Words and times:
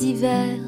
hivers. 0.00 0.59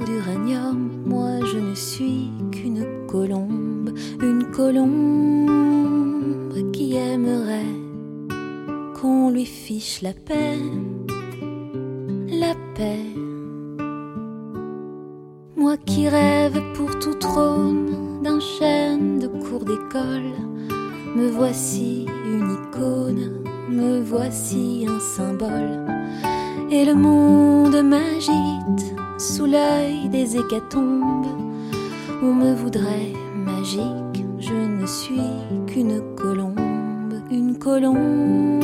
On 32.22 32.34
me 32.34 32.52
voudrait 32.54 33.12
magique, 33.34 34.24
je 34.40 34.52
ne 34.52 34.86
suis 34.86 35.20
qu'une 35.66 36.00
colombe, 36.16 37.14
une 37.30 37.58
colombe 37.58 38.60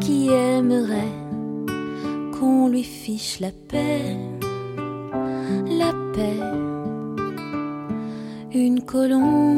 qui 0.00 0.28
aimerait 0.28 1.16
qu'on 2.32 2.68
lui 2.68 2.84
fiche 2.84 3.40
la 3.40 3.50
paix, 3.50 4.16
la 5.66 5.92
paix, 6.14 6.40
une 8.54 8.82
colombe. 8.84 9.49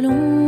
long 0.00 0.43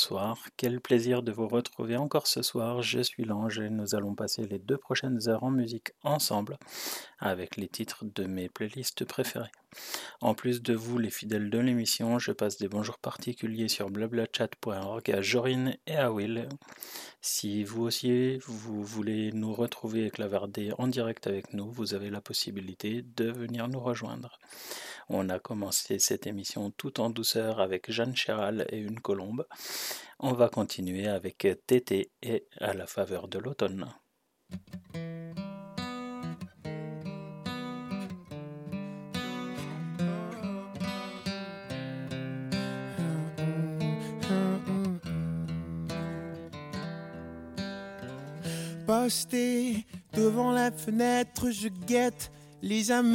bonsoir. 0.00 0.38
Quel 0.56 0.80
plaisir 0.80 1.22
de 1.22 1.30
vous 1.30 1.46
retrouver 1.46 1.98
encore 1.98 2.26
ce 2.26 2.40
soir. 2.40 2.80
Je 2.80 3.00
suis 3.00 3.24
Lange 3.24 3.58
et 3.58 3.68
nous 3.68 3.94
allons 3.94 4.14
passer 4.14 4.46
les 4.46 4.58
deux 4.58 4.78
prochaines 4.78 5.28
heures 5.28 5.44
en 5.44 5.50
musique 5.50 5.92
ensemble 6.04 6.56
avec 7.20 7.56
les 7.56 7.68
titres 7.68 8.04
de 8.04 8.24
mes 8.24 8.48
playlists 8.48 9.04
préférées. 9.04 9.52
En 10.20 10.34
plus 10.34 10.62
de 10.62 10.74
vous, 10.74 10.98
les 10.98 11.10
fidèles 11.10 11.50
de 11.50 11.58
l'émission, 11.58 12.18
je 12.18 12.32
passe 12.32 12.58
des 12.58 12.68
bonjours 12.68 12.98
particuliers 12.98 13.68
sur 13.68 13.90
blablachat.org 13.90 15.10
à 15.10 15.22
Jorine 15.22 15.76
et 15.86 15.96
à 15.96 16.10
Will. 16.10 16.48
Si 17.20 17.62
vous 17.62 17.82
aussi 17.82 18.38
vous 18.38 18.82
voulez 18.82 19.30
nous 19.32 19.54
retrouver 19.54 20.06
et 20.06 20.10
clavarder 20.10 20.72
en 20.78 20.88
direct 20.88 21.26
avec 21.26 21.52
nous, 21.52 21.70
vous 21.70 21.94
avez 21.94 22.10
la 22.10 22.20
possibilité 22.20 23.02
de 23.02 23.30
venir 23.30 23.68
nous 23.68 23.80
rejoindre. 23.80 24.38
On 25.08 25.28
a 25.28 25.38
commencé 25.38 25.98
cette 25.98 26.26
émission 26.26 26.70
tout 26.70 27.00
en 27.00 27.10
douceur 27.10 27.60
avec 27.60 27.90
Jeanne 27.90 28.16
Chéral 28.16 28.66
et 28.70 28.78
une 28.78 29.00
colombe. 29.00 29.46
On 30.18 30.32
va 30.32 30.48
continuer 30.48 31.08
avec 31.08 31.46
Tété 31.66 32.10
et 32.22 32.46
à 32.60 32.74
la 32.74 32.86
faveur 32.86 33.28
de 33.28 33.38
l'automne. 33.38 33.92
Posté 48.90 49.86
devant 50.14 50.50
la 50.50 50.72
fenêtre, 50.72 51.52
je 51.52 51.68
guette 51.86 52.32
les 52.60 52.90
âmes 52.90 53.14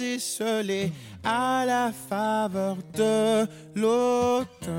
esselées 0.00 0.92
à 1.24 1.64
la 1.66 1.90
faveur 1.90 2.76
de 2.94 3.44
l'automne. 3.74 4.70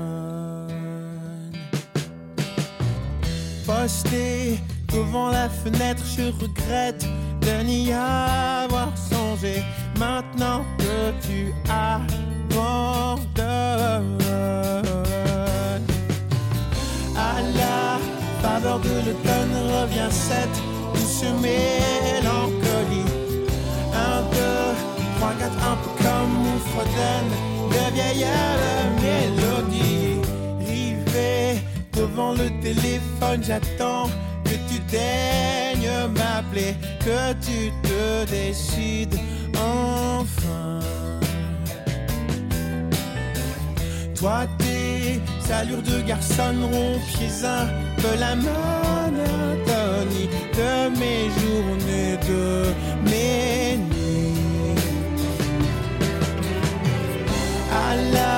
Posté 3.66 4.58
devant 4.90 5.28
la 5.28 5.50
fenêtre, 5.50 6.02
je 6.16 6.32
regrette 6.42 7.06
de 7.42 7.62
n'y 7.64 7.92
avoir 7.92 8.96
songé. 8.96 9.62
Maintenant 9.98 10.64
que 10.78 11.12
tu 11.26 11.52
abandonnes 11.68 12.56
à 17.14 17.42
la 17.54 18.15
faveur 18.46 18.78
de 18.78 18.94
l'automne 19.06 19.56
revient 19.76 20.10
cette 20.10 20.58
douce 20.94 21.24
mélancolie. 21.42 23.10
Un, 23.92 24.20
deux, 24.34 24.68
trois, 25.16 25.34
quatre, 25.40 25.60
un 25.72 25.76
peu 25.82 25.92
comme 26.04 26.34
on 26.52 26.58
fredonne 26.70 27.32
de 27.74 27.84
vieilles 27.94 28.26
mélodies. 29.06 30.20
Rivé 30.60 31.60
devant 31.92 32.32
le 32.32 32.48
téléphone, 32.66 33.42
j'attends 33.42 34.08
que 34.44 34.56
tu 34.68 34.78
daignes 34.90 35.96
m'appeler, 36.16 36.74
que 37.00 37.32
tu 37.46 37.72
te 37.82 38.30
décides 38.30 39.18
enfin. 39.54 40.80
Toi, 44.14 44.46
tes 44.58 45.20
allures 45.52 45.82
de 45.82 46.00
garçon 46.02 46.54
rompiez 46.72 47.44
un 47.44 47.95
peu 48.02 48.14
la 48.18 48.34
monotonie 48.36 50.28
de 50.58 50.72
mes 50.98 51.24
journées, 51.38 52.16
de 52.28 52.44
mes 53.10 53.76
nuits. 53.76 54.76
À 57.72 57.96
la 58.16 58.36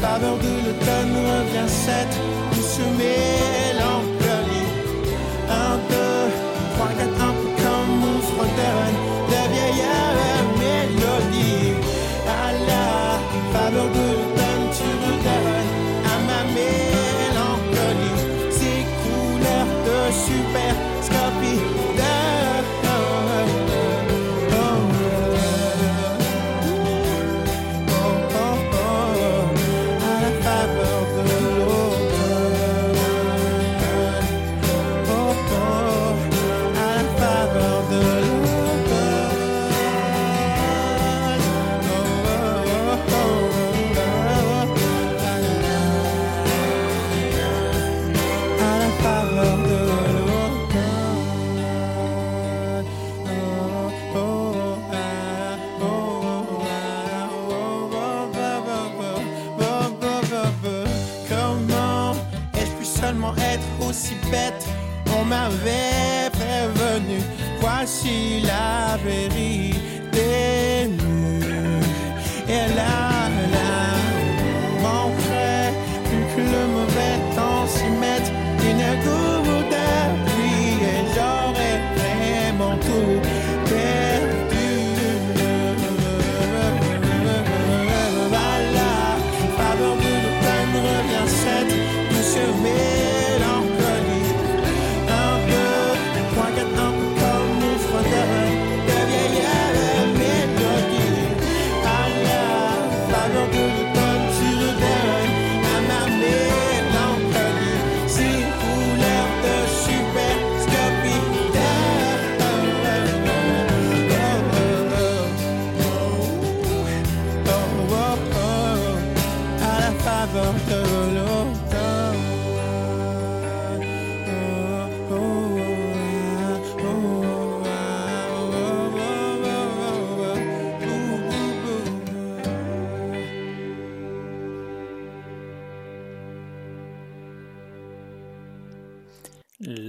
faveur 0.00 0.36
de 0.38 0.52
l'automne 0.64 1.16
revient 1.32 1.68
cette 1.68 2.16
douce 2.52 2.80
mélancolie. 2.98 3.77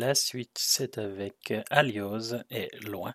La 0.10 0.16
suite, 0.16 0.58
c'est 0.58 0.98
avec 0.98 1.54
Alios 1.70 2.34
et 2.50 2.70
Loin. 2.82 2.90
loin 2.90 3.14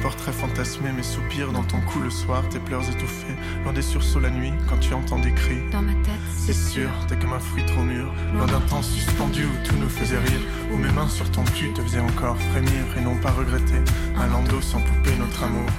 portraits 0.00 0.34
fantasmés, 0.34 0.92
mes 0.92 1.02
soupirs 1.02 1.52
dans 1.52 1.62
ton 1.62 1.80
cou 1.80 2.00
le 2.00 2.10
soir, 2.10 2.42
tes 2.48 2.58
pleurs 2.58 2.88
étouffés, 2.88 3.34
loin 3.62 3.72
des 3.72 3.82
sursauts 3.82 4.20
la 4.20 4.30
nuit, 4.30 4.52
quand 4.68 4.78
tu 4.78 4.94
entends 4.94 5.18
des 5.18 5.32
cris. 5.32 5.60
Dans 5.70 5.82
ma 5.82 5.92
tête, 5.92 6.20
C'est 6.36 6.54
sûr, 6.54 6.88
t'es 7.08 7.16
comme 7.16 7.32
un 7.32 7.38
fruit 7.38 7.64
trop 7.66 7.82
mûr, 7.82 8.12
loin 8.34 8.46
d'un 8.46 8.60
temps 8.60 8.82
suspendu 8.82 9.44
où 9.44 9.66
tout 9.66 9.76
nous 9.76 9.88
faisait 9.88 10.18
rire, 10.18 10.40
où 10.72 10.76
mes 10.76 10.90
mains 10.90 11.08
sur 11.08 11.30
ton 11.30 11.44
cul 11.44 11.72
te 11.72 11.82
faisaient 11.82 12.00
encore 12.00 12.36
frémir 12.50 12.82
et 12.96 13.00
non 13.00 13.16
pas 13.16 13.30
regretter 13.30 13.80
un 14.16 14.26
landau 14.26 14.60
sans 14.60 14.80
poupée 14.80 15.16
notre 15.18 15.44
amour, 15.44 15.70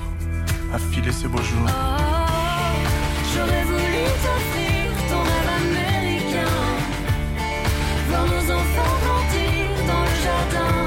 à 0.73 0.77
filer 0.77 1.11
ces 1.11 1.27
beaux 1.27 1.41
jours. 1.41 1.67
Oh, 1.67 1.71
j'aurais 3.33 3.63
voulu 3.63 4.03
t'offrir 4.23 4.91
ton 5.09 5.21
rêve 5.29 5.49
américain. 5.61 6.57
Voir 8.09 8.25
nos 8.25 8.51
enfants 8.51 8.95
grandir 9.03 9.67
dans 9.87 10.03
le 10.03 10.15
jardin. 10.23 10.80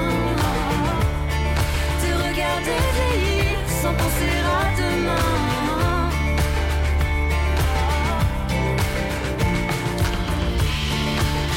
Sans 2.65 3.93
penser 3.93 4.35
à 4.47 4.63
demain. 4.79 6.11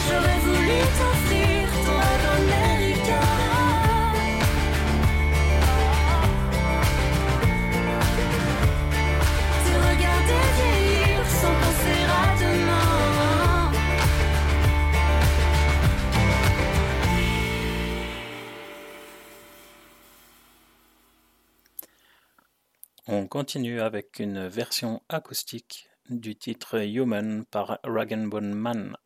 J'aurais 0.06 0.40
voulu 0.40 0.80
t'offrir 0.98 1.17
On 23.10 23.26
continue 23.26 23.80
avec 23.80 24.20
une 24.20 24.50
version 24.50 25.02
acoustique 25.08 25.88
du 26.10 26.36
titre 26.36 26.86
Human 26.86 27.46
par 27.46 27.80
Rag 27.86 28.14
Bone 28.28 28.54
Man. 28.54 28.98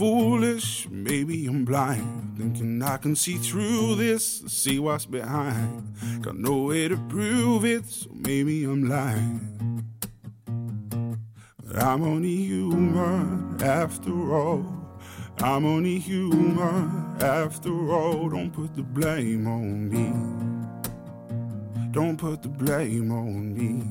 Foolish, 0.00 0.88
maybe 0.88 1.46
I'm 1.46 1.62
blind. 1.62 2.38
Thinking 2.38 2.82
I 2.82 2.96
can 2.96 3.14
see 3.14 3.36
through 3.36 3.96
this, 3.96 4.40
see 4.48 4.78
what's 4.78 5.04
behind. 5.04 5.94
Got 6.22 6.36
no 6.36 6.62
way 6.62 6.88
to 6.88 6.96
prove 6.96 7.66
it, 7.66 7.84
so 7.84 8.08
maybe 8.14 8.64
I'm 8.64 8.88
lying. 8.88 9.84
But 11.62 11.82
I'm 11.82 12.02
only 12.02 12.34
human 12.34 13.58
after 13.62 14.34
all. 14.34 14.64
I'm 15.40 15.66
only 15.66 15.98
human 15.98 17.16
after 17.20 17.92
all. 17.92 18.30
Don't 18.30 18.52
put 18.52 18.74
the 18.74 18.82
blame 18.82 19.46
on 19.46 19.90
me. 19.90 20.08
Don't 21.90 22.16
put 22.16 22.40
the 22.40 22.48
blame 22.48 23.12
on 23.12 23.52
me. 23.52 23.84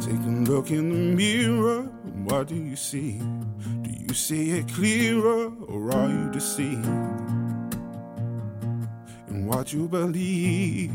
Take 0.00 0.26
a 0.26 0.50
look 0.50 0.72
in 0.72 0.90
the 0.90 1.14
mirror. 1.14 1.88
What 2.24 2.48
do 2.48 2.54
you 2.54 2.74
see? 2.74 3.18
Do 3.82 3.90
you 3.90 4.14
see 4.14 4.52
it 4.52 4.68
clearer 4.68 5.52
or 5.68 5.92
are 5.92 6.08
you 6.08 6.30
deceived 6.32 6.86
in 9.28 9.46
what 9.46 9.74
you 9.74 9.86
believe? 9.86 10.90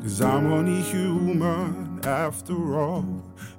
Cause 0.00 0.22
I'm 0.22 0.50
only 0.50 0.80
human 0.80 2.00
after 2.04 2.78
all. 2.78 3.04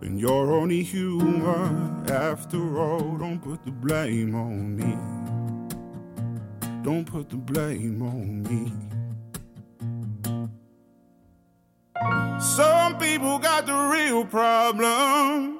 And 0.02 0.20
you're 0.20 0.52
only 0.52 0.82
human 0.82 2.10
after 2.10 2.80
all. 2.80 3.18
Don't 3.18 3.40
put 3.40 3.64
the 3.64 3.72
blame 3.72 4.34
on 4.34 4.76
me. 4.76 4.98
Don't 6.82 7.06
put 7.06 7.30
the 7.30 7.36
blame 7.36 8.02
on 8.02 8.42
me. 8.42 8.72
Some 12.40 12.98
people 12.98 13.38
got 13.38 13.66
the 13.66 13.76
real 13.76 14.26
problems. 14.26 15.59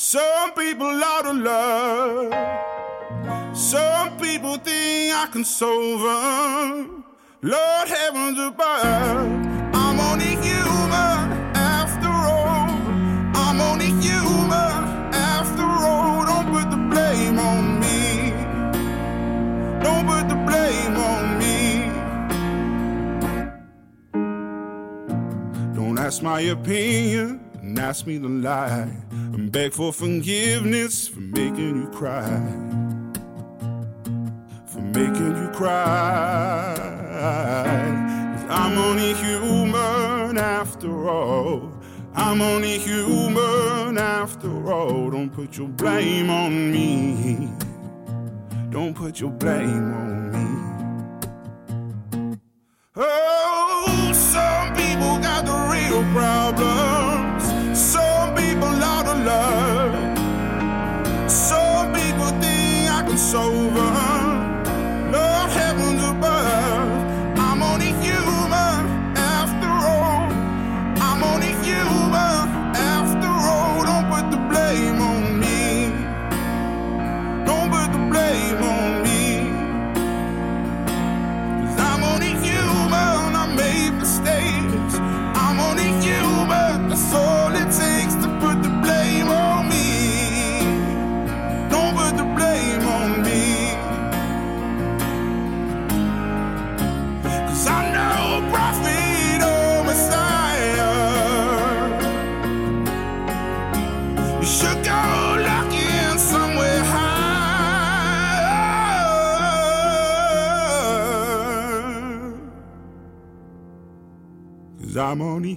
Some 0.00 0.52
people 0.52 0.86
out 0.86 1.26
of 1.26 1.36
love. 1.38 2.32
Some 3.52 4.16
people 4.18 4.56
think 4.58 5.12
I 5.12 5.26
can 5.26 5.42
solve 5.44 6.02
them. 6.02 7.04
Lord 7.42 7.88
heavens 7.88 8.38
above. 8.38 9.26
I'm 9.74 9.98
only 9.98 10.36
human 10.36 11.32
after 11.56 12.06
all. 12.06 12.70
I'm 13.34 13.60
only 13.60 13.86
human 14.00 14.84
after 15.12 15.64
all. 15.64 16.24
Don't 16.26 16.46
put 16.52 16.70
the 16.70 16.76
blame 16.76 17.40
on 17.40 17.80
me. 17.80 18.30
Don't 19.82 20.06
put 20.06 20.28
the 20.28 20.36
blame 20.46 20.96
on 20.96 21.38
me. 21.40 21.90
Don't 25.74 25.98
ask 25.98 26.22
my 26.22 26.42
opinion 26.42 27.47
and 27.68 27.78
ask 27.78 28.06
me 28.06 28.18
to 28.18 28.28
lie. 28.28 28.90
And 29.10 29.52
beg 29.52 29.74
for 29.74 29.92
forgiveness 29.92 31.06
for 31.06 31.20
making 31.20 31.82
you 31.82 31.90
cry. 31.90 32.24
For 34.66 34.80
making 34.80 35.36
you 35.36 35.50
cry. 35.50 36.74
I'm 38.48 38.78
only 38.78 39.12
human 39.14 40.38
after 40.38 41.08
all. 41.08 41.70
I'm 42.14 42.40
only 42.40 42.78
human 42.78 43.98
after 43.98 44.72
all. 44.72 45.10
Don't 45.10 45.30
put 45.30 45.58
your 45.58 45.68
blame 45.68 46.30
on 46.30 46.72
me. 46.72 47.50
Don't 48.70 48.94
put 48.94 49.20
your 49.20 49.30
blame 49.30 49.92
on 49.92 50.32
me. 50.32 50.46
Oh, 52.96 54.10
some 54.14 54.74
people 54.74 55.18
got 55.20 55.44
the 55.44 55.52
real 55.70 56.02
problems. 56.14 56.97
Love. 59.28 60.18
Some 61.30 61.92
people 61.92 62.30
think 62.40 62.90
I 62.98 63.02
can 63.06 63.18
solve 63.18 63.76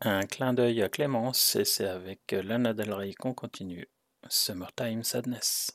Un 0.00 0.26
clin 0.26 0.52
d'œil 0.52 0.82
à 0.82 0.88
Clémence 0.88 1.56
et 1.56 1.64
c'est 1.64 1.88
avec 1.88 2.30
Lana 2.30 2.72
Del 2.72 2.92
Rey 2.92 3.14
qu'on 3.14 3.34
continue. 3.34 3.88
Summertime 4.28 5.02
Sadness. 5.02 5.72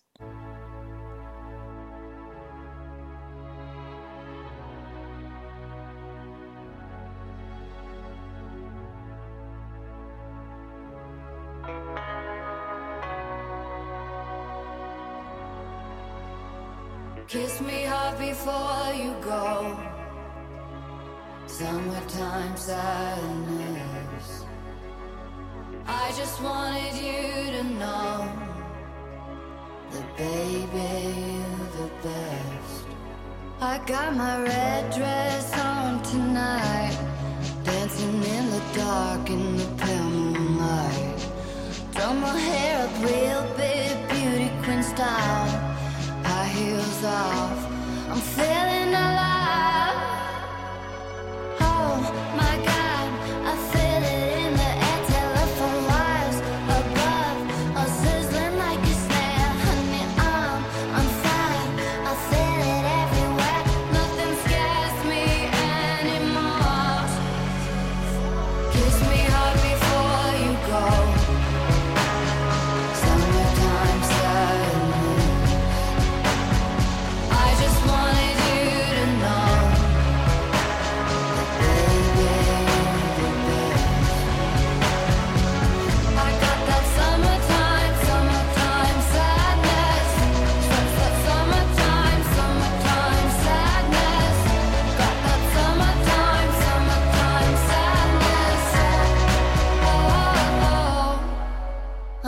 Kiss 17.28 17.62
me 17.62 17.84
hard 17.84 18.20
before 18.20 18.94
you 18.94 19.16
go. 19.22 19.76
Summertime 21.48 22.56
sadness. 22.58 24.13
I 25.86 26.14
just 26.16 26.42
wanted 26.42 26.96
you 26.96 27.52
to 27.58 27.64
know 27.64 28.30
that, 29.92 30.18
baby, 30.18 30.90
you're 31.36 31.70
the 31.78 31.90
best. 32.02 32.86
I 33.60 33.80
got 33.86 34.16
my 34.16 34.42
red 34.42 34.94
dress 34.94 35.54
on 35.60 36.02
tonight, 36.04 36.98
dancing 37.64 38.24
in 38.24 38.50
the 38.50 38.62
dark 38.76 39.30
in 39.30 39.58
the 39.58 39.66
pale 39.78 40.04
moonlight. 40.04 41.30
Drum 41.94 42.22
my 42.22 42.38
hair 42.38 42.88
up 42.88 43.04
real 43.04 43.44
big, 43.58 44.10
beauty 44.10 44.52
queen 44.64 44.84
style. 44.84 45.50
High 46.24 46.48
heels 46.48 47.04
off, 47.04 47.66
I'm 48.10 48.22
feeling 48.38 48.94
alive. 48.94 50.00
Oh 51.60 52.33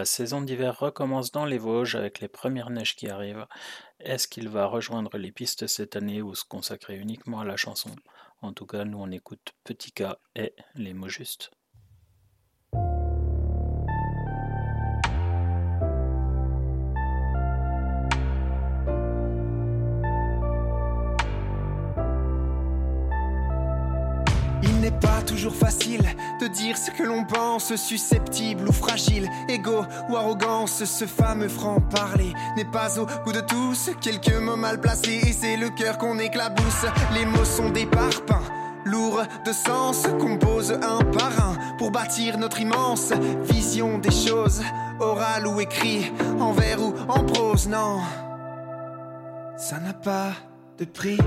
La 0.00 0.06
saison 0.06 0.40
d'hiver 0.40 0.78
recommence 0.78 1.30
dans 1.30 1.44
les 1.44 1.58
Vosges 1.58 1.94
avec 1.94 2.20
les 2.20 2.28
premières 2.28 2.70
neiges 2.70 2.96
qui 2.96 3.10
arrivent. 3.10 3.46
Est-ce 3.98 4.28
qu'il 4.28 4.48
va 4.48 4.64
rejoindre 4.64 5.18
les 5.18 5.30
pistes 5.30 5.66
cette 5.66 5.94
année 5.94 6.22
ou 6.22 6.34
se 6.34 6.46
consacrer 6.46 6.96
uniquement 6.96 7.40
à 7.40 7.44
la 7.44 7.58
chanson? 7.58 7.94
En 8.40 8.54
tout 8.54 8.64
cas, 8.64 8.86
nous 8.86 8.96
on 8.96 9.10
écoute 9.10 9.52
Petit 9.62 9.92
K 9.92 10.04
et 10.34 10.54
les 10.74 10.94
mots 10.94 11.10
justes. 11.10 11.50
Pas 24.90 25.22
toujours 25.22 25.54
facile 25.54 26.02
de 26.40 26.46
dire 26.46 26.76
ce 26.76 26.90
que 26.90 27.02
l'on 27.02 27.24
pense, 27.24 27.74
susceptible 27.76 28.68
ou 28.68 28.72
fragile, 28.72 29.28
égo 29.48 29.84
ou 30.08 30.16
arrogance. 30.16 30.84
Ce 30.84 31.04
fameux 31.04 31.48
franc-parler 31.48 32.32
n'est 32.56 32.64
pas 32.64 32.98
au 32.98 33.06
goût 33.24 33.32
de 33.32 33.40
tous. 33.40 33.90
Quelques 34.00 34.34
mots 34.34 34.56
mal 34.56 34.80
placés 34.80 35.20
et 35.26 35.32
c'est 35.32 35.56
le 35.56 35.70
cœur 35.70 35.98
qu'on 35.98 36.18
éclabousse. 36.18 36.86
Les 37.14 37.26
mots 37.26 37.44
sont 37.44 37.70
des 37.70 37.86
parpaings. 37.86 38.42
Lourds 38.84 39.22
de 39.44 39.52
sens, 39.52 40.06
compose 40.18 40.72
un 40.72 41.04
par 41.04 41.32
un 41.38 41.76
pour 41.76 41.90
bâtir 41.90 42.38
notre 42.38 42.60
immense 42.60 43.12
vision 43.42 43.98
des 43.98 44.10
choses, 44.10 44.62
orale 44.98 45.46
ou 45.46 45.60
écrit, 45.60 46.10
en 46.40 46.52
vers 46.52 46.80
ou 46.80 46.94
en 47.08 47.24
prose. 47.24 47.68
Non, 47.68 48.00
ça 49.58 49.78
n'a 49.78 49.92
pas 49.92 50.32
de 50.78 50.86
prix. 50.86 51.18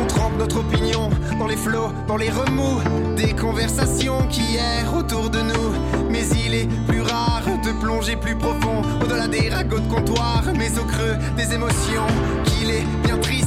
On 0.00 0.06
trempe 0.06 0.38
notre 0.38 0.60
opinion 0.60 1.10
dans 1.40 1.48
les 1.48 1.56
flots, 1.56 1.90
dans 2.06 2.16
les 2.16 2.30
remous 2.30 2.80
des 3.16 3.32
conversations 3.32 4.28
qui 4.28 4.56
errent 4.56 4.96
autour 4.96 5.28
de 5.28 5.40
nous. 5.40 5.72
Mais 6.08 6.22
il 6.46 6.54
est 6.54 6.68
plus 6.86 7.02
rare 7.02 7.42
de 7.64 7.72
plonger 7.80 8.14
plus 8.14 8.36
profond 8.36 8.82
au-delà 9.02 9.26
des 9.26 9.48
ragots 9.48 9.80
de 9.80 9.92
comptoir, 9.92 10.44
mais 10.56 10.70
au 10.78 10.84
creux 10.84 11.16
des 11.36 11.52
émotions 11.52 12.06
qu'il 12.44 12.70
est 12.70 12.84
bien 13.04 13.18
triste 13.18 13.45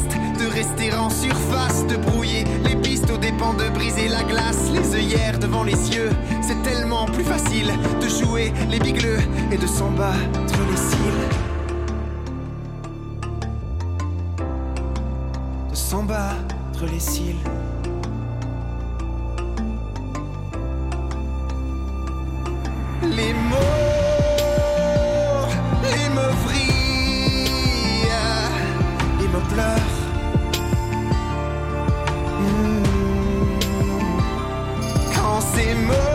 rester 0.59 0.93
en 0.93 1.09
surface, 1.09 1.87
de 1.87 1.95
brouiller 1.95 2.43
les 2.65 2.75
pistes 2.75 3.09
aux 3.09 3.17
dépens 3.17 3.53
de 3.53 3.69
briser 3.69 4.09
la 4.09 4.23
glace, 4.23 4.69
les 4.73 4.93
œillères 4.93 5.39
devant 5.39 5.63
les 5.63 5.77
cieux. 5.77 6.09
C'est 6.41 6.61
tellement 6.63 7.05
plus 7.05 7.23
facile 7.23 7.71
de 8.01 8.07
jouer 8.09 8.51
les 8.69 8.79
bigleux 8.79 9.21
et 9.53 9.57
de 9.57 9.65
s'en 9.65 9.89
battre 9.91 10.59
les 10.69 10.81
cils. 10.89 11.27
De 15.69 15.75
s'en 15.75 16.03
battre 16.03 16.83
les 16.91 16.99
cils. 16.99 17.45
Les 23.01 23.33
mots, 23.33 23.75
les 25.83 26.09
mots 35.59 35.75
vrillent, 35.75 35.75
les 35.75 35.75
mots 35.75 36.08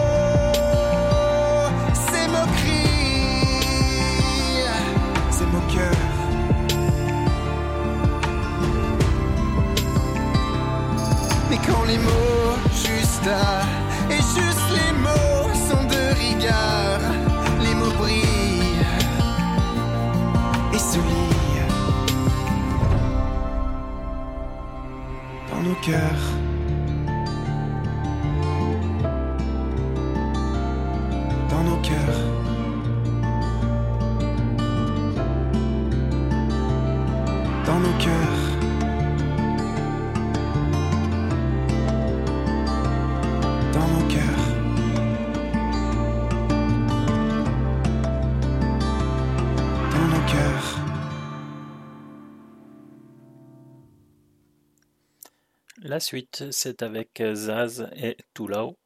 suite, 56.05 56.45
c'est 56.51 56.83
avec 56.83 57.23
Zaz 57.33 57.89
et 57.97 58.17
Toulao. 58.35 58.77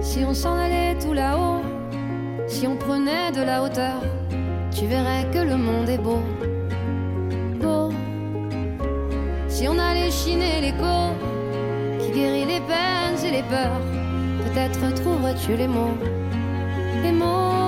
Si 0.00 0.18
on 0.26 0.34
s'en 0.34 0.58
allait 0.58 0.98
tout 0.98 1.14
là-haut, 1.14 1.62
si 2.46 2.66
on 2.66 2.76
prenait 2.76 3.32
de 3.32 3.40
la 3.40 3.62
hauteur, 3.62 4.02
tu 4.70 4.84
verrais 4.86 5.26
que 5.32 5.38
le 5.38 5.56
monde 5.56 5.88
est 5.88 6.02
beau. 6.08 6.20
Beau. 7.62 7.90
Si 9.48 9.66
on 9.68 9.78
allait 9.78 10.10
chiner 10.10 10.60
l'écho 10.60 10.96
qui 12.00 12.10
guérit 12.12 12.44
les 12.44 12.60
peines 12.60 13.24
et 13.24 13.30
les 13.38 13.44
peurs, 13.44 13.80
peut-être 14.44 14.94
trouverais-tu 15.02 15.56
les 15.56 15.68
mots. 15.68 15.96
Les 17.02 17.12
mots 17.12 17.61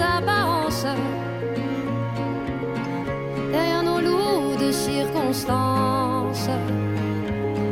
apparences. 0.00 0.86
Derrière 3.52 3.82
nos 3.82 4.00
lourdes 4.00 4.72
circonstances. 4.72 6.48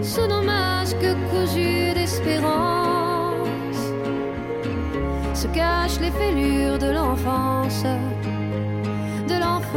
Sous 0.02 0.26
nos 0.26 0.42
masques 0.42 1.16
cousus 1.30 1.92
d'espérance. 1.94 3.14
Se 5.34 5.46
cachent 5.48 6.00
les 6.00 6.10
fêlures 6.10 6.78
de 6.78 6.90
l'enfance, 6.90 7.84
de 9.28 9.34
l'enfance. 9.34 9.74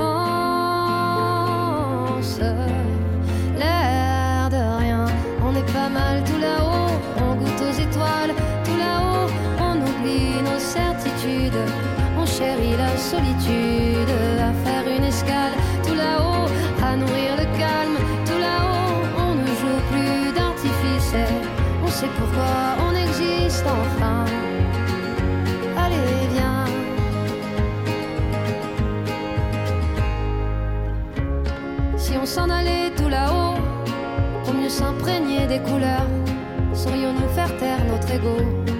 L'air 3.58 4.50
de 4.50 4.62
rien, 4.84 5.06
on 5.46 5.56
est 5.56 5.72
pas 5.74 5.90
mal. 5.90 6.24
Tout 6.24 6.40
là-haut, 6.40 6.92
on 7.26 7.36
goûte 7.36 7.62
aux 7.68 7.78
étoiles, 7.86 8.34
tout 8.66 8.78
là-haut, 8.78 9.30
on 9.60 9.76
oublie 9.90 10.42
nos 10.44 10.60
certitudes, 10.60 11.62
la 12.78 12.98
solitude, 12.98 14.12
à 14.40 14.52
faire 14.66 14.86
une 14.88 15.04
escale, 15.04 15.54
tout 15.86 15.94
là-haut, 15.94 16.48
à 16.84 16.96
nourrir 16.96 17.36
le 17.38 17.46
calme, 17.58 17.98
tout 18.26 18.40
là-haut, 18.40 19.04
on 19.18 19.36
ne 19.36 19.48
joue 19.60 19.80
plus 19.92 20.34
d'artifice, 20.34 21.14
on 21.84 21.88
sait 21.88 22.10
pourquoi 22.18 22.78
on 22.88 22.96
existe 22.96 23.66
enfin. 23.66 24.26
Allez, 25.78 26.28
viens. 26.34 26.66
Si 31.98 32.14
on 32.22 32.26
s'en 32.26 32.50
allait 32.50 32.92
tout 32.96 33.10
là-haut, 33.10 33.56
pour 34.44 34.54
mieux 34.54 34.70
s'imprégner 34.70 35.46
des 35.48 35.60
couleurs, 35.60 36.10
saurions-nous 36.74 37.30
faire 37.36 37.56
taire 37.58 37.84
notre 37.90 38.12
ego? 38.12 38.77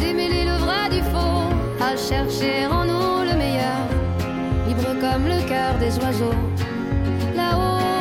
Démêler 0.00 0.44
le 0.44 0.56
vrai 0.64 0.88
du 0.90 1.02
faux, 1.10 1.48
à 1.80 1.96
chercher 1.96 2.66
en 2.66 2.84
nous 2.84 3.30
le 3.30 3.36
meilleur, 3.36 3.82
libre 4.66 4.94
comme 5.00 5.26
le 5.26 5.40
cœur 5.48 5.74
des 5.78 5.96
oiseaux. 5.98 6.40
Là-haut, 7.36 7.99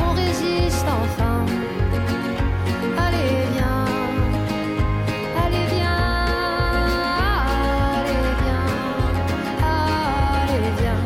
on 0.00 0.12
résiste 0.14 0.86
enfin. 0.86 1.44
Allez, 2.96 3.46
viens. 3.54 3.84
Allez 5.44 5.66
viens, 5.74 6.26
allez 7.96 8.26
viens, 8.42 8.68
allez 10.42 10.70
viens, 10.80 11.04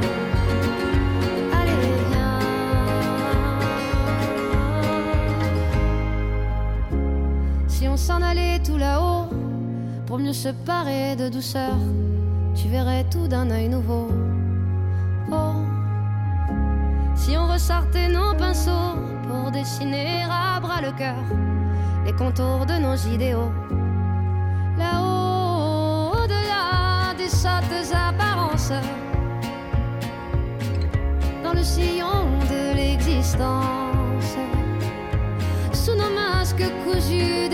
allez 1.58 1.82
viens. 2.10 2.38
Si 7.68 7.88
on 7.88 7.96
s'en 7.96 8.20
allait 8.22 8.58
tout 8.60 8.76
là-haut, 8.76 9.28
pour 10.06 10.18
mieux 10.18 10.32
se 10.32 10.48
parer 10.48 11.16
de 11.16 11.28
douceur, 11.28 11.76
tu 12.54 12.68
verrais 12.68 13.04
tout 13.10 13.28
d'un 13.28 13.50
œil 13.50 13.68
nouveau. 13.68 14.08
recharter 17.52 18.08
nos 18.08 18.34
pinceaux 18.34 18.96
pour 19.28 19.50
dessiner 19.50 20.24
à 20.30 20.58
bras 20.58 20.80
le 20.80 20.92
cœur 20.92 21.22
les 22.06 22.12
contours 22.14 22.64
de 22.66 22.74
nos 22.86 22.96
idéaux. 23.14 23.52
Là-haut, 24.78 26.16
au-delà 26.18 27.14
des 27.16 27.28
sottes 27.28 27.92
apparences, 28.08 28.72
dans 31.44 31.52
le 31.52 31.62
sillon 31.62 32.24
de 32.50 32.74
l'existence, 32.74 34.36
sous 35.72 35.94
nos 35.94 36.12
masques 36.14 36.70
cousus 36.84 37.51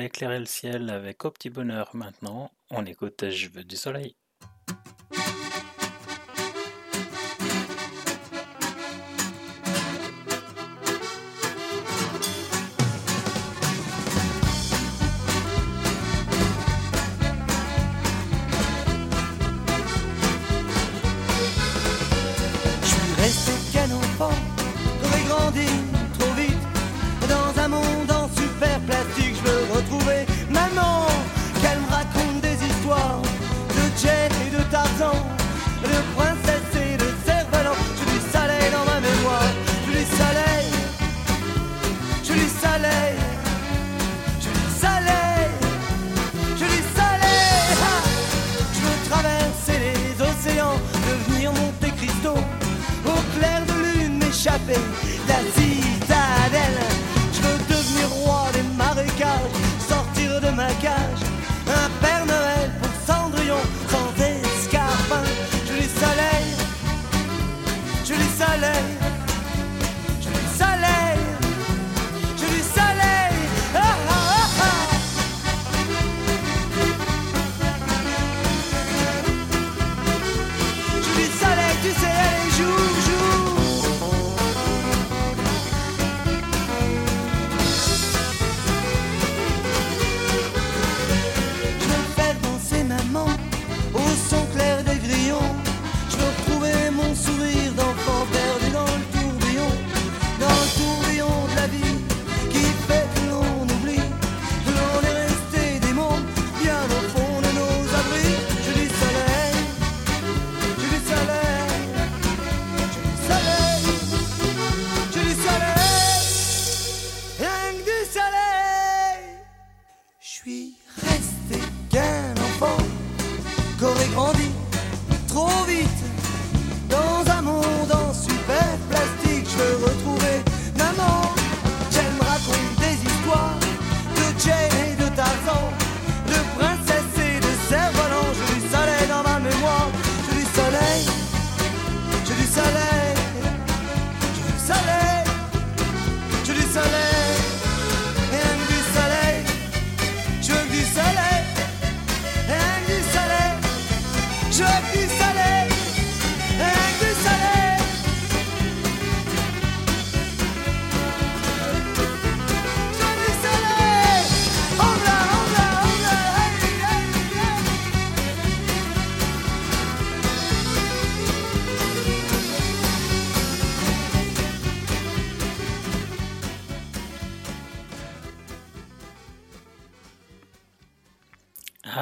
éclairer 0.00 0.38
le 0.38 0.46
ciel 0.46 0.90
avec 0.90 1.24
au 1.24 1.30
petit 1.30 1.50
bonheur 1.50 1.94
maintenant. 1.94 2.50
On 2.70 2.86
écoute 2.86 3.30
Je 3.30 3.48
veux 3.48 3.64
du 3.64 3.76
soleil. 3.76 4.16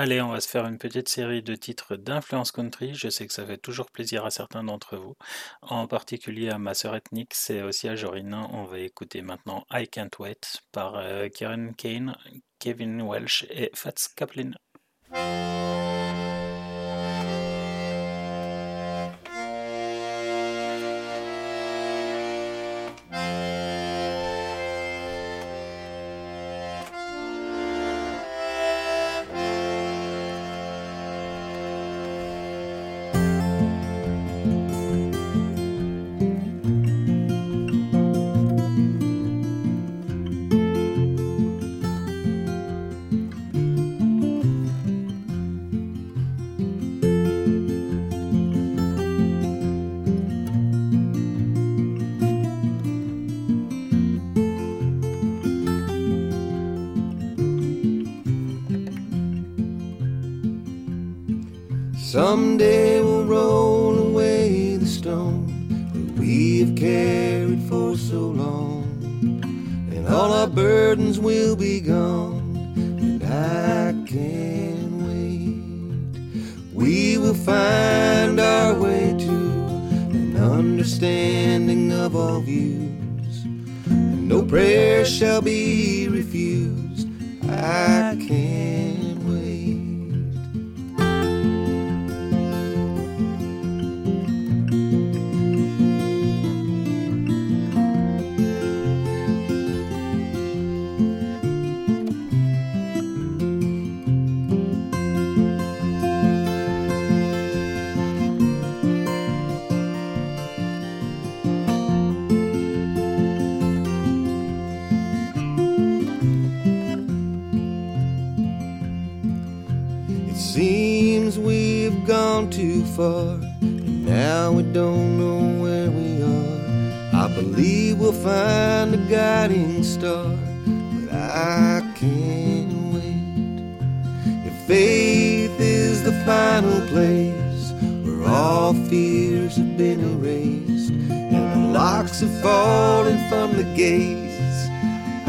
Allez, 0.08 0.22
on 0.22 0.30
va 0.30 0.40
se 0.40 0.48
faire 0.48 0.64
une 0.64 0.78
petite 0.78 1.10
série 1.10 1.42
de 1.42 1.54
titres 1.54 1.94
d'influence 1.94 2.50
country. 2.50 2.94
Je 2.94 3.10
sais 3.10 3.26
que 3.26 3.32
ça 3.34 3.44
fait 3.44 3.58
toujours 3.58 3.90
plaisir 3.90 4.24
à 4.24 4.30
certains 4.30 4.64
d'entre 4.64 4.96
vous, 4.96 5.16
en 5.60 5.86
particulier 5.86 6.48
à 6.48 6.56
ma 6.56 6.72
sœur 6.72 6.96
ethnique, 6.96 7.34
c'est 7.34 7.60
aussi 7.60 7.90
à 7.90 7.94
Jorina. 7.94 8.48
On 8.54 8.64
va 8.64 8.78
écouter 8.78 9.20
maintenant 9.20 9.66
I 9.70 9.86
Can't 9.86 10.08
Wait 10.18 10.62
par 10.72 10.94
euh, 10.96 11.28
Karen 11.28 11.74
Kane, 11.74 12.16
Kevin 12.58 13.02
Welsh 13.02 13.44
et 13.50 13.70
Fats 13.74 14.08
Kaplan. 14.16 14.52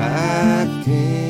I 0.01 0.81
can't 0.85 1.28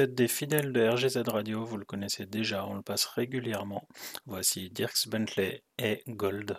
êtes 0.00 0.14
des 0.14 0.28
fidèles 0.28 0.72
de 0.72 0.88
RGZ 0.88 1.28
Radio, 1.28 1.64
vous 1.64 1.76
le 1.76 1.84
connaissez 1.84 2.24
déjà, 2.24 2.64
on 2.66 2.74
le 2.74 2.82
passe 2.82 3.04
régulièrement. 3.04 3.86
Voici 4.24 4.70
Dirks 4.70 5.08
Bentley 5.08 5.62
et 5.78 6.02
Gold. 6.08 6.56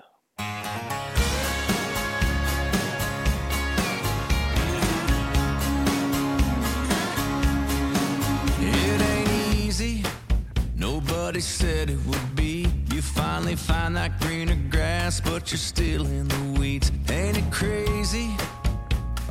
It 8.60 9.02
ain't 9.02 9.56
easy. 9.56 10.04
Nobody 10.76 11.42
said 11.42 11.90
it 11.90 11.98
would 12.06 12.36
be. 12.36 12.68
You 12.94 13.02
finally 13.02 13.56
find 13.56 13.96
that 13.96 14.20
greener 14.20 14.58
grass, 14.70 15.20
but 15.20 15.52
you're 15.52 15.58
still 15.58 16.06
in 16.06 16.28
the 16.28 16.60
weeds. 16.60 16.92
Ain't 17.10 17.38
it 17.38 17.52
crazy? 17.52 18.36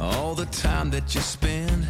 All 0.00 0.34
the 0.34 0.46
time 0.46 0.90
that 0.90 1.14
you 1.14 1.20
spend 1.20 1.86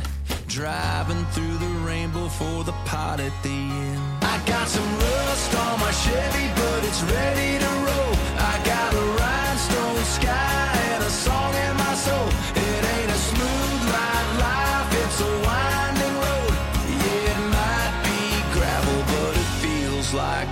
driving 0.51 1.25
through 1.27 1.57
the 1.59 1.73
rainbow 1.87 2.27
for 2.27 2.65
the 2.65 2.73
pot 2.85 3.21
at 3.21 3.33
the 3.45 3.49
end. 3.49 4.03
I 4.21 4.43
got 4.47 4.67
some 4.67 4.99
rust 4.99 5.55
on 5.55 5.79
my 5.79 5.93
Chevy, 5.93 6.49
but 6.57 6.85
it's 6.89 7.03
ready 7.05 7.59
to 7.65 7.71
roll. 7.87 8.15
I 8.37 8.61
got 8.65 8.93
a 8.93 9.05
rhinestone 9.23 10.05
sky 10.19 10.75
and 10.91 11.05
a 11.05 11.11
song 11.11 11.55
in 11.55 11.77
my 11.77 11.95
soul. 11.95 12.29
It 12.67 12.83
ain't 12.95 13.11
a 13.13 13.21
smooth 13.31 13.83
ride 13.95 14.31
life, 14.43 14.91
it's 15.03 15.21
a 15.21 15.33
winding 15.47 16.17
road. 16.27 16.55
Yeah, 16.99 17.31
it 17.31 17.43
might 17.55 17.95
be 18.03 18.21
gravel, 18.53 19.01
but 19.07 19.33
it 19.39 19.51
feels 19.63 20.13
like 20.13 20.49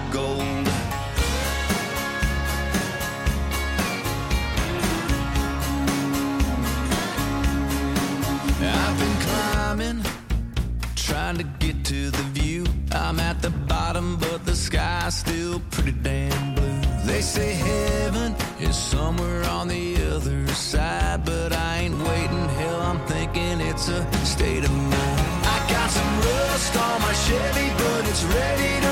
trying 11.28 11.36
to 11.36 11.66
get 11.66 11.84
to 11.84 12.10
the 12.10 12.22
view. 12.32 12.64
I'm 12.92 13.20
at 13.20 13.42
the 13.42 13.50
bottom, 13.50 14.16
but 14.16 14.46
the 14.46 14.56
sky's 14.56 15.14
still 15.14 15.60
pretty 15.70 15.92
damn 15.92 16.54
blue. 16.54 16.80
They 17.04 17.20
say 17.20 17.52
heaven 17.52 18.34
is 18.58 18.74
somewhere 18.74 19.44
on 19.44 19.68
the 19.68 19.96
other 20.14 20.46
side, 20.54 21.26
but 21.26 21.52
I 21.52 21.80
ain't 21.82 21.98
waiting. 21.98 22.48
Hell, 22.60 22.80
I'm 22.80 23.00
thinking 23.06 23.60
it's 23.60 23.88
a 23.88 24.00
state 24.24 24.64
of 24.64 24.72
mind. 24.72 25.44
I 25.54 25.58
got 25.68 25.90
some 25.90 26.14
rust 26.28 26.76
on 26.76 27.00
my 27.02 27.12
Chevy, 27.24 27.68
but 27.76 28.08
it's 28.08 28.24
ready 28.24 28.80
to 28.86 28.87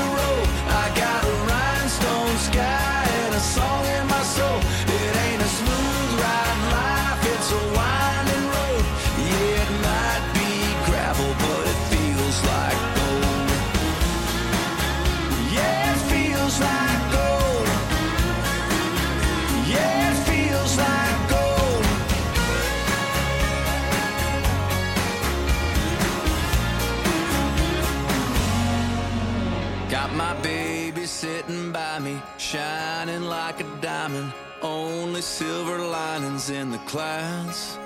Only 34.61 35.21
silver 35.21 35.79
linings 35.79 36.49
in 36.49 36.71
the 36.71 36.77
clouds. 36.79 37.77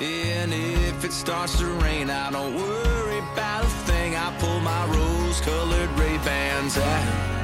And 0.00 0.52
if 0.52 1.04
it 1.04 1.12
starts 1.12 1.56
to 1.60 1.66
rain, 1.66 2.10
I 2.10 2.32
don't 2.32 2.54
worry 2.54 3.18
about 3.18 3.64
a 3.64 3.68
thing. 3.86 4.16
I 4.16 4.36
pull 4.40 4.58
my 4.60 4.86
rose 4.86 5.40
colored 5.40 5.90
Ray 5.90 6.18
Bans 6.24 6.76
out. 6.78 7.38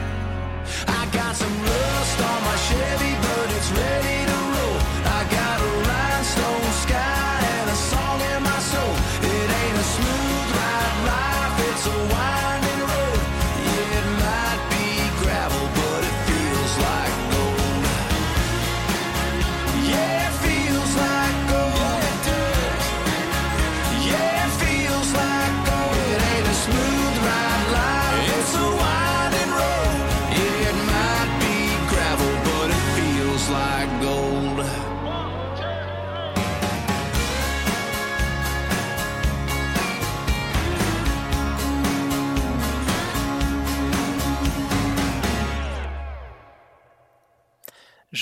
I 0.88 1.08
got 1.12 1.36
some 1.36 1.62
rust 1.62 2.20
on 2.20 2.42
my 2.42 2.56
Chevy, 2.56 3.14
but 3.22 3.56
it's 3.56 3.70
ready 3.70 4.26
to 4.30 4.43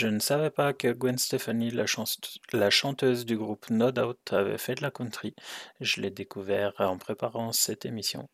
Je 0.03 0.09
ne 0.09 0.19
savais 0.19 0.51
pas 0.51 0.73
que 0.73 0.89
Gwen 0.89 1.17
Stefani, 1.17 1.71
la, 1.71 2.71
chanteuse 2.71 3.25
du 3.25 3.37
groupe 3.37 3.71
No 3.71 3.93
Doubt, 3.93 4.33
avait 4.33 4.59
fait 4.59 4.75
de 4.75 4.83
la 4.83 4.91
country. 4.91 5.33
Je 5.81 6.01
l'ai 6.01 6.11
découvert 6.11 6.73
en 6.81 6.99
préparant 6.99 7.53
cette 7.53 7.87
émission. 7.87 8.29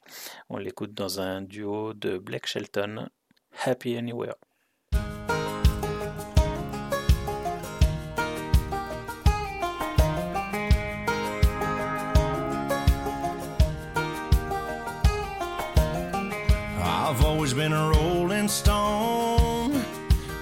On 0.49 0.57
l'écoute 0.57 0.95
dans 0.95 1.21
un 1.21 1.43
duo 1.43 1.93
de 1.93 2.17
Blake 2.17 2.47
Shelton, 2.47 3.11
Happy 3.67 3.99
Anywhere. 3.99 4.37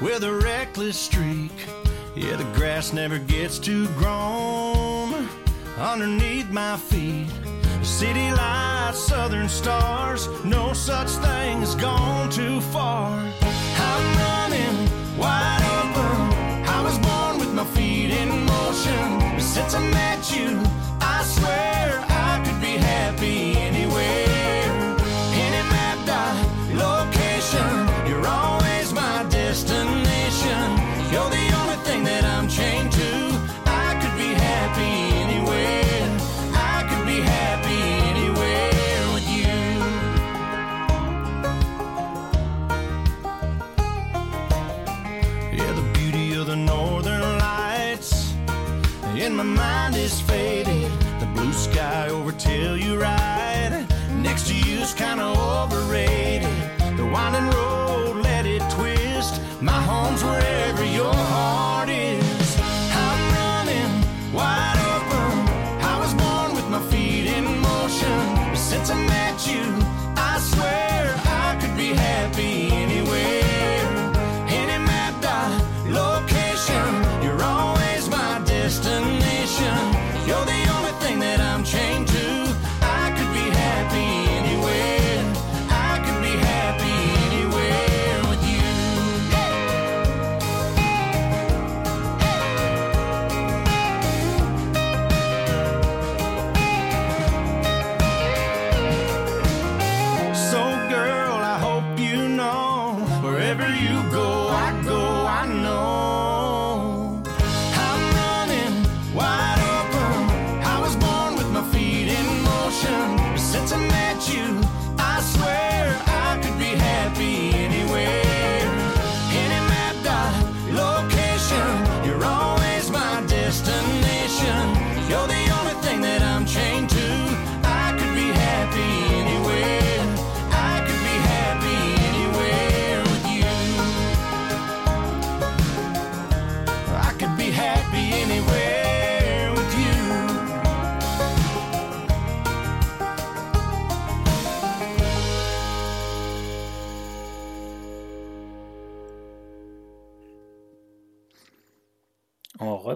With 0.00 0.24
a 0.24 0.32
reckless 0.32 0.98
streak. 0.98 1.52
Yeah, 2.14 2.36
the 2.36 2.44
grass 2.54 2.92
never 2.92 3.18
gets 3.18 3.58
too 3.58 3.86
grown 3.94 5.28
underneath 5.78 6.50
my 6.50 6.76
feet. 6.76 7.28
City 7.82 8.30
lights, 8.32 8.98
southern 8.98 9.48
stars, 9.48 10.28
no 10.44 10.72
such 10.72 11.08
thing 11.08 11.62
as 11.62 11.74
gone 11.74 12.30
too 12.30 12.60
far. 12.60 13.10
I'm 13.78 14.18
running 14.18 15.18
wide 15.18 15.62
open. 15.78 16.68
I 16.68 16.82
was 16.82 16.98
born 16.98 17.38
with 17.38 17.52
my 17.54 17.64
feet 17.76 18.10
in 18.10 18.28
motion. 18.44 19.40
Since 19.40 19.74
I 19.74 19.82
met 19.90 20.36
you, 20.36 20.60
I 21.00 21.22
swear 21.24 22.04
I 22.08 22.42
could 22.44 22.60
be 22.60 22.76
happy 22.76 23.56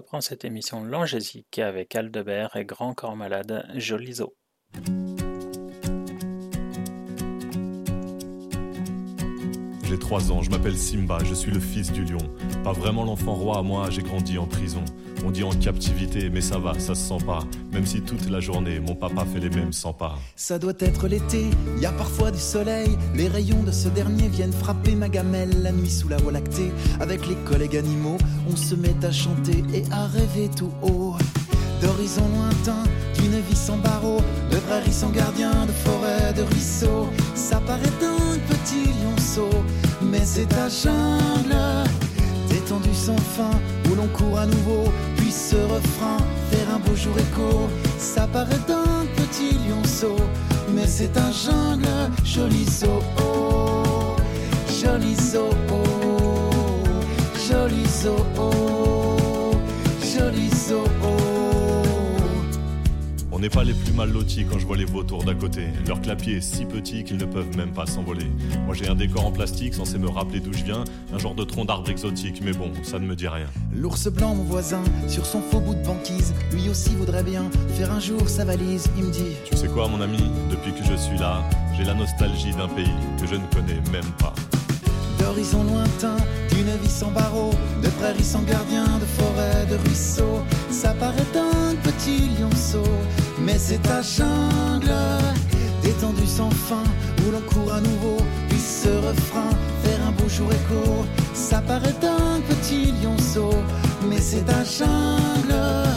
reprend 0.01 0.19
cette 0.19 0.45
émission 0.45 0.83
langésique 0.83 1.59
avec 1.59 1.95
Aldebert 1.95 2.55
et 2.55 2.65
Grand 2.65 2.95
Corps 2.95 3.15
Malade, 3.15 3.67
Jolizo. 3.75 4.35
J'ai 9.91 9.99
3 9.99 10.31
ans, 10.31 10.41
je 10.41 10.49
m'appelle 10.49 10.77
Simba, 10.77 11.17
je 11.21 11.33
suis 11.33 11.51
le 11.51 11.59
fils 11.59 11.91
du 11.91 12.05
lion. 12.05 12.17
Pas 12.63 12.71
vraiment 12.71 13.03
l'enfant 13.03 13.33
roi, 13.33 13.61
moi 13.61 13.89
j'ai 13.89 14.01
grandi 14.01 14.37
en 14.37 14.45
prison. 14.45 14.85
On 15.25 15.31
dit 15.31 15.43
en 15.43 15.49
captivité, 15.49 16.29
mais 16.29 16.39
ça 16.39 16.59
va, 16.59 16.79
ça 16.79 16.95
se 16.95 17.09
sent 17.09 17.25
pas. 17.25 17.43
Même 17.73 17.85
si 17.85 17.99
toute 17.99 18.29
la 18.29 18.39
journée, 18.39 18.79
mon 18.79 18.95
papa 18.95 19.25
fait 19.25 19.41
les 19.41 19.49
mêmes 19.49 19.73
100 19.73 19.91
pas. 19.91 20.17
Ça 20.37 20.59
doit 20.59 20.79
être 20.79 21.09
l'été, 21.09 21.43
y 21.81 21.85
a 21.85 21.91
parfois 21.91 22.31
du 22.31 22.39
soleil. 22.39 22.97
Les 23.15 23.27
rayons 23.27 23.63
de 23.63 23.71
ce 23.73 23.89
dernier 23.89 24.29
viennent 24.29 24.53
frapper 24.53 24.95
ma 24.95 25.09
gamelle 25.09 25.61
la 25.61 25.73
nuit 25.73 25.89
sous 25.89 26.07
la 26.07 26.15
voie 26.15 26.31
lactée. 26.31 26.71
Avec 27.01 27.27
les 27.27 27.35
collègues 27.43 27.75
animaux, 27.75 28.17
on 28.49 28.55
se 28.55 28.75
met 28.75 28.95
à 29.03 29.11
chanter 29.11 29.61
et 29.73 29.83
à 29.91 30.07
rêver 30.07 30.49
tout 30.55 30.71
haut. 30.83 31.17
D'horizons 31.81 32.29
lointains, 32.29 32.83
d'une 33.15 33.41
vie 33.41 33.55
sans 33.55 33.77
barreaux, 33.77 34.21
de 34.51 34.55
prairies 34.57 34.93
sans 34.93 35.09
gardien, 35.09 35.65
de 35.65 35.71
forêts, 35.71 36.31
de 36.33 36.43
ruisseaux. 36.43 37.09
Ça 37.35 37.59
paraît 37.59 37.81
un 38.03 38.37
petit 38.37 38.85
lionceau, 39.01 39.49
mais 40.11 40.25
c'est 40.25 40.47
ta 40.47 40.67
jungle. 40.67 41.55
Détendu 42.49 42.93
sans 42.93 43.17
fin, 43.17 43.51
où 43.89 43.95
l'on 43.95 44.07
court 44.07 44.37
à 44.37 44.45
nouveau, 44.45 44.83
puis 45.15 45.31
ce 45.31 45.55
refrain, 45.55 46.17
faire 46.51 46.75
un 46.75 46.79
beau 46.79 46.95
jour 46.95 47.17
écho. 47.17 47.69
Ça 47.97 48.27
paraît 48.27 48.63
d'un 48.67 49.05
petit 49.15 49.57
lionceau, 49.67 50.17
mais 50.75 50.85
c'est 50.85 51.17
un 51.17 51.31
jungle, 51.31 52.11
joli 52.25 52.65
zoo, 52.65 52.99
oh, 53.19 54.15
joli 54.81 55.15
zoo, 55.15 55.49
joli 57.47 57.85
zoo, 57.87 58.17
joli. 60.13 61.00
N'est 63.41 63.49
pas 63.49 63.63
les 63.63 63.73
plus 63.73 63.91
mal 63.93 64.11
lotis 64.11 64.45
quand 64.45 64.59
je 64.59 64.67
vois 64.67 64.77
les 64.77 64.85
vautours 64.85 65.23
d'à 65.23 65.33
côté. 65.33 65.65
Leur 65.87 65.99
clapier 65.99 66.37
est 66.37 66.41
si 66.41 66.63
petit 66.65 67.03
qu'ils 67.03 67.17
ne 67.17 67.25
peuvent 67.25 67.57
même 67.57 67.71
pas 67.71 67.87
s'envoler. 67.87 68.27
Moi 68.67 68.75
j'ai 68.75 68.87
un 68.87 68.93
décor 68.93 69.25
en 69.25 69.31
plastique 69.31 69.73
censé 69.73 69.97
me 69.97 70.07
rappeler 70.07 70.39
d'où 70.39 70.53
je 70.53 70.63
viens, 70.63 70.83
un 71.11 71.17
genre 71.17 71.33
de 71.33 71.43
tronc 71.43 71.65
d'arbre 71.65 71.89
exotique, 71.89 72.41
mais 72.43 72.51
bon, 72.53 72.71
ça 72.83 72.99
ne 72.99 73.05
me 73.07 73.15
dit 73.15 73.27
rien. 73.27 73.47
L'ours 73.73 74.07
blanc, 74.09 74.35
mon 74.35 74.43
voisin, 74.43 74.83
sur 75.07 75.25
son 75.25 75.41
faux 75.41 75.59
bout 75.59 75.73
de 75.73 75.83
banquise, 75.83 76.35
lui 76.51 76.69
aussi 76.69 76.91
voudrait 76.95 77.23
bien 77.23 77.49
faire 77.69 77.91
un 77.91 77.99
jour 77.99 78.29
sa 78.29 78.45
valise. 78.45 78.87
Il 78.95 79.05
me 79.05 79.11
dit 79.11 79.35
Tu 79.49 79.57
sais 79.57 79.67
quoi 79.67 79.87
mon 79.87 80.01
ami, 80.01 80.19
depuis 80.51 80.71
que 80.73 80.85
je 80.85 80.95
suis 80.95 81.17
là, 81.17 81.43
j'ai 81.75 81.83
la 81.83 81.95
nostalgie 81.95 82.51
d'un 82.51 82.67
pays 82.67 82.93
que 83.19 83.25
je 83.25 83.35
ne 83.35 83.45
connais 83.47 83.81
même 83.91 84.11
pas. 84.19 84.35
D'horizons 85.21 85.63
lointains, 85.63 86.17
d'une 86.49 86.75
vie 86.81 86.89
sans 86.89 87.11
barreaux, 87.11 87.53
de 87.83 87.89
prairies 87.89 88.23
sans 88.23 88.41
gardien, 88.41 88.85
de 88.99 89.05
forêts, 89.05 89.67
de 89.69 89.75
ruisseaux. 89.87 90.41
Ça 90.71 90.95
paraît 90.99 91.33
un 91.35 91.75
petit 91.75 92.31
lionceau, 92.39 92.89
mais 93.39 93.59
c'est 93.59 93.83
ta 93.83 94.01
jungle, 94.01 94.91
détendue 95.83 96.25
sans 96.25 96.49
fin, 96.49 96.83
où 97.19 97.31
l'on 97.31 97.41
court 97.41 97.71
à 97.71 97.81
nouveau, 97.81 98.17
puis 98.49 98.57
ce 98.59 98.89
refrain, 98.89 99.51
faire 99.83 99.99
un 100.07 100.11
beau 100.11 100.27
jour 100.27 100.49
écho. 100.51 101.05
Ça 101.35 101.61
paraît 101.61 102.01
un 102.01 102.41
petit 102.49 102.91
lionceau, 103.03 103.53
mais 104.09 104.19
c'est 104.19 104.45
ta 104.45 104.63
jungle. 104.63 105.87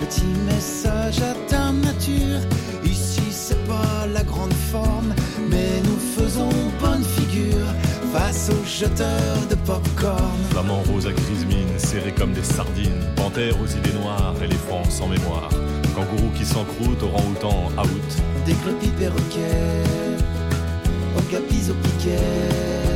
Petit 0.00 0.30
message 0.46 1.18
à 1.22 1.34
ta 1.50 1.72
nature, 1.72 2.40
ici 2.84 3.22
c'est 3.32 3.66
pas 3.66 4.06
la 4.12 4.22
grande 4.22 4.54
forme, 4.70 5.12
mais 5.50 5.82
nous 5.82 5.98
faisons 6.16 6.50
bonne 6.80 7.02
figure 7.02 7.66
face 8.14 8.48
aux 8.48 8.64
jeteur 8.64 9.34
de 9.50 9.56
popcorn. 9.66 10.38
Flamand 10.50 10.82
rose 10.82 11.08
à 11.08 11.12
grise 11.12 11.44
mine, 11.46 11.78
serré 11.78 12.12
comme 12.12 12.32
des 12.32 12.44
sardines. 12.44 13.02
Panthère 13.16 13.60
aux 13.60 13.66
idées 13.66 13.98
noires, 13.98 14.36
éléphant 14.40 14.84
sans 14.88 15.08
mémoire. 15.08 15.48
Kangourou 15.96 16.30
qui 16.36 16.44
s'encroute, 16.44 17.02
orang-outan, 17.02 17.72
out. 17.76 18.10
Décrépit 18.46 18.92
perroquet, 19.00 19.82
okapis 21.18 21.70
au 21.70 21.74
piquet. 21.74 22.93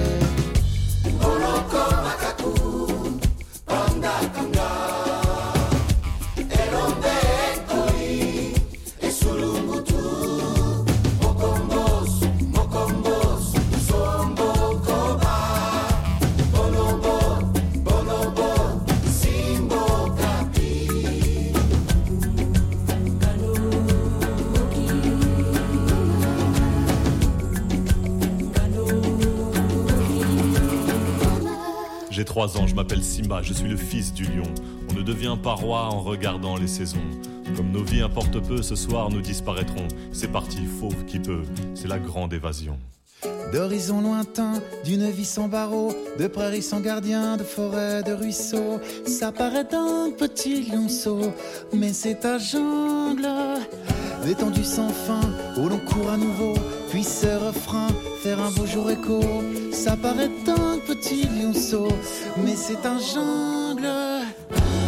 J'ai 32.18 32.24
trois 32.24 32.58
ans, 32.58 32.66
je 32.66 32.74
m'appelle 32.74 33.04
Simba, 33.04 33.42
je 33.42 33.52
suis 33.52 33.68
le 33.68 33.76
fils 33.76 34.12
du 34.12 34.24
lion. 34.24 34.52
On 34.90 34.94
ne 34.94 35.02
devient 35.02 35.36
pas 35.40 35.52
roi 35.52 35.82
en 35.82 36.00
regardant 36.00 36.56
les 36.56 36.66
saisons. 36.66 36.98
Comme 37.56 37.70
nos 37.70 37.84
vies 37.84 38.00
importent 38.00 38.40
peu, 38.40 38.60
ce 38.60 38.74
soir 38.74 39.08
nous 39.08 39.20
disparaîtrons. 39.20 39.86
C'est 40.10 40.32
parti, 40.32 40.58
fauve 40.80 41.04
qui 41.04 41.20
peut, 41.20 41.44
c'est 41.76 41.86
la 41.86 42.00
grande 42.00 42.32
évasion. 42.32 42.76
D'horizons 43.52 44.00
lointains, 44.00 44.54
d'une 44.84 45.08
vie 45.08 45.24
sans 45.24 45.46
barreaux, 45.46 45.94
de 46.18 46.26
prairies 46.26 46.60
sans 46.60 46.80
gardien, 46.80 47.36
de 47.36 47.44
forêts, 47.44 48.02
de 48.02 48.12
ruisseaux. 48.12 48.80
Ça 49.06 49.30
paraît 49.30 49.62
d'un 49.62 50.10
petit 50.10 50.62
lionceau, 50.62 51.20
mais 51.72 51.92
c'est 51.92 52.16
ta 52.16 52.38
jungle. 52.38 53.28
D'étendue 54.24 54.64
sans 54.64 54.88
fin, 54.88 55.20
où 55.56 55.68
l'on 55.68 55.78
court 55.78 56.10
à 56.10 56.16
nouveau, 56.16 56.54
puis 56.98 57.04
ce 57.04 57.28
refrain, 57.28 57.86
faire 58.24 58.40
un 58.40 58.50
beau 58.50 58.66
jour 58.66 58.90
écho. 58.90 59.20
Ça 59.70 59.94
paraît 59.96 60.32
un 60.48 60.78
petit 60.84 61.28
lionceau, 61.28 61.86
mais 62.44 62.56
c'est 62.56 62.84
un 62.84 62.98
jungle. 62.98 63.86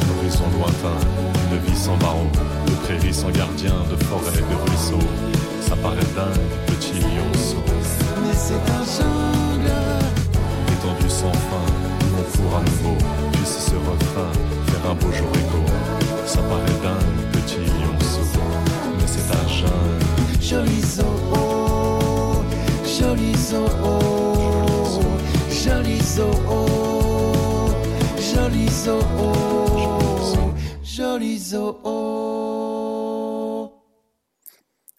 D'horizons 0.08 0.50
lointains, 0.58 1.06
une 1.52 1.58
vie 1.58 1.78
sans 1.78 1.96
barreaux, 1.98 2.32
de 2.66 2.72
prairies 2.82 3.14
sans 3.14 3.30
gardien, 3.30 3.76
de 3.88 4.04
forêts, 4.06 4.42
de 4.50 4.70
ruisseaux. 4.70 5.08
Ça 5.60 5.76
paraît 5.76 6.10
dingue, 6.16 6.50
petit 6.66 6.98
lionceau. 6.98 7.62
Mais 8.22 8.34
c'est 8.34 8.66
un 8.78 8.84
jungle. 8.96 9.70
Étendu 10.72 11.08
sans 11.08 11.32
fin, 11.48 11.66
où 12.02 12.18
on 12.18 12.36
court 12.36 12.56
à 12.58 12.62
nouveau, 12.62 12.98
puisse 13.34 13.70
ce 13.70 13.76
refrain 13.88 14.32
faire 14.66 14.90
un 14.90 14.94
beau 14.94 15.12
jour 15.12 15.30
écho. 15.34 15.62
Ça 16.26 16.40
paraît 16.42 16.80
dingue, 16.82 17.30
petit 17.30 17.60
lionceau, 17.60 18.42
mais 18.98 19.06
c'est 19.06 19.30
un 19.32 19.48
jungle. 19.48 20.10
Joli 20.40 20.82
zoo, 20.82 21.04
oh, 21.34 21.49
joli 23.10 23.34
zoo, 23.36 23.66
joli 25.64 25.98
zoo, 26.00 26.32
joli 28.34 28.68
zoo, 28.68 30.54
joli 30.82 31.38
zoo. 31.38 31.80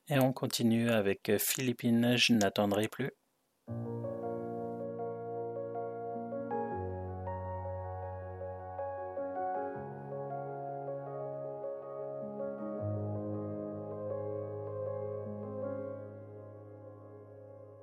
Et 0.10 0.20
on 0.20 0.34
continue 0.34 0.90
avec 0.90 1.32
Philippine, 1.40 2.18
je 2.18 2.34
n'attendrai 2.34 2.90
plus. 2.90 3.12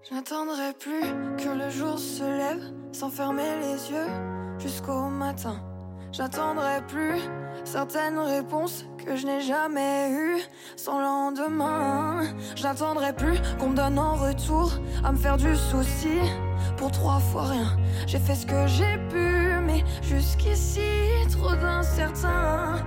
Je 0.09 0.15
n'attendrai 0.15 0.73
plus 0.79 1.03
que 1.37 1.51
le 1.51 1.69
jour 1.69 1.99
se 1.99 2.23
lève 2.23 2.63
sans 2.93 3.11
fermer 3.11 3.59
les 3.61 3.91
yeux 3.91 4.09
jusqu'au 4.59 5.09
matin. 5.11 5.61
J'attendrai 6.13 6.81
plus 6.87 7.21
certaines 7.65 8.19
réponses 8.19 8.87
que 9.05 9.17
je 9.17 9.27
n'ai 9.27 9.43
jamais 9.43 10.11
eues 10.11 10.41
sans 10.77 10.99
lendemain. 10.99 12.23
J'attendrai 12.57 13.13
plus 13.13 13.39
qu'on 13.59 13.71
me 13.71 13.77
donne 13.77 13.99
en 13.99 14.15
retour 14.15 14.73
à 15.05 15.13
me 15.13 15.19
faire 15.19 15.37
du 15.37 15.55
souci 15.55 16.17
pour 16.79 16.91
trois 16.91 17.19
fois 17.19 17.45
rien. 17.45 17.77
J'ai 18.07 18.19
fait 18.19 18.35
ce 18.35 18.47
que 18.47 18.67
j'ai 18.67 18.97
pu, 19.11 19.61
mais 19.67 19.85
jusqu'ici 20.03 20.81
trop 21.31 21.55
d'incertains. 21.55 22.83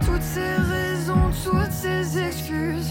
Toutes 0.00 0.22
ces 0.22 0.54
raisons, 0.54 1.30
toutes 1.44 1.72
ces 1.72 2.18
excuses, 2.18 2.90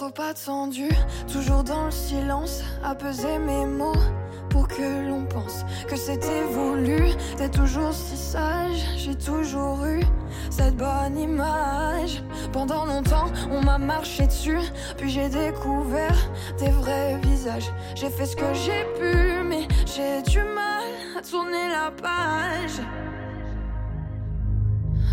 trop 0.00 0.22
attendu, 0.22 0.88
toujours 1.30 1.62
dans 1.62 1.84
le 1.84 1.90
silence, 1.90 2.62
à 2.82 2.94
peser 2.94 3.38
mes 3.38 3.66
mots 3.66 4.02
pour 4.48 4.66
que 4.66 5.06
l'on 5.06 5.26
pense 5.26 5.66
que 5.88 5.96
c'était 5.96 6.42
voulu. 6.52 7.12
T'es 7.36 7.50
toujours 7.50 7.92
si 7.92 8.16
sage, 8.16 8.82
j'ai 8.96 9.14
toujours 9.14 9.84
eu 9.84 10.00
cette 10.48 10.76
bonne 10.76 11.18
image. 11.18 12.22
Pendant 12.50 12.86
longtemps, 12.86 13.26
on 13.50 13.60
m'a 13.60 13.76
marché 13.76 14.26
dessus, 14.26 14.64
puis 14.96 15.10
j'ai 15.10 15.28
découvert 15.28 16.16
tes 16.56 16.70
vrais 16.70 17.18
visages. 17.18 17.70
J'ai 17.94 18.08
fait 18.08 18.24
ce 18.24 18.36
que 18.36 18.54
j'ai 18.54 18.84
pu, 18.98 19.42
mais 19.46 19.68
j'ai 19.84 20.22
du 20.22 20.38
mal 20.38 20.88
à 21.18 21.20
tourner 21.20 21.68
la 21.68 21.90
page. 21.90 22.80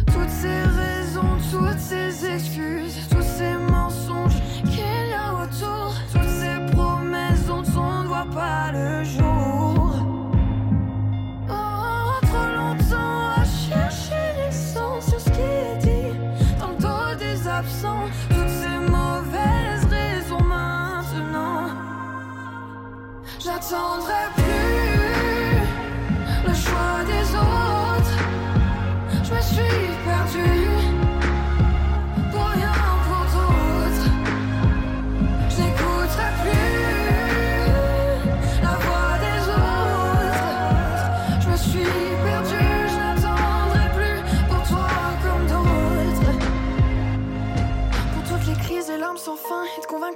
Toutes 0.06 0.30
ces 0.30 0.87
toutes 1.52 1.80
ces 1.80 2.26
excuses, 2.26 3.08
tous 3.10 3.22
ces 3.22 3.56
mensonges 3.72 4.42
qu'il 4.64 5.10
y 5.10 5.14
a 5.14 5.34
autour, 5.34 5.94
toutes 6.12 6.24
ces 6.24 6.76
promesses 6.76 7.46
dont 7.46 7.64
on 7.78 8.04
ne 8.04 8.08
voit 8.08 8.28
pas 8.34 8.72
le 8.72 9.04
jour. 9.04 9.96
Oh, 11.50 12.26
trop 12.26 12.50
longtemps 12.56 13.42
à 13.42 13.44
chercher 13.46 14.24
les 14.38 14.52
sens 14.52 15.10
sur 15.10 15.20
ce 15.20 15.30
qui 15.30 15.42
est 15.42 15.78
dit 15.78 16.18
dans 16.60 16.70
le 16.70 16.78
dos 16.80 17.16
des 17.20 17.48
absents, 17.48 18.06
toutes 18.30 18.50
ces 18.50 18.92
mauvaises 18.92 19.86
raisons 19.90 20.44
maintenant. 20.44 21.70
J'attendrai 23.40 24.37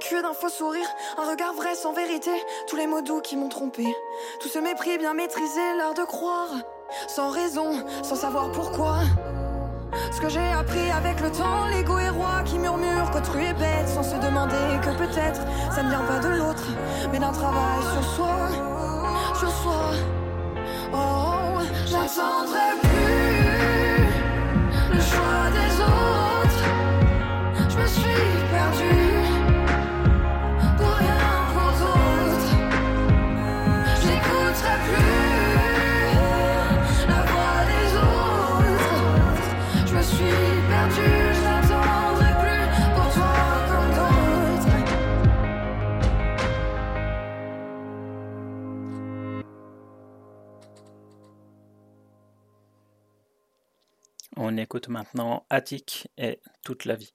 d'un 0.00 0.32
faux 0.32 0.48
sourire, 0.48 0.86
un 1.18 1.30
regard 1.30 1.52
vrai 1.52 1.74
sans 1.74 1.92
vérité, 1.92 2.30
tous 2.66 2.76
les 2.76 2.86
mots 2.86 3.02
doux 3.02 3.20
qui 3.20 3.36
m'ont 3.36 3.50
trompé, 3.50 3.84
tout 4.40 4.48
ce 4.48 4.58
mépris 4.58 4.96
bien 4.96 5.12
maîtrisé, 5.12 5.60
l'art 5.76 5.92
de 5.92 6.02
croire 6.04 6.48
sans 7.08 7.30
raison, 7.30 7.84
sans 8.02 8.16
savoir 8.16 8.50
pourquoi. 8.52 9.00
Ce 10.10 10.20
que 10.20 10.30
j'ai 10.30 10.40
appris 10.40 10.90
avec 10.90 11.20
le 11.20 11.30
temps, 11.30 11.66
l'ego 11.68 11.98
est 11.98 12.08
roi 12.08 12.42
qui 12.44 12.58
murmure 12.58 13.10
qu'autrui 13.10 13.44
est 13.44 13.54
bête 13.54 13.86
sans 13.86 14.02
se 14.02 14.16
demander 14.16 14.80
que 14.82 14.96
peut-être 14.96 15.42
ça 15.74 15.82
ne 15.82 15.90
vient 15.90 16.04
pas 16.04 16.20
de 16.20 16.28
l'autre, 16.28 16.66
mais 17.12 17.18
d'un 17.18 17.32
travail 17.32 17.82
sur 17.92 18.04
soi, 18.14 18.48
sur 19.38 19.50
soi. 19.50 19.90
Oh, 20.94 21.60
j'attendrai 21.86 22.80
plus 22.80 24.06
le 24.94 25.00
choix 25.00 25.50
des 25.52 25.82
autres. 25.82 26.64
Je 27.68 27.76
me 27.78 27.86
suis 27.86 28.32
perdue 28.50 29.11
On 54.36 54.56
écoute 54.56 54.88
maintenant 54.88 55.44
Attic 55.50 56.08
et 56.16 56.40
Toute 56.64 56.86
la 56.86 56.96
vie. 56.96 57.14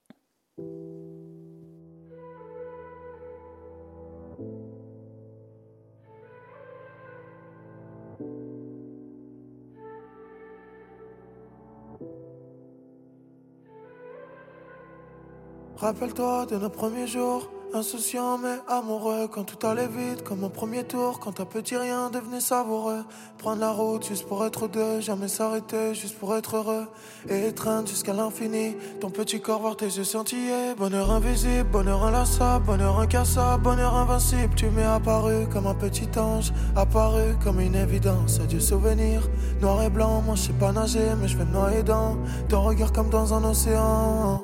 Rappelle-toi 15.78 16.48
de 16.48 16.58
nos 16.58 16.70
premiers 16.70 17.08
jours, 17.08 17.52
insouciants 17.78 18.38
mais 18.38 18.58
amoureux, 18.68 19.28
quand 19.32 19.44
tout 19.44 19.66
allait 19.66 19.88
vite 19.88 20.24
comme 20.24 20.44
au 20.44 20.50
premier 20.50 20.84
tour, 20.84 21.20
quand 21.20 21.40
un 21.40 21.46
petit 21.46 21.78
rien 21.78 22.10
devenait 22.10 22.40
savoureux. 22.42 23.04
Prendre 23.38 23.62
la 23.62 23.72
route 23.72 24.08
juste 24.08 24.28
pour 24.28 24.46
être 24.46 24.68
deux, 24.68 25.00
jamais 25.00 25.28
s'arrêter 25.28 25.94
juste 25.94 26.18
pour 26.18 26.36
être 26.36 26.58
heureux. 26.58 26.88
Et 27.30 27.48
étreindre 27.48 27.88
jusqu'à 27.88 28.14
l'infini, 28.14 28.76
ton 29.00 29.10
petit 29.10 29.40
corps 29.40 29.62
voir 29.62 29.78
tes 29.78 29.86
yeux 29.86 30.04
scintiller. 30.04 30.74
Bonheur 30.78 31.12
invisible, 31.12 31.70
bonheur 31.72 32.04
inlassable, 32.04 32.66
bonheur 32.66 33.00
incassable, 33.00 33.64
bonheur 33.64 33.96
invincible. 33.96 34.56
Tu 34.56 34.70
m'es 34.70 34.84
apparu 34.84 35.48
comme 35.54 35.68
un 35.68 35.76
petit 35.76 36.10
ange, 36.18 36.52
apparu 36.76 37.36
comme 37.44 37.60
une 37.60 37.76
évidence. 37.76 38.40
Adieu 38.40 38.60
souvenir, 38.60 39.22
noir 39.62 39.84
et 39.84 39.90
blanc, 39.90 40.22
moi 40.26 40.36
je 40.36 40.42
sais 40.42 40.54
pas 40.54 40.72
nager, 40.72 41.10
mais 41.22 41.28
je 41.28 41.38
vais 41.38 41.46
me 41.46 41.54
noyer 41.54 41.84
dans 41.84 42.18
ton 42.50 42.64
regard 42.64 42.92
comme 42.92 43.10
dans 43.10 43.34
un 43.34 43.44
océan. 43.44 44.44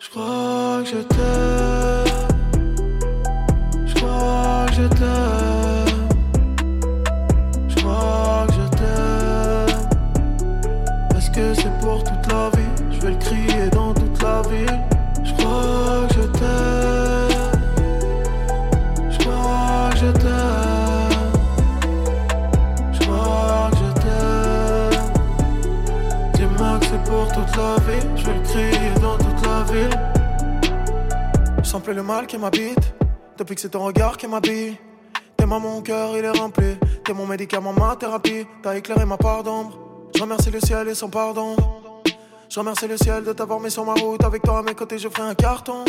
Je 0.00 0.08
que 0.08 0.84
je 0.86 1.02
t'aime. 1.02 2.09
Je 4.80 4.86
crois 4.86 4.88
que 4.88 4.88
je 4.88 4.88
t'aime. 4.98 6.08
Je 7.68 7.74
crois 7.76 8.46
que 8.46 8.52
je 8.54 8.66
t'aime. 8.78 9.78
Est-ce 11.16 11.30
que 11.30 11.54
c'est 11.54 11.78
pour 11.80 12.02
toute 12.02 12.26
la 12.32 12.48
vie? 12.50 12.72
Je 12.90 13.00
vais 13.00 13.10
le 13.10 13.16
crier 13.16 13.68
dans 13.72 13.92
toute 13.92 14.22
la 14.22 14.42
ville. 14.42 14.80
Je 15.22 15.32
crois 15.34 16.06
que 16.08 16.14
je 16.14 16.20
t'aime. 16.38 17.28
Je 19.10 19.18
crois 19.18 19.90
que 19.90 19.96
je 19.98 20.10
t'aime. 20.12 21.32
Je 22.92 22.98
crois 23.00 23.70
que 23.70 23.76
je 23.76 23.92
t'aime. 24.00 25.04
Dis-moi 26.34 26.78
que 26.80 26.86
c'est 26.86 27.04
pour 27.04 27.26
toute 27.28 27.56
la 27.56 27.74
vie. 27.86 28.06
Je 28.16 28.24
vais 28.26 28.34
le 28.34 28.42
crier 28.42 28.90
dans 29.02 29.16
toute 29.18 29.46
la 29.46 29.62
ville. 29.72 29.96
Plus 31.84 31.94
le 31.94 32.02
mal 32.02 32.26
qui 32.26 32.36
m'habite. 32.36 32.99
Depuis 33.40 33.54
que 33.54 33.62
c'est 33.62 33.70
ton 33.70 33.86
regard 33.86 34.18
qui 34.18 34.26
m'habille. 34.26 34.76
T'es 35.38 35.46
mon 35.46 35.80
cœur, 35.80 36.14
il 36.14 36.22
est 36.22 36.38
rempli. 36.38 36.76
T'es 37.02 37.14
mon 37.14 37.26
médicament, 37.26 37.72
ma 37.72 37.96
thérapie. 37.96 38.46
T'as 38.62 38.76
éclairé 38.76 39.06
ma 39.06 39.16
part 39.16 39.42
d'ombre. 39.42 39.78
Je 40.14 40.20
remercie 40.20 40.50
le 40.50 40.60
ciel 40.60 40.88
et 40.88 40.94
son 40.94 41.08
pardon. 41.08 41.56
Je 42.50 42.60
remercie 42.60 42.86
le 42.86 42.98
ciel 42.98 43.24
de 43.24 43.32
t'avoir 43.32 43.58
mis 43.58 43.70
sur 43.70 43.82
ma 43.86 43.94
route. 43.94 44.22
Avec 44.22 44.42
toi 44.42 44.58
à 44.58 44.62
mes 44.62 44.74
côtés, 44.74 44.98
je 44.98 45.08
ferai 45.08 45.22
un 45.22 45.34
carton. 45.34 45.86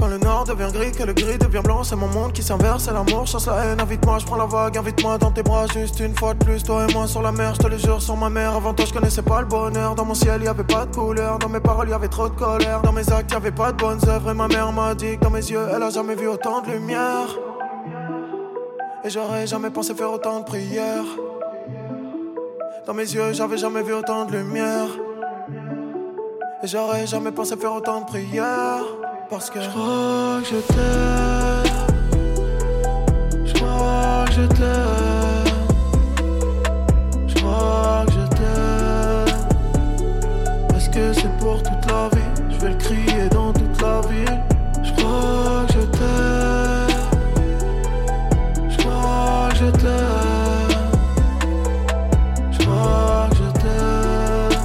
Quand 0.00 0.08
le 0.08 0.16
nord 0.16 0.44
devient 0.44 0.72
gris, 0.72 0.92
que 0.92 1.02
le 1.02 1.12
gris 1.12 1.36
devient 1.36 1.60
blanc, 1.62 1.84
c'est 1.84 1.94
mon 1.94 2.06
monde 2.06 2.32
qui 2.32 2.42
s'inverse, 2.42 2.84
c'est 2.84 2.92
l'amour, 2.92 3.26
chasse 3.26 3.46
la 3.46 3.66
haine, 3.66 3.80
invite-moi, 3.80 4.18
je 4.18 4.24
prends 4.24 4.36
la 4.36 4.46
vague, 4.46 4.78
invite-moi 4.78 5.18
dans 5.18 5.30
tes 5.30 5.42
bras, 5.42 5.66
juste 5.66 6.00
une 6.00 6.16
fois 6.16 6.32
de 6.32 6.42
plus, 6.42 6.62
toi 6.62 6.86
et 6.88 6.94
moi 6.94 7.06
sur 7.06 7.20
la 7.20 7.30
mer, 7.30 7.54
je 7.54 7.60
te 7.60 7.66
le 7.66 7.76
jure, 7.76 8.00
sur 8.00 8.16
ma 8.16 8.30
mère, 8.30 8.54
avant 8.54 8.72
toi 8.72 8.86
je 8.86 8.94
connaissais 8.94 9.20
pas 9.20 9.42
le 9.42 9.46
bonheur, 9.46 9.94
dans 9.94 10.06
mon 10.06 10.14
ciel 10.14 10.42
y 10.42 10.48
avait 10.48 10.64
pas 10.64 10.86
de 10.86 10.94
couleur, 10.96 11.38
dans 11.38 11.50
mes 11.50 11.60
paroles 11.60 11.90
y 11.90 11.92
avait 11.92 12.08
trop 12.08 12.30
de 12.30 12.34
colère, 12.34 12.80
dans 12.80 12.92
mes 12.92 13.12
actes 13.12 13.30
y 13.30 13.34
avait 13.34 13.50
pas 13.50 13.72
de 13.72 13.76
bonnes 13.76 14.00
œuvres, 14.08 14.30
et 14.30 14.34
ma 14.34 14.48
mère 14.48 14.72
m'a 14.72 14.94
dit 14.94 15.18
que 15.18 15.24
dans 15.24 15.30
mes 15.30 15.44
yeux, 15.44 15.66
elle 15.70 15.82
a 15.82 15.90
jamais 15.90 16.14
vu 16.14 16.28
autant 16.28 16.62
de 16.62 16.70
lumière, 16.70 17.28
et 19.04 19.10
j'aurais 19.10 19.46
jamais 19.46 19.68
pensé 19.68 19.94
faire 19.94 20.10
autant 20.10 20.40
de 20.40 20.44
prières, 20.46 21.04
dans 22.86 22.94
mes 22.94 23.02
yeux 23.02 23.34
j'avais 23.34 23.58
jamais 23.58 23.82
vu 23.82 23.92
autant 23.92 24.24
de 24.24 24.32
lumière, 24.32 24.88
et 26.62 26.66
j'aurais 26.66 27.06
jamais 27.06 27.32
pensé 27.32 27.54
faire 27.54 27.74
autant 27.74 28.00
de 28.00 28.06
prières. 28.06 28.84
Parce 29.30 29.48
que 29.48 29.60
je 29.60 29.68
crois 29.70 30.40
que 30.42 30.46
je 30.48 30.56
t'aime. 30.72 31.62
Je 33.44 33.52
crois 33.54 34.24
que 34.26 34.32
je 34.32 34.42
t'aime. 34.58 35.44
Je 37.28 37.34
crois 37.36 38.04
que 38.06 38.12
je 38.12 38.26
t'aime. 38.36 39.36
Est-ce 40.76 40.90
que 40.90 41.12
c'est 41.12 41.38
pour 41.38 41.62
toute 41.62 41.86
la 41.88 42.08
vie? 42.08 42.30
Je 42.50 42.56
vais 42.58 42.70
le 42.70 42.74
crier 42.74 43.28
dans 43.30 43.52
toute 43.52 43.80
la 43.80 44.00
ville. 44.08 44.42
Je 44.82 44.92
crois 44.94 45.64
que 45.68 45.72
je 45.74 45.80
t'aime. 45.96 46.88
Je 48.68 48.76
crois 48.78 49.48
que 49.50 49.56
je 49.56 49.70
t'aime. 49.70 50.80
Je 52.50 52.58
crois 52.58 53.28
que 53.30 53.36
je 53.36 53.48
t'aime. 53.60 54.58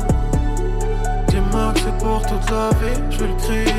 Dis-moi 1.27 1.71
que 1.75 1.79
c'est 1.81 1.97
pour 2.03 2.19
toute 2.25 2.49
la 2.49 2.69
vie. 2.79 2.99
Je 3.11 3.17
vais 3.19 3.27
le 3.27 3.35
crier 3.35 3.74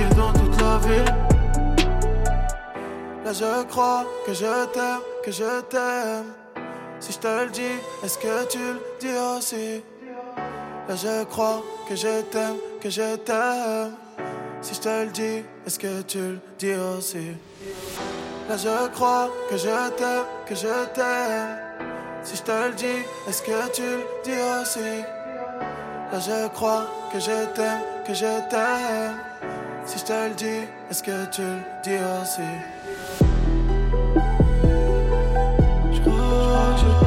Là 3.24 3.32
je 3.32 3.64
crois 3.64 4.05
que 4.24 4.32
je 4.32 4.64
t'aime, 4.66 5.01
que 5.24 5.32
je 5.32 5.61
t'aime. 5.62 6.32
Si 7.01 7.12
je 7.12 7.18
te 7.18 7.45
le 7.45 7.51
dis, 7.51 7.76
est-ce 8.05 8.18
que 8.18 8.47
tu 8.49 8.59
le 8.59 8.80
dis 9.01 9.18
aussi? 9.37 9.82
Là 10.89 10.95
je 10.95 11.24
crois 11.24 11.61
que 11.89 11.97
je 11.97 12.22
t'aime, 12.22 12.57
que 12.80 12.89
je 12.89 13.16
t'aime. 13.16 13.97
Si 14.62 14.74
je 14.74 14.80
te 14.80 15.05
le 15.05 15.11
dis, 15.11 15.43
est-ce 15.66 15.78
que 15.78 16.03
tu 16.03 16.18
le 16.18 16.39
dis 16.59 16.74
aussi? 16.74 17.32
Là 18.49 18.57
je 18.57 18.89
crois 18.95 19.28
que 19.51 19.57
je 19.57 19.91
t'aime, 19.91 20.24
que 20.47 20.55
je 20.55 20.84
t'aime. 20.95 21.59
Si 22.22 22.37
je 22.37 22.43
te 22.43 22.66
le 22.68 22.74
dis, 22.74 23.03
est-ce 23.28 23.43
que 23.43 23.68
tu 23.72 23.82
le 23.82 24.05
dis 24.22 24.41
aussi? 24.61 25.03
Là 26.12 26.18
je 26.20 26.49
crois 26.49 26.87
que 27.12 27.18
je 27.18 27.45
t'aime, 27.57 27.80
que 28.07 28.14
je 28.14 28.49
t'aime. 28.49 29.26
Si 29.87 29.99
je 29.99 30.05
te 30.05 30.12
le 30.28 30.34
dis, 30.34 30.66
est-ce 30.91 31.03
que 31.03 31.24
tu 31.26 31.43
le 31.43 31.59
dis 31.82 31.99
aussi? 32.20 32.43
Je 35.93 36.01
crois 36.01 36.74
que 36.74 36.80
je- 36.80 37.05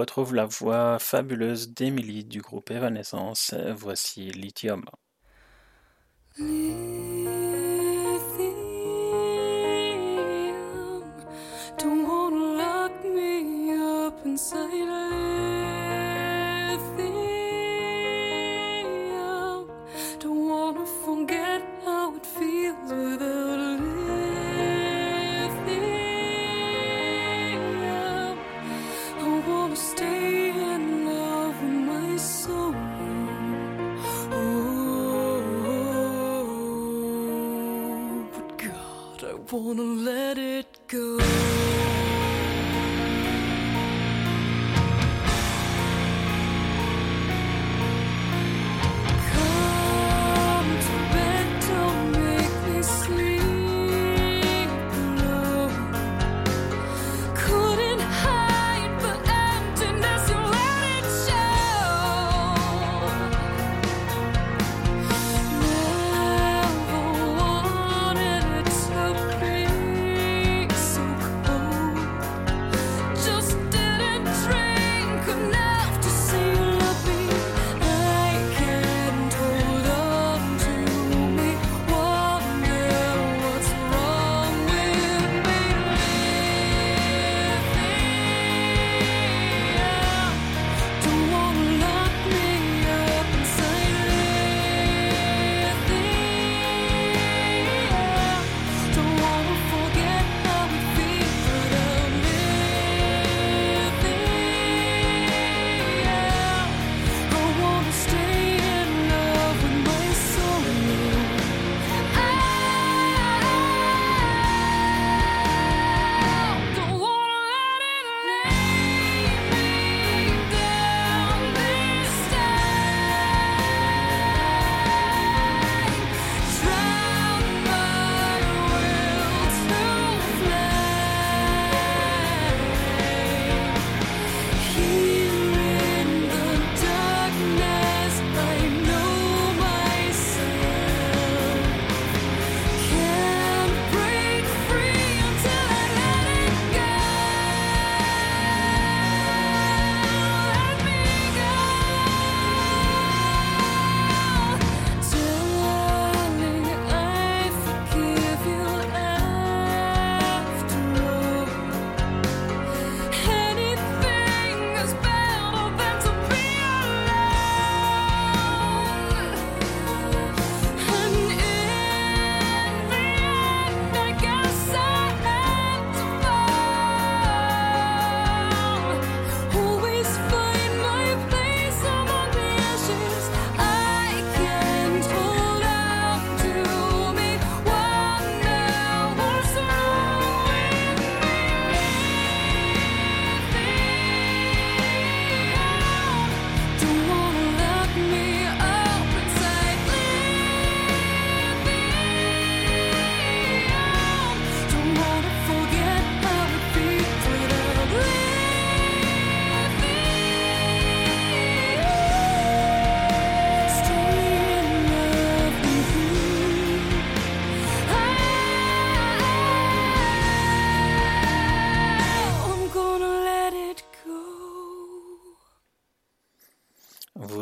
retrouve 0.00 0.34
la 0.34 0.46
voix 0.46 0.98
fabuleuse 0.98 1.74
d'Emily 1.74 2.24
du 2.24 2.40
groupe 2.40 2.70
Evanescence. 2.70 3.54
Voici 3.76 4.30
Lithium. 4.30 4.84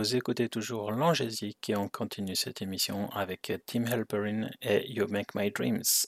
Vous 0.09 0.17
écoutez 0.17 0.49
toujours 0.49 0.91
l'angésique 0.91 1.69
et 1.69 1.77
on 1.77 1.87
continue 1.87 2.35
cette 2.35 2.63
émission 2.63 3.11
avec 3.11 3.53
Tim 3.67 3.85
Halperin 3.85 4.49
et 4.63 4.91
You 4.91 5.07
Make 5.07 5.35
My 5.35 5.51
Dreams. 5.51 6.07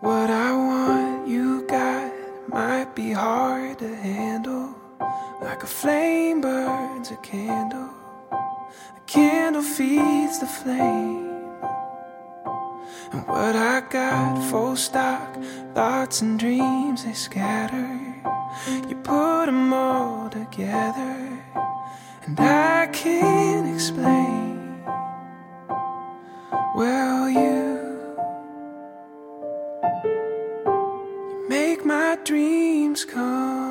What 0.00 0.28
I 0.28 0.50
want, 0.50 1.28
you 1.28 1.64
got, 1.68 2.10
might 2.48 2.96
be 2.96 3.12
hard 3.12 3.78
to 3.78 3.94
handle. 3.94 4.74
Like 5.40 5.62
a 5.62 5.68
flame 5.68 6.40
burns 6.40 7.12
a 7.12 7.16
candle, 7.18 7.90
a 8.32 9.00
candle 9.06 9.62
feeds 9.62 10.40
the 10.40 10.46
flame. 10.46 11.11
what 13.26 13.56
I 13.56 13.80
got, 13.88 14.50
full 14.50 14.76
stock. 14.76 15.36
Thoughts 15.74 16.20
and 16.22 16.38
dreams, 16.38 17.04
they 17.04 17.12
scatter. 17.12 17.98
You 18.88 18.96
put 18.96 19.46
them 19.46 19.72
all 19.72 20.28
together, 20.28 21.42
and 22.26 22.38
I 22.38 22.88
can't 22.92 23.74
explain. 23.74 24.84
Well, 26.76 27.28
you, 27.30 28.00
you 29.94 31.46
make 31.48 31.84
my 31.84 32.18
dreams 32.24 33.04
come. 33.04 33.61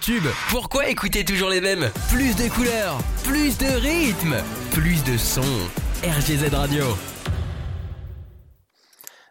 Tubes. 0.00 0.28
Pourquoi 0.48 0.88
écouter 0.88 1.24
toujours 1.24 1.50
les 1.50 1.60
mêmes? 1.60 1.90
Plus 2.08 2.34
de 2.34 2.48
couleurs, 2.48 2.98
plus 3.22 3.56
de 3.58 3.66
rythmes, 3.66 4.42
plus 4.72 5.04
de 5.04 5.16
sons. 5.16 5.68
RGZ 6.02 6.54
Radio. 6.54 6.84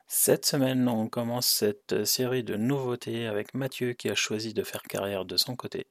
Cette 0.08 0.46
semaine, 0.46 0.88
on 0.88 1.08
commence 1.08 1.48
cette 1.48 2.06
série 2.06 2.44
de 2.44 2.56
nouveautés 2.56 3.26
avec 3.26 3.54
Mathieu 3.54 3.94
qui 3.94 4.10
a 4.10 4.16
choisi 4.16 4.54
de 4.54 4.64
faire 4.64 4.84
carrière 4.84 5.26
de 5.26 5.38
son 5.38 5.56
côté, 5.56 5.88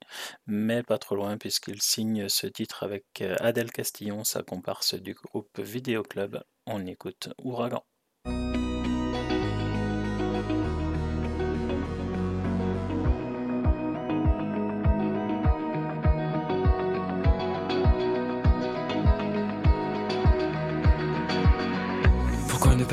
mais 0.47 0.83
pas 0.83 0.99
trop 0.99 1.17
loin 1.17 1.39
puisqu'il 1.39 1.83
signe 1.83 2.29
ce 2.29 2.47
titre 2.47 2.85
avec 2.85 3.05
Adèle 3.41 3.73
Castillon, 3.73 4.23
sa 4.25 4.43
comparse 4.43 4.95
du 4.95 5.15
groupe 5.15 5.59
Vidéo 5.59 6.03
Club. 6.03 6.43
On 6.67 6.87
écoute 6.87 7.31
Ouragan. 7.39 7.83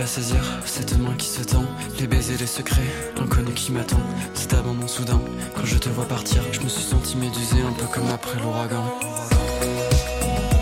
Cette 0.08 0.99
main 0.99 1.16
qui 1.18 1.28
se 1.28 1.41
tend 1.41 1.66
Les 1.99 2.06
baisers, 2.06 2.38
les 2.38 2.45
secrets, 2.45 2.93
l'inconnu 3.18 3.51
qui 3.53 3.72
m'attend. 3.72 3.99
Cet 4.36 4.53
abandon 4.53 4.88
soudain, 4.88 5.20
quand 5.56 5.66
je 5.66 5.80
te 5.80 5.89
vois 5.89 6.06
partir 6.06 6.43
Je 6.51 6.62
me 6.62 6.70
suis 6.70 6.84
senti 6.84 7.18
médusé 7.18 7.56
un 7.68 7.74
peu 7.74 7.86
comme 7.88 8.08
après 8.14 8.39
l'ouragan. 8.39 8.84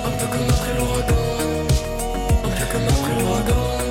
Un 0.06 0.12
peu 0.12 0.26
comme 0.32 0.50
après 0.50 0.78
l'ouragan. 0.78 1.16
Un 2.46 2.50
peu 2.50 2.66
comme 2.72 2.88
après 2.88 3.22
l'ouragan 3.22 3.83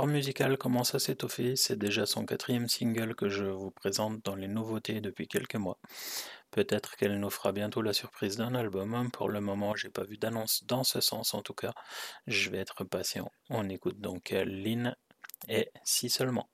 musical 0.00 0.56
commence 0.56 0.94
à 0.94 0.98
s'étoffer, 0.98 1.54
c'est 1.54 1.78
déjà 1.78 2.06
son 2.06 2.24
quatrième 2.24 2.68
single 2.68 3.14
que 3.14 3.28
je 3.28 3.44
vous 3.44 3.70
présente 3.70 4.24
dans 4.24 4.34
les 4.34 4.48
nouveautés 4.48 5.00
depuis 5.00 5.28
quelques 5.28 5.56
mois. 5.56 5.78
Peut-être 6.50 6.96
qu'elle 6.96 7.20
nous 7.20 7.30
fera 7.30 7.52
bientôt 7.52 7.82
la 7.82 7.92
surprise 7.92 8.36
d'un 8.36 8.54
album, 8.54 9.10
pour 9.10 9.28
le 9.28 9.40
moment 9.40 9.76
j'ai 9.76 9.90
pas 9.90 10.04
vu 10.04 10.16
d'annonce 10.16 10.64
dans 10.64 10.82
ce 10.82 11.00
sens 11.00 11.34
en 11.34 11.42
tout 11.42 11.54
cas, 11.54 11.72
je 12.26 12.50
vais 12.50 12.58
être 12.58 12.84
patient. 12.84 13.30
On 13.50 13.68
écoute 13.68 14.00
donc 14.00 14.30
Lynn 14.30 14.96
et 15.48 15.70
Si 15.84 16.08
seulement. 16.08 16.48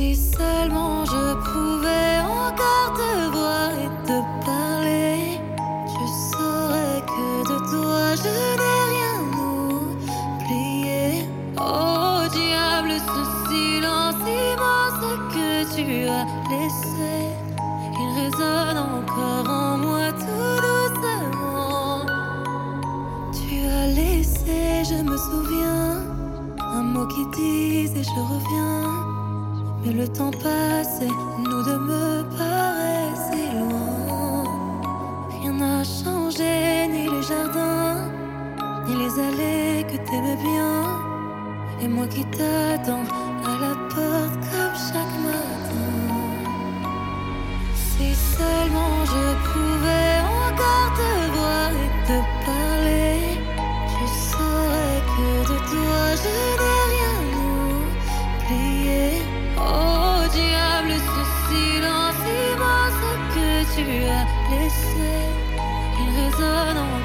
Si 0.00 0.16
seulement 0.16 1.04
je 1.04 1.34
pouvais 1.50 2.20
encore 2.24 2.94
te 2.96 3.36
voir 3.36 3.68
et 3.84 3.92
te 4.06 4.18
parler, 4.46 5.38
tu 5.92 6.04
saurais 6.32 7.02
que 7.12 7.28
de 7.50 7.58
toi 7.70 8.04
je 8.24 8.34
n'ai 8.60 8.80
rien 8.94 9.18
oublié. 10.48 11.28
Oh 11.58 12.22
diable, 12.32 12.92
ce 13.12 13.22
silence 13.50 14.24
immense 14.24 15.04
que 15.34 15.74
tu 15.74 16.08
as 16.08 16.24
laissé, 16.48 17.14
il 18.00 18.10
résonne 18.22 18.78
encore 18.78 19.52
en 19.52 19.76
moi 19.76 20.12
tout 20.12 20.56
doucement. 20.64 22.06
Tu 23.34 23.66
as 23.66 23.86
laissé, 23.88 24.82
je 24.82 25.02
me 25.02 25.16
souviens, 25.28 25.98
un 26.58 26.82
mot 26.84 27.06
qui 27.06 27.26
disait 27.36 28.02
je 28.02 28.18
reviens. 28.18 29.09
Mais 29.82 29.92
le 29.92 30.06
temps 30.06 30.30
passait, 30.30 31.14
nous 31.38 31.62
deux 31.64 31.78
me 31.78 32.22
paraissait 32.36 33.50
loin. 33.58 34.44
Rien 35.30 35.52
n'a 35.52 35.82
changé, 35.82 36.86
ni 36.88 37.08
les 37.08 37.22
jardins, 37.22 38.10
ni 38.86 38.94
les 38.94 39.12
allées 39.26 39.86
que 39.90 39.96
t'aimais 40.06 40.36
bien. 40.36 40.82
Et 41.80 41.88
moi 41.88 42.06
qui 42.06 42.24
t'attends 42.26 43.06
à 43.42 43.52
la 43.64 43.74
porte 43.88 44.42
comme 44.50 44.76
chaque 44.88 45.16
matin. 45.24 45.90
Si 47.74 48.14
seulement 48.36 49.04
je 49.06 49.24
pouvais 49.48 50.14
encore 50.38 50.90
te 50.98 51.10
voir 51.36 51.70
et 51.84 51.90
te 52.06 52.18
parler, 52.44 53.18
je 53.96 54.06
saurais 54.28 55.00
que 55.14 55.52
de 55.52 55.58
toi 55.70 56.00
je 56.22 56.59
tu 63.74 63.82
as 63.82 64.26
laissé, 64.50 65.12
il 66.00 66.08
résonne 66.18 66.78
en 66.78 66.99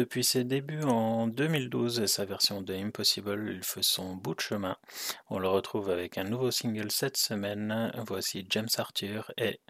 Depuis 0.00 0.24
ses 0.24 0.44
débuts 0.44 0.84
en 0.84 1.26
2012 1.26 2.00
et 2.00 2.06
sa 2.06 2.24
version 2.24 2.62
de 2.62 2.72
Impossible, 2.72 3.52
il 3.54 3.62
fait 3.62 3.82
son 3.82 4.14
bout 4.16 4.34
de 4.34 4.40
chemin. 4.40 4.78
On 5.28 5.38
le 5.38 5.46
retrouve 5.46 5.90
avec 5.90 6.16
un 6.16 6.24
nouveau 6.24 6.50
single 6.50 6.90
cette 6.90 7.18
semaine. 7.18 7.92
Voici 8.08 8.46
James 8.48 8.70
Arthur 8.78 9.30
et 9.36 9.60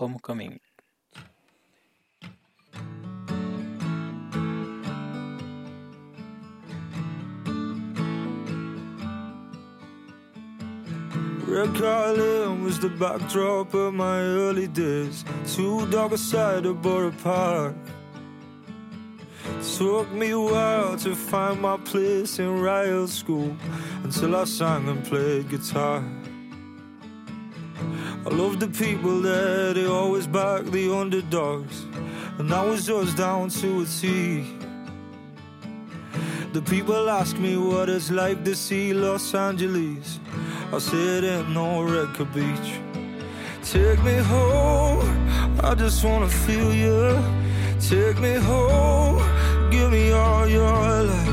Homecoming. 0.00 0.58
Took 19.60 20.12
me 20.12 20.30
a 20.30 20.38
while 20.38 20.96
to 20.98 21.14
find 21.16 21.60
my 21.60 21.76
place 21.78 22.38
in 22.38 22.60
riot 22.60 23.08
school 23.08 23.56
until 24.04 24.36
I 24.36 24.44
sang 24.44 24.88
and 24.88 25.04
played 25.04 25.48
guitar. 25.48 26.02
I 28.24 28.28
loved 28.28 28.60
the 28.60 28.68
people 28.68 29.20
there, 29.20 29.74
they 29.74 29.86
always 29.86 30.26
back 30.26 30.64
the 30.64 30.92
underdogs, 30.92 31.86
and 32.38 32.48
that 32.50 32.64
was 32.64 32.86
just 32.86 33.16
down 33.16 33.48
to 33.48 33.82
a 33.82 33.84
T. 33.84 34.44
The 36.52 36.62
people 36.62 37.10
ask 37.10 37.36
me 37.38 37.56
what 37.56 37.88
it's 37.88 38.10
like 38.10 38.44
to 38.44 38.54
see 38.54 38.92
Los 38.92 39.34
Angeles. 39.34 40.20
I 40.72 40.78
said, 40.78 41.24
ain't 41.24 41.50
no 41.50 41.82
record 41.82 42.32
beach. 42.32 42.80
Take 43.62 44.02
me 44.04 44.16
home, 44.16 45.60
I 45.62 45.74
just 45.74 46.04
wanna 46.04 46.28
feel 46.28 46.72
you. 46.72 47.18
Take 47.80 48.18
me 48.18 48.34
home, 48.34 49.22
give 49.70 49.90
me 49.90 50.12
all 50.12 50.46
your 50.46 50.62
love. 50.62 51.26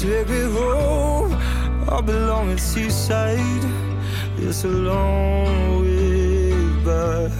Take 0.00 0.28
me 0.28 0.42
home, 0.52 1.32
I 1.88 2.00
belong 2.00 2.50
in 2.50 2.58
Seaside. 2.58 3.64
It's 4.38 4.64
a 4.64 4.68
long 4.68 5.82
way 5.82 6.52
back. 6.84 7.32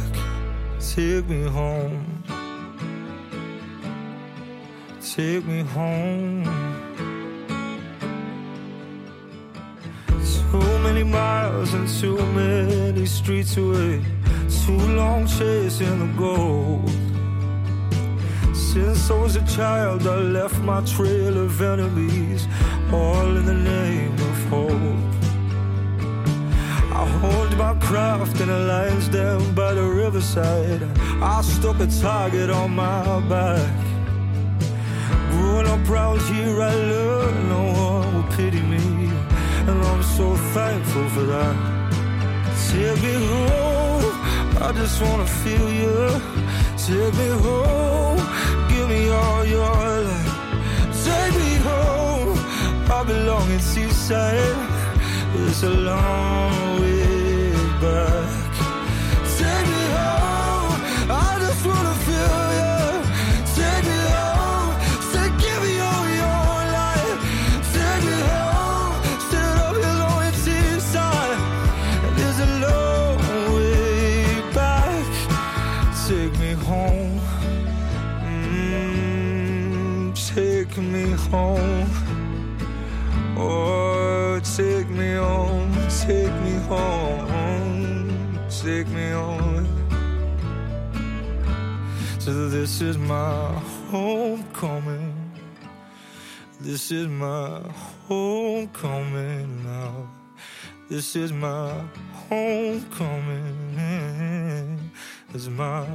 Take 0.79 1.29
me 1.29 1.43
home, 1.49 2.23
take 5.01 5.45
me 5.47 5.63
home. 5.63 6.45
Too 10.51 10.79
many 10.81 11.03
miles 11.03 11.73
and 11.73 11.89
too 11.89 12.19
many 12.33 13.07
streets 13.07 13.57
away. 13.57 14.05
Too 14.65 14.83
long 15.01 15.27
chasing 15.27 15.99
the 15.99 16.19
gold. 16.19 17.12
Since 18.73 19.11
I 19.11 19.19
was 19.19 19.37
a 19.37 19.45
child, 19.45 20.07
I 20.07 20.17
left 20.17 20.59
my 20.61 20.81
trail 20.81 21.37
of 21.37 21.61
enemies, 21.61 22.49
all 22.91 23.37
in 23.37 23.45
the 23.45 23.53
name 23.53 24.15
of 24.15 24.45
hope. 24.49 25.13
I 27.01 27.05
honed 27.21 27.59
my 27.59 27.75
craft 27.87 28.41
in 28.41 28.49
a 28.49 28.61
lion's 28.61 29.09
den 29.09 29.55
by 29.55 29.75
the 29.75 29.83
riverside. 29.83 30.83
I 31.21 31.43
stuck 31.43 31.81
a 31.81 31.87
target 31.87 32.49
on 32.49 32.71
my 32.75 33.21
back. 33.29 33.77
Growing 35.33 35.67
up 35.67 35.87
round 35.87 36.23
here, 36.23 36.63
I 36.63 36.75
learned 36.75 37.49
no 37.51 37.65
one 37.73 38.15
will 38.15 38.37
pity 38.39 38.63
me, 38.63 39.11
and 39.69 39.85
I'm 39.85 40.03
so 40.03 40.35
thankful 40.57 41.11
for 41.11 41.25
that. 41.25 41.57
Take 42.71 43.03
me 43.03 43.15
home, 43.33 44.63
I 44.63 44.73
just 44.73 45.03
wanna 45.03 45.27
feel 45.27 45.69
you. 45.71 46.23
Take 46.79 47.15
me 47.21 47.29
home, 47.45 48.22
me 48.93 49.09
all 49.09 49.45
your 49.45 49.75
love. 50.09 50.29
Take 51.05 51.35
me 51.43 51.53
home, 51.69 52.39
I 52.97 53.05
belong 53.13 53.47
in 53.51 53.61
Seaside. 53.61 54.59
It's 55.45 55.63
a 55.63 55.75
long 55.91 56.81
way 56.81 57.53
back. 57.85 58.51
Take 59.39 59.67
me 59.75 59.85
home, 59.99 60.75
I 61.25 61.31
just 61.45 61.63
wanna 61.71 61.97
home. 81.33 81.89
Oh, 83.39 84.39
take 84.55 84.89
me 84.91 85.15
home, 85.15 85.73
take 86.05 86.35
me 86.45 86.55
home, 86.69 88.39
take 88.51 88.87
me 88.89 89.11
home. 89.13 89.67
So 92.19 92.51
this 92.51 92.83
is 92.83 92.99
my 92.99 93.47
homecoming. 93.91 95.15
This 96.61 96.93
is 96.93 97.09
my 97.09 97.63
homecoming 98.09 99.65
now. 99.65 100.11
This 100.91 101.17
is 101.17 101.33
my 101.33 101.83
homecoming. 102.29 103.79
This 105.33 105.43
is 105.45 105.49
my 105.49 105.87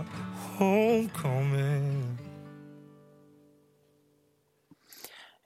homecoming. 0.57 2.16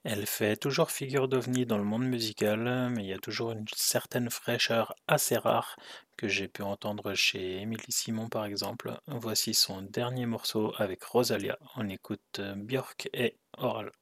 Elle 0.04 0.26
fait 0.26 0.56
toujours 0.56 0.90
figure 0.90 1.28
d'ovni 1.28 1.64
dans 1.64 1.78
le 1.78 1.84
monde 1.84 2.04
musical, 2.04 2.90
mais 2.90 3.04
il 3.04 3.08
y 3.08 3.12
a 3.12 3.18
toujours 3.18 3.52
une 3.52 3.66
certaine 3.74 4.30
fraîcheur 4.30 4.94
assez 5.06 5.36
rare 5.36 5.76
que 6.16 6.26
j'ai 6.26 6.48
pu 6.48 6.62
entendre 6.62 7.14
chez 7.14 7.60
Émilie 7.60 7.84
Simon 7.90 8.28
par 8.28 8.44
exemple. 8.44 8.92
Voici 9.06 9.54
son 9.54 9.82
dernier 9.82 10.26
morceau 10.26 10.72
avec 10.78 11.04
Rosalia. 11.04 11.56
On 11.76 11.88
écoute 11.88 12.40
euh, 12.40 12.54
Björk 12.56 13.08
et 13.12 13.36
Oral. 13.58 13.92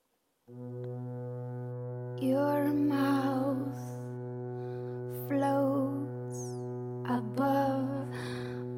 Your 2.20 2.72
mouth 2.72 3.90
above 7.10 8.09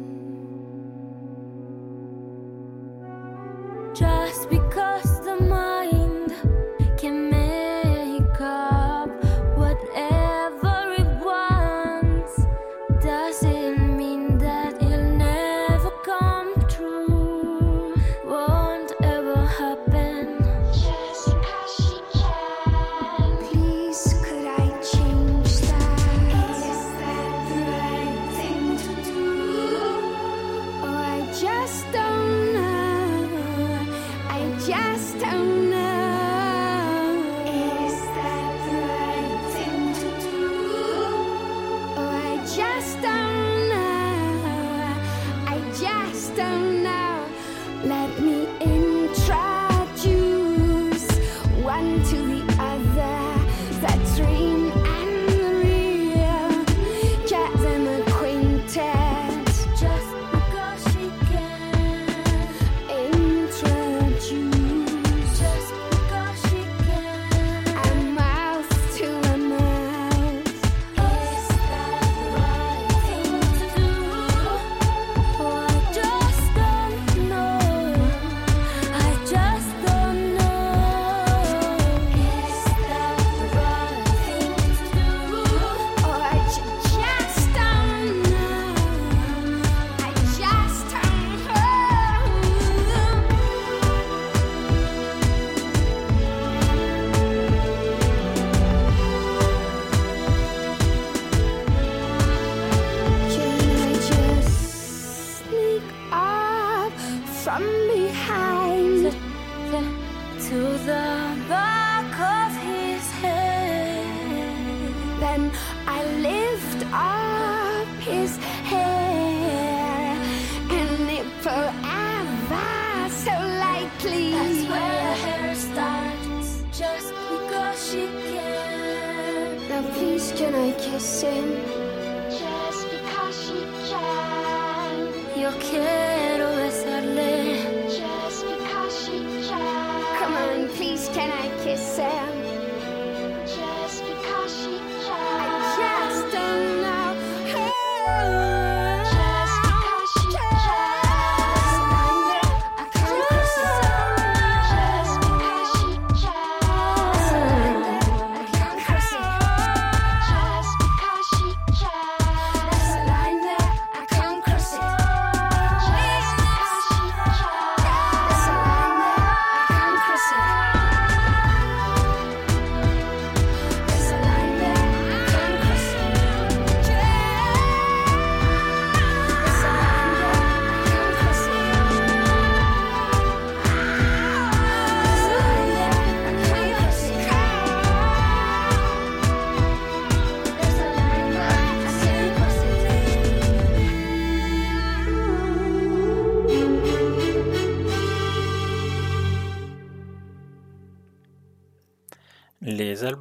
Just 3.95 4.49
because. 4.49 5.12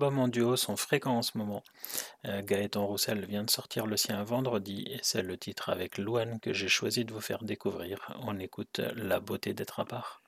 En 0.02 0.28
duo 0.28 0.56
sont 0.56 0.76
fréquents 0.76 1.18
en 1.18 1.22
ce 1.22 1.38
moment. 1.38 1.62
Euh, 2.26 2.42
Gaëtan 2.42 2.86
Roussel 2.86 3.24
vient 3.26 3.44
de 3.44 3.50
sortir 3.50 3.86
le 3.86 3.96
sien 3.96 4.22
vendredi 4.24 4.86
et 4.90 5.00
c'est 5.02 5.22
le 5.22 5.36
titre 5.36 5.70
avec 5.70 5.98
Louane 5.98 6.40
que 6.40 6.52
j'ai 6.52 6.68
choisi 6.68 7.04
de 7.04 7.12
vous 7.12 7.20
faire 7.20 7.44
découvrir. 7.44 8.12
On 8.22 8.38
écoute 8.38 8.80
La 8.96 9.20
beauté 9.20 9.54
d'être 9.54 9.80
à 9.80 9.84
part. 9.84 10.22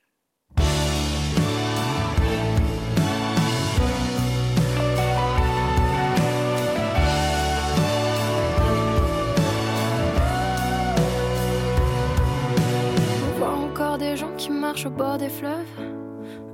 Des 13.98 14.16
gens 14.16 14.34
qui 14.36 14.50
marchent 14.50 14.86
au 14.86 14.90
bord 14.90 15.18
des 15.18 15.28
fleuves, 15.28 15.68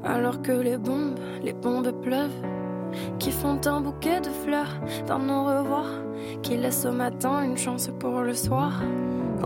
alors 0.04 0.42
que 0.42 0.52
les 0.52 0.76
bombes, 0.76 1.18
les 1.42 1.54
bombes 1.54 1.90
pleuvent, 2.02 2.42
qui 3.18 3.30
font 3.30 3.60
un 3.66 3.80
bouquet 3.80 4.20
de 4.20 4.30
fleurs 4.30 4.74
dans 5.06 5.18
nos 5.18 5.44
revoirs, 5.44 5.92
qui 6.42 6.56
laissent 6.56 6.86
au 6.86 6.92
matin 6.92 7.42
une 7.42 7.56
chance 7.56 7.90
pour 7.98 8.20
le 8.20 8.34
soir. 8.34 8.82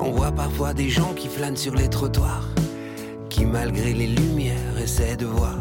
On 0.01 0.11
voit 0.11 0.33
parfois 0.33 0.75
des 0.75 0.89
gens 0.89 1.13
qui 1.15 1.29
flânent 1.29 1.57
sur 1.57 1.75
les 1.75 1.89
trottoirs, 1.89 2.49
qui 3.29 3.47
malgré 3.47 3.93
les 3.93 4.09
lumières 4.09 4.79
essaient 4.83 5.17
de 5.17 5.27
voir. 5.27 5.57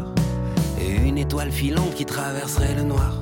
Une 1.04 1.18
étoile 1.18 1.50
filante 1.50 1.94
qui 1.94 2.04
traverserait 2.04 2.74
le 2.74 2.82
noir. 2.82 3.14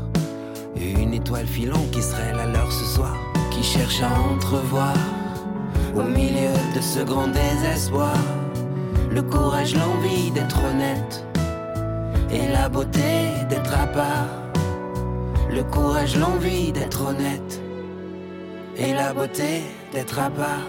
Une 0.76 1.14
étoile 1.14 1.46
filante 1.46 1.90
qui 1.90 2.02
serait 2.02 2.32
la 2.32 2.46
leur 2.46 2.72
ce 2.72 2.84
soir. 2.84 3.16
Qui 3.50 3.62
cherche 3.62 4.02
à 4.02 4.10
entrevoir, 4.34 4.94
au 5.94 6.02
milieu 6.02 6.52
de 6.74 6.80
ce 6.80 7.00
grand 7.00 7.28
désespoir, 7.28 8.16
le 9.10 9.22
courage, 9.22 9.74
l'envie 9.74 10.30
d'être 10.30 10.58
honnête. 10.64 11.24
Et 12.32 12.48
la 12.50 12.68
beauté 12.68 13.28
d'être 13.50 13.74
à 13.78 13.86
part. 13.86 14.41
Le 15.54 15.62
courage, 15.64 16.16
l'envie 16.16 16.72
d'être 16.72 17.06
honnête. 17.06 17.60
Et 18.78 18.94
la 18.94 19.12
beauté 19.12 19.62
d'être 19.92 20.18
à 20.18 20.30
part. 20.30 20.66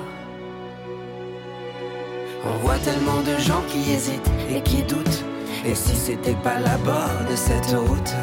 On 2.46 2.58
voit 2.58 2.78
tellement 2.80 3.22
de 3.22 3.40
gens 3.40 3.64
qui 3.70 3.94
hésitent 3.94 4.32
et 4.50 4.60
qui 4.62 4.84
doutent. 4.84 5.24
Et 5.66 5.74
si 5.74 5.96
c'était 5.96 6.36
pas 6.44 6.60
là-bas 6.60 7.08
de 7.32 7.36
cette 7.36 7.68
route, 7.68 8.14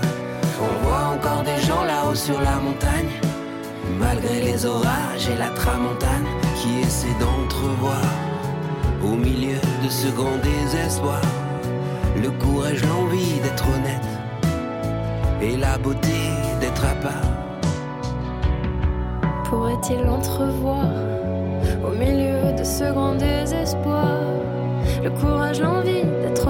on 0.61 0.87
voit 0.87 1.17
encore 1.17 1.43
des 1.45 1.63
gens 1.67 1.83
là-haut 1.85 2.15
sur 2.15 2.39
la 2.39 2.57
montagne, 2.57 3.09
malgré 3.99 4.43
les 4.43 4.67
orages 4.67 5.31
et 5.33 5.39
la 5.39 5.49
tramontane, 5.49 6.27
qui 6.57 6.81
essaient 6.87 7.19
d'entrevoir 7.19 8.03
au 9.03 9.17
milieu 9.17 9.57
de 9.83 9.89
ce 9.89 10.09
grand 10.09 10.37
désespoir 10.43 11.23
le 12.23 12.31
courage, 12.33 12.85
l'envie 12.85 13.41
d'être 13.41 13.65
honnête 13.69 14.20
et 15.41 15.57
la 15.57 15.79
beauté 15.79 16.21
d'être 16.61 16.85
à 16.85 16.95
part. 16.97 17.31
Pourrait-il 19.45 20.07
entrevoir 20.09 20.87
au 21.85 21.91
milieu 21.91 22.53
de 22.57 22.65
ce 22.65 22.93
grand 22.93 23.15
désespoir 23.15 24.21
le 25.03 25.11
courage, 25.11 25.61
l'envie 25.61 26.03
d'être 26.23 26.47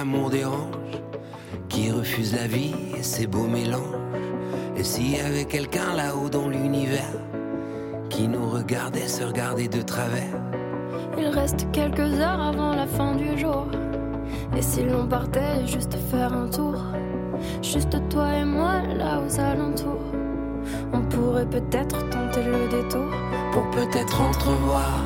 l'amour 0.00 0.30
dérange, 0.30 0.72
qui 1.68 1.90
refusent 1.90 2.34
la 2.34 2.46
vie 2.46 2.74
et 2.96 3.02
ses 3.02 3.26
beaux 3.26 3.46
mélanges. 3.46 4.00
Et 4.74 4.82
s'il 4.82 5.10
y 5.14 5.20
avait 5.20 5.44
quelqu'un 5.44 5.94
là-haut 5.94 6.30
dans 6.30 6.48
l'univers, 6.48 7.18
qui 8.08 8.26
nous 8.26 8.48
regardait 8.48 9.08
se 9.08 9.22
regarder 9.24 9.68
de 9.68 9.82
travers, 9.82 10.36
Il 11.18 11.26
reste 11.26 11.70
quelques 11.72 12.12
heures 12.18 12.40
avant 12.40 12.74
la 12.74 12.86
fin 12.86 13.14
du 13.14 13.38
jour. 13.38 13.66
Et 14.56 14.62
si 14.62 14.84
l'on 14.84 15.06
partait 15.06 15.66
juste 15.66 15.94
faire 16.10 16.32
un 16.32 16.48
tour, 16.48 16.76
juste 17.60 17.98
toi 18.08 18.28
et 18.36 18.46
moi 18.46 18.80
là 18.96 19.20
aux 19.20 19.38
alentours, 19.38 20.06
on 20.94 21.02
pourrait 21.02 21.50
peut-être 21.56 21.98
tenter 22.08 22.42
le 22.42 22.68
détour 22.70 23.10
pour 23.52 23.68
peut-être 23.70 24.18
entrevoir 24.18 25.02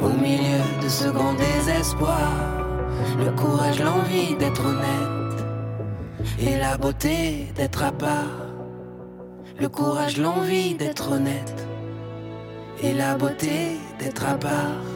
au 0.00 0.10
milieu 0.22 0.62
de 0.80 0.88
ce 0.88 1.08
grand 1.08 1.34
désespoir 1.34 2.55
le 3.18 3.30
courage, 3.32 3.80
l'envie 3.80 4.34
d'être 4.36 4.64
honnête 4.64 5.44
et 6.38 6.56
la 6.58 6.76
beauté 6.76 7.48
d'être 7.54 7.82
à 7.82 7.92
part. 7.92 8.46
Le 9.58 9.68
courage, 9.68 10.18
l'envie 10.18 10.74
d'être 10.74 11.12
honnête 11.12 11.66
et 12.82 12.92
la 12.92 13.14
beauté 13.16 13.78
d'être 13.98 14.26
à 14.26 14.34
part. 14.34 14.84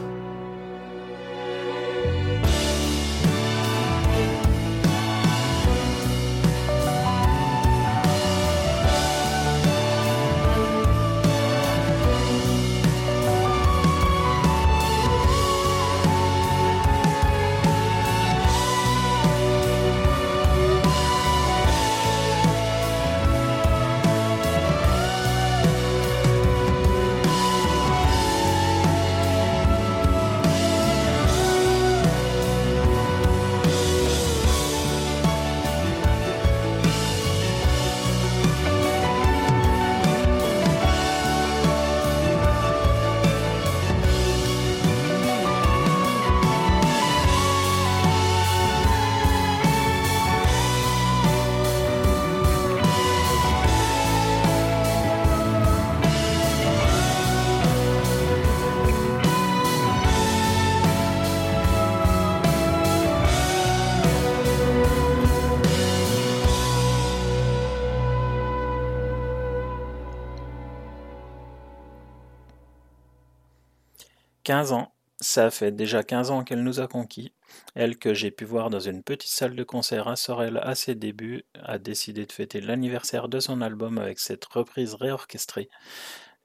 15 74.51 74.73
ans, 74.73 74.93
ça 75.21 75.49
fait 75.49 75.71
déjà 75.71 76.03
15 76.03 76.29
ans 76.29 76.43
qu'elle 76.43 76.61
nous 76.61 76.81
a 76.81 76.87
conquis. 76.89 77.31
Elle 77.73 77.97
que 77.97 78.13
j'ai 78.13 78.31
pu 78.31 78.43
voir 78.43 78.69
dans 78.69 78.81
une 78.81 79.01
petite 79.01 79.31
salle 79.31 79.55
de 79.55 79.63
concert 79.63 80.09
à 80.09 80.17
Sorel 80.17 80.59
à 80.61 80.75
ses 80.75 80.93
débuts, 80.93 81.45
a 81.63 81.77
décidé 81.77 82.25
de 82.25 82.31
fêter 82.33 82.59
l'anniversaire 82.59 83.29
de 83.29 83.39
son 83.39 83.61
album 83.61 83.97
avec 83.97 84.19
cette 84.19 84.43
reprise 84.43 84.93
réorchestrée. 84.93 85.69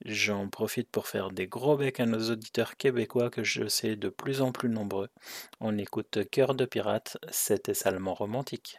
J'en 0.04 0.48
profite 0.48 0.88
pour 0.88 1.08
faire 1.08 1.32
des 1.32 1.48
gros 1.48 1.76
becs 1.76 1.98
à 1.98 2.06
nos 2.06 2.30
auditeurs 2.30 2.76
québécois 2.76 3.28
que 3.28 3.42
je 3.42 3.66
sais 3.66 3.96
de 3.96 4.08
plus 4.08 4.40
en 4.40 4.52
plus 4.52 4.68
nombreux. 4.68 5.08
On 5.58 5.76
écoute 5.76 6.20
Cœur 6.30 6.54
de 6.54 6.64
pirate, 6.64 7.18
c'était 7.32 7.74
salement 7.74 8.14
romantique. 8.14 8.78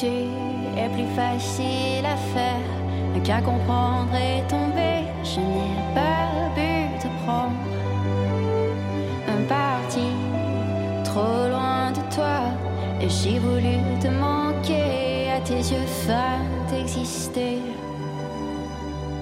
Est 0.00 0.88
plus 0.90 1.08
facile 1.16 2.06
à 2.06 2.16
faire 2.32 3.22
qu'à 3.24 3.40
comprendre 3.40 4.14
et 4.14 4.46
tomber. 4.46 5.08
Je 5.24 5.40
n'ai 5.40 5.74
pas 5.92 6.54
pu 6.54 7.02
te 7.02 7.08
prendre 7.24 7.56
un 9.26 9.42
parti 9.48 10.06
trop 11.02 11.48
loin 11.48 11.90
de 11.90 12.14
toi. 12.14 12.42
Et 13.00 13.08
j'ai 13.08 13.40
voulu 13.40 13.78
te 14.00 14.06
manquer 14.06 15.32
à 15.36 15.40
tes 15.40 15.56
yeux 15.72 15.88
fins 16.06 16.44
d'exister. 16.70 17.58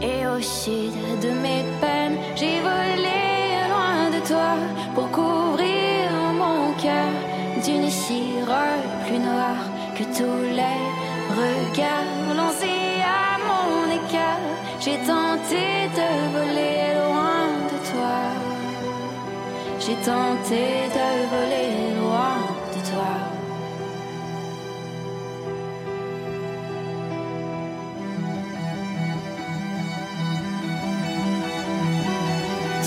Et 0.03 0.27
au 0.27 0.43
sud 0.43 0.93
de 1.23 1.31
mes 1.41 1.65
peines, 1.81 2.19
j'ai 2.35 2.61
volé 2.61 2.96
tous 10.17 10.43
les 10.61 10.83
regards 11.41 12.35
lancés 12.35 13.03
à 13.05 13.37
mon 13.49 13.85
écart. 13.99 14.49
J'ai 14.81 14.99
tenté 15.13 15.65
de 15.99 16.09
voler 16.35 16.79
loin 17.01 17.43
de 17.71 17.79
toi. 17.91 18.17
J'ai 19.79 19.99
tenté 20.11 20.65
de 20.99 21.09
voler 21.33 21.71
loin 22.01 22.37
de 22.75 22.81
toi. 22.91 23.13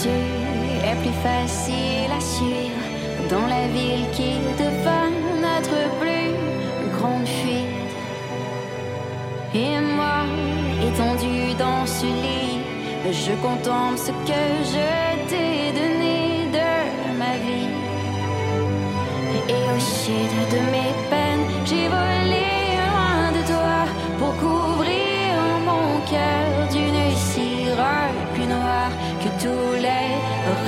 Tu 0.02 0.16
es 0.90 0.96
plus 1.04 1.18
facile 1.28 2.12
à 2.18 2.22
suivre 2.22 2.86
dans 3.30 3.46
la 3.46 3.68
ville 3.68 4.08
qui 4.16 4.32
devint 4.58 5.19
étendu 11.00 11.54
dans 11.58 11.86
ce 11.86 12.06
lit, 12.06 12.60
je 13.12 13.32
contemple 13.42 13.98
ce 13.98 14.12
que 14.12 14.44
je 14.74 15.30
t'ai 15.30 15.72
donné 15.72 16.48
de 16.52 17.18
ma 17.18 17.38
vie. 17.38 17.70
Et 19.48 19.64
au 19.76 19.80
sud 19.80 20.34
de 20.54 20.60
mes 20.74 20.92
peines, 21.10 21.46
j'ai 21.66 21.88
volé 21.88 22.48
loin 22.90 23.32
de 23.38 23.42
toi 23.48 23.80
pour 24.20 24.36
couvrir 24.44 25.36
mon 25.66 26.02
cœur 26.12 26.68
d'une 26.74 27.16
cire 27.16 27.86
plus 28.34 28.46
noire 28.46 28.92
que 29.22 29.30
tous 29.44 29.74
les 29.86 30.10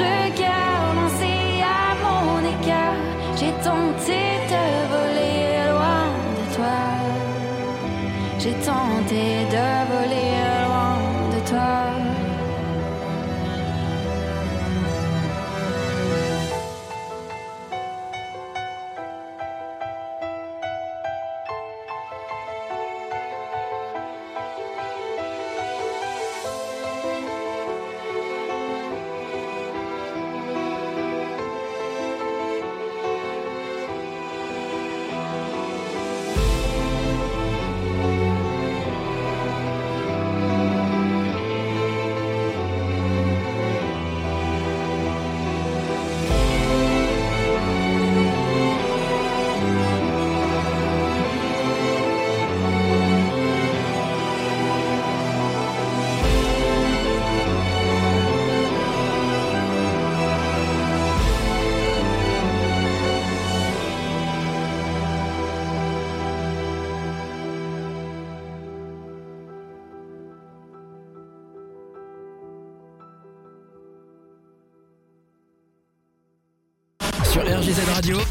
regards 0.01 0.93
lancés 0.95 1.61
à 1.61 1.93
mon 2.05 2.39
écart. 2.55 3.01
J'ai 3.35 3.53
tenté 3.67 4.21
de 4.53 4.63
voler 4.93 5.71
loin 5.71 6.05
de 6.37 6.55
toi. 6.55 7.01
J'ai 8.39 8.53
tenté 8.53 9.40
time. 11.51 11.80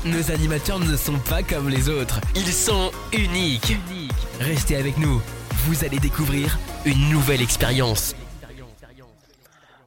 Nos 0.04 0.32
animateurs 0.32 0.80
ne 0.80 0.96
sont 0.96 1.18
pas 1.28 1.44
comme 1.44 1.68
les 1.68 1.88
autres. 1.88 2.20
Ils 2.34 2.52
sont 2.52 2.90
uniques. 3.12 3.76
Restez 4.40 4.74
avec 4.74 4.98
nous. 4.98 5.22
Vous 5.66 5.84
allez 5.84 6.00
découvrir 6.00 6.58
une 6.84 7.08
nouvelle 7.08 7.40
expérience. 7.40 8.16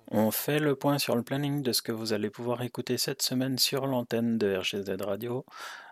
On 0.10 0.32
fait 0.32 0.60
le 0.60 0.76
point 0.76 1.00
sur 1.00 1.18
le 1.18 1.22
planning 1.22 1.62
de 1.64 1.74
ce 1.74 1.82
que 1.82 1.92
vous 1.92 2.14
allez 2.14 2.30
pouvoir 2.30 2.62
écouter 2.62 2.98
cette 2.98 3.22
semaine 3.22 3.58
sur 3.58 3.86
l'antenne 3.86 4.38
de 4.38 4.56
RGZ 4.56 5.02
Radio. 5.02 5.44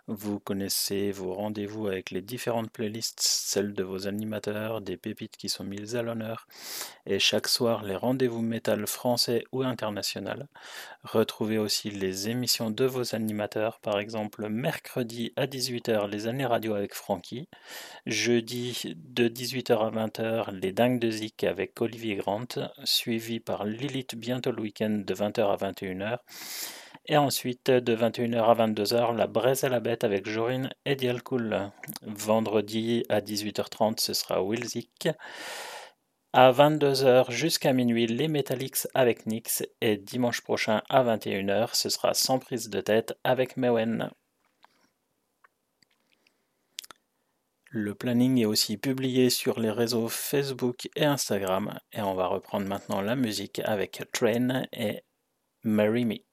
Vous 0.07 0.39
connaissez 0.39 1.11
vos 1.11 1.33
rendez-vous 1.33 1.87
avec 1.87 2.11
les 2.11 2.21
différentes 2.21 2.71
playlists, 2.71 3.21
celles 3.21 3.73
de 3.73 3.83
vos 3.83 4.07
animateurs, 4.07 4.81
des 4.81 4.97
pépites 4.97 5.37
qui 5.37 5.47
sont 5.47 5.63
mises 5.63 5.95
à 5.95 6.01
l'honneur, 6.01 6.47
et 7.05 7.19
chaque 7.19 7.47
soir 7.47 7.83
les 7.83 7.95
rendez-vous 7.95 8.41
métal 8.41 8.87
français 8.87 9.43
ou 9.51 9.61
international. 9.63 10.47
Retrouvez 11.03 11.57
aussi 11.57 11.91
les 11.91 12.29
émissions 12.29 12.71
de 12.71 12.85
vos 12.85 13.15
animateurs, 13.15 13.79
par 13.79 13.99
exemple 13.99 14.49
mercredi 14.49 15.33
à 15.35 15.45
18h 15.45 16.09
les 16.09 16.27
années 16.27 16.45
radio 16.45 16.73
avec 16.73 16.93
Francky, 16.93 17.47
jeudi 18.05 18.95
de 18.95 19.27
18h 19.27 19.87
à 19.87 19.91
20h 19.91 20.51
les 20.51 20.71
dingues 20.71 20.99
de 20.99 21.11
Zik 21.11 21.43
avec 21.43 21.79
Olivier 21.81 22.15
Grant, 22.15 22.47
suivi 22.83 23.39
par 23.39 23.65
Lilith 23.65 24.15
bientôt 24.15 24.51
le 24.51 24.61
week-end 24.61 25.01
de 25.05 25.13
20h 25.13 25.51
à 25.51 25.71
21h. 25.71 26.19
Et 27.11 27.17
ensuite, 27.17 27.69
de 27.69 27.93
21h 27.93 28.41
à 28.41 28.53
22h, 28.53 29.13
la 29.17 29.27
braise 29.27 29.65
à 29.65 29.69
la 29.69 29.81
bête 29.81 30.05
avec 30.05 30.29
Jorine 30.29 30.69
et 30.85 30.95
Dialcool. 30.95 31.69
Vendredi 32.03 33.03
à 33.09 33.19
18h30, 33.19 33.99
ce 33.99 34.13
sera 34.13 34.41
Wilzik. 34.41 35.09
À 36.31 36.53
22h 36.53 37.29
jusqu'à 37.29 37.73
minuit, 37.73 38.07
les 38.07 38.29
Metallics 38.29 38.87
avec 38.93 39.25
Nix. 39.25 39.61
Et 39.81 39.97
dimanche 39.97 40.39
prochain 40.39 40.83
à 40.87 41.03
21h, 41.03 41.75
ce 41.75 41.89
sera 41.89 42.13
sans 42.13 42.39
prise 42.39 42.69
de 42.69 42.79
tête 42.79 43.13
avec 43.25 43.57
Mewen. 43.57 44.09
Le 47.71 47.93
planning 47.93 48.37
est 48.37 48.45
aussi 48.45 48.77
publié 48.77 49.29
sur 49.29 49.59
les 49.59 49.71
réseaux 49.71 50.07
Facebook 50.07 50.87
et 50.95 51.03
Instagram. 51.03 51.77
Et 51.91 52.01
on 52.01 52.15
va 52.15 52.27
reprendre 52.27 52.67
maintenant 52.67 53.01
la 53.01 53.17
musique 53.17 53.59
avec 53.65 54.01
Train 54.13 54.63
et 54.71 55.03
Marry 55.65 56.05
Me. 56.05 56.30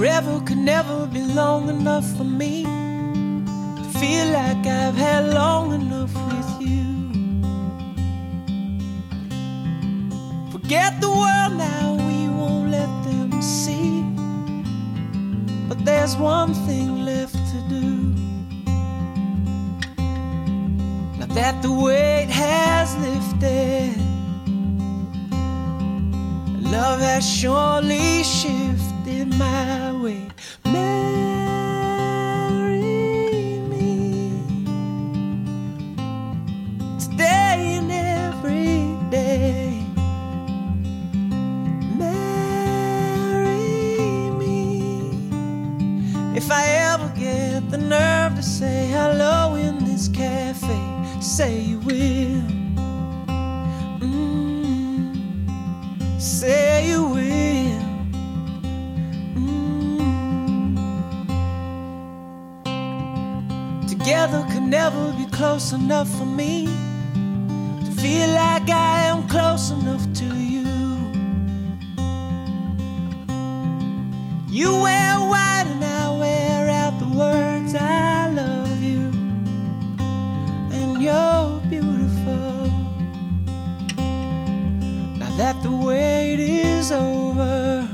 Forever 0.00 0.40
could 0.46 0.56
never 0.56 1.06
be 1.06 1.20
long 1.20 1.68
enough 1.68 2.06
for 2.16 2.24
me 2.24 2.62
to 2.64 3.84
feel 3.98 4.28
like 4.32 4.66
I've 4.66 4.94
had 4.94 5.26
long 5.34 5.74
enough 5.74 6.14
with 6.30 6.50
you. 6.58 6.86
Forget 10.52 10.98
the 11.02 11.10
world 11.10 11.52
now, 11.58 11.98
we 12.08 12.30
won't 12.30 12.70
let 12.70 12.88
them 13.04 13.42
see. 13.42 14.02
But 15.68 15.84
there's 15.84 16.16
one 16.16 16.54
thing 16.66 17.04
left 17.04 17.34
to 17.34 17.58
do. 17.68 17.86
Now 21.18 21.26
that 21.26 21.60
the 21.60 21.72
weight 21.72 22.30
has 22.30 22.96
lifted, 22.96 24.00
love 26.72 27.00
has 27.00 27.22
surely 27.28 28.22
shifted 28.22 28.89
my 29.24 29.92
way. 30.02 30.28
Marry 30.64 31.40
me 37.80 37.90
every 37.90 38.96
day. 39.10 39.84
Marry 41.96 43.58
me 44.40 45.10
if 46.36 46.50
I 46.50 46.64
ever 46.92 47.08
get 47.18 47.70
the 47.70 47.78
nerve 47.78 48.34
to 48.36 48.42
say 48.42 48.86
hello 48.88 49.54
in 49.56 49.84
this 49.84 50.08
cafe. 50.08 50.80
Say 51.20 51.60
you 51.60 51.78
will. 51.80 52.42
Mm, 54.00 55.14
say 56.20 56.69
never 64.70 65.12
be 65.14 65.26
close 65.32 65.72
enough 65.72 66.08
for 66.16 66.24
me 66.24 66.66
to 67.84 67.90
feel 68.00 68.28
like 68.28 68.70
I 68.70 69.06
am 69.06 69.26
close 69.26 69.72
enough 69.72 70.04
to 70.20 70.26
you. 70.26 70.64
You 74.48 74.70
wear 74.80 75.16
white 75.32 75.66
and 75.66 75.84
I 75.84 76.16
wear 76.16 76.70
out 76.70 76.96
the 77.00 77.08
words 77.18 77.74
I 77.74 78.30
love 78.30 78.80
you, 78.80 79.10
and 80.78 81.02
you're 81.02 81.60
beautiful. 81.68 82.70
Now 85.18 85.36
that 85.36 85.60
the 85.64 85.72
wait 85.72 86.38
is 86.38 86.92
over. 86.92 87.88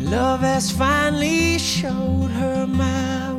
Love 0.00 0.40
has 0.40 0.70
finally 0.70 1.58
showed 1.58 2.30
her 2.32 2.66
my 2.66 3.31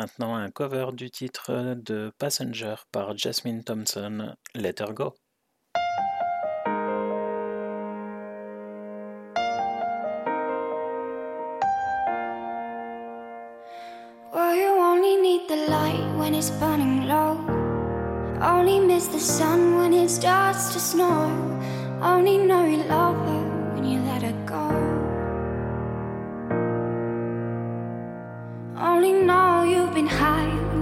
maintenant 0.00 0.34
un 0.34 0.50
cover 0.50 0.86
du 0.94 1.10
titre 1.10 1.74
de 1.74 2.10
Passenger 2.18 2.76
par 2.90 3.14
Jasmine 3.18 3.62
Thompson, 3.62 4.34
Let 4.54 4.80
Her 4.80 4.94
Go. 4.94 5.14
Well, 14.32 14.56
you 14.56 14.72
only 14.90 15.16
need 15.20 15.42
the 15.48 15.66
light 15.68 16.16
when 16.16 16.34
it's 16.34 16.50
burning 16.50 17.06
low. 17.06 17.36
Only 18.40 18.80
miss 18.80 19.06
the 19.08 19.20
sun 19.20 19.76
when 19.76 19.92
it 19.92 20.08
starts 20.08 20.72
to 20.72 20.80
snow. 20.80 21.28
Only 22.00 22.38
know 22.38 22.64
you 22.64 22.84
love 22.84 23.16
her 23.16 23.74
when 23.74 23.84
you 23.84 24.00
let 24.00 24.19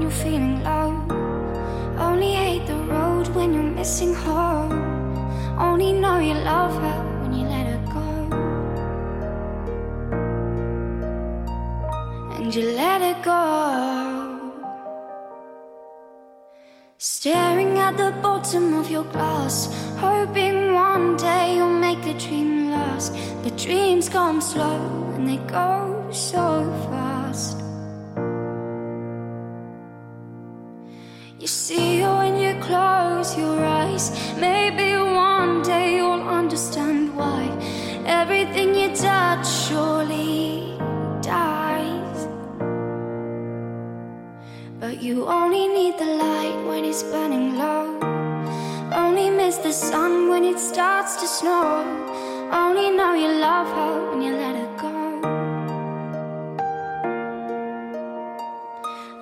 you're 0.08 0.24
feeling 0.24 0.62
low. 0.64 0.90
Only 1.98 2.32
hate 2.32 2.66
the 2.66 2.76
road 2.76 3.28
when 3.28 3.52
you're 3.52 3.74
missing 3.80 4.14
home. 4.14 4.72
Only 5.58 5.92
know 5.92 6.18
you 6.18 6.34
love 6.34 6.72
her 6.82 7.00
when 7.20 7.32
you 7.34 7.44
let 7.46 7.66
her 7.66 7.82
go. 7.96 8.08
And 12.36 12.54
you 12.54 12.62
let 12.72 13.02
her 13.02 13.22
go. 13.22 13.42
Staring 16.96 17.78
at 17.78 17.96
the 17.96 18.12
bottom 18.22 18.74
of 18.74 18.90
your 18.90 19.04
glass, 19.04 19.68
hoping 19.98 20.72
one 20.72 21.16
day 21.16 21.56
you'll 21.56 21.80
make 21.86 22.02
the 22.02 22.14
dream 22.14 22.70
last. 22.70 23.12
But 23.42 23.58
dreams 23.58 24.08
come 24.08 24.40
slow 24.40 25.12
and 25.14 25.28
they 25.28 25.38
go 25.48 26.08
so 26.10 26.64
fast. 26.88 27.67
See 31.48 32.00
you 32.00 32.08
when 32.20 32.36
you 32.36 32.52
close 32.60 33.36
your 33.36 33.64
eyes, 33.64 34.10
maybe 34.36 34.92
one 34.96 35.62
day 35.62 35.96
you'll 35.96 36.28
understand 36.28 37.16
why 37.16 37.42
everything 38.04 38.74
you 38.74 38.94
touch 38.94 39.48
surely 39.48 40.76
dies. 41.22 42.28
But 44.78 45.02
you 45.02 45.26
only 45.26 45.68
need 45.68 45.98
the 45.98 46.10
light 46.24 46.66
when 46.68 46.84
it's 46.84 47.02
burning 47.02 47.56
low. 47.56 47.98
Only 48.92 49.30
miss 49.30 49.56
the 49.56 49.72
sun 49.72 50.28
when 50.28 50.44
it 50.44 50.58
starts 50.58 51.16
to 51.16 51.26
snow. 51.26 51.82
Only 52.52 52.90
know 52.90 53.14
you 53.14 53.28
love 53.40 53.68
her 53.68 54.10
when 54.10 54.20
you 54.20 54.32
let 54.32 54.54
her 54.54 54.67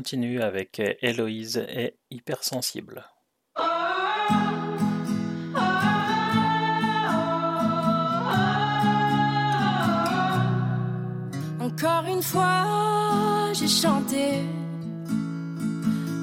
continue 0.00 0.40
avec 0.40 0.80
Héloïse 1.02 1.58
et 1.68 1.94
Hypersensible. 2.10 3.04
Encore 11.60 12.06
une 12.08 12.22
fois, 12.22 13.52
j'ai 13.52 13.68
chanté 13.68 14.40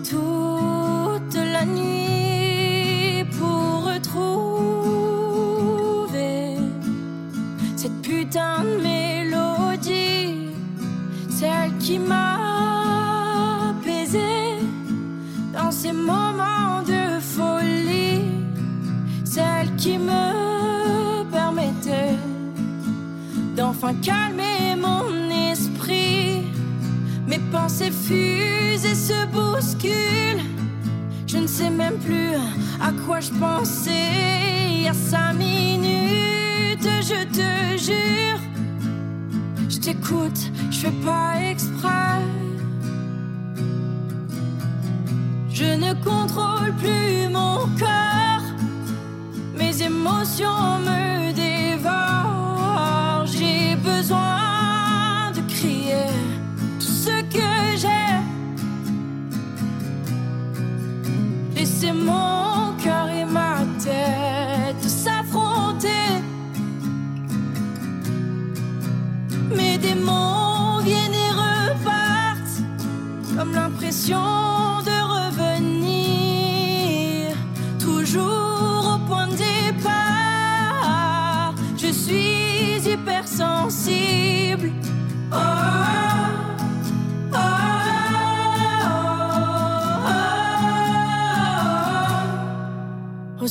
toute 0.10 1.36
la 1.36 1.64
nuit 1.64 3.26
pour 3.38 3.86
retrouver 3.94 4.58
cette 7.76 8.02
putain 8.02 8.64
de 8.64 8.82
mélodie, 8.82 10.50
celle 11.30 11.78
qui 11.78 12.00
m'a 12.00 12.47
dans 15.68 15.72
ces 15.72 15.92
moments 15.92 16.82
de 16.88 17.20
folie, 17.20 18.22
celle 19.26 19.76
qui 19.76 19.98
me 19.98 21.30
permettait 21.30 22.16
d'enfin 23.54 23.94
calmer 23.96 24.78
mon 24.78 25.30
esprit. 25.52 26.44
Mes 27.28 27.42
pensées 27.52 27.92
fusent 27.92 28.86
et 28.86 28.96
se 28.96 29.20
bousculent. 29.34 30.46
Je 31.28 31.38
ne 31.38 31.48
sais 31.48 31.70
même 31.70 31.98
plus 31.98 32.36
à 32.80 32.94
quoi 33.06 33.20
je 33.20 33.32
pensais 33.32 34.70
il 34.70 34.84
y 34.84 34.88
a 34.88 34.94
cinq 34.94 35.34
minutes. 35.34 36.90
Je 37.12 37.20
te 37.38 37.78
jure, 37.88 38.40
je 39.68 39.78
t'écoute, 39.80 40.42
je 40.72 40.78
fais 40.78 40.98
pas 41.06 41.34
exprès. 41.52 42.37
Je 45.60 45.64
ne 45.64 45.92
contrôle 46.04 46.72
plus 46.74 47.30
mon 47.34 47.66
corps, 47.80 48.48
mes 49.56 49.82
émotions 49.82 50.78
me 50.86 51.34
dévorent. 51.34 53.26
J'ai 53.26 53.76
besoin 53.78 55.32
de 55.36 55.42
crier 55.52 56.06
tout 56.80 56.94
ce 57.06 57.24
que 57.36 57.76
j'ai. 57.76 58.18
Laissez 61.56 61.92
mon 61.92 62.76
cœur 62.84 63.10
et 63.10 63.26
ma 63.26 63.62
tête 63.84 64.84
s'affronter. 64.84 66.22
Mes 69.56 69.80
démons 69.80 70.82
viennent 70.84 71.20
et 71.26 71.32
repartent 71.32 72.62
comme 73.36 73.54
l'impression 73.56 74.67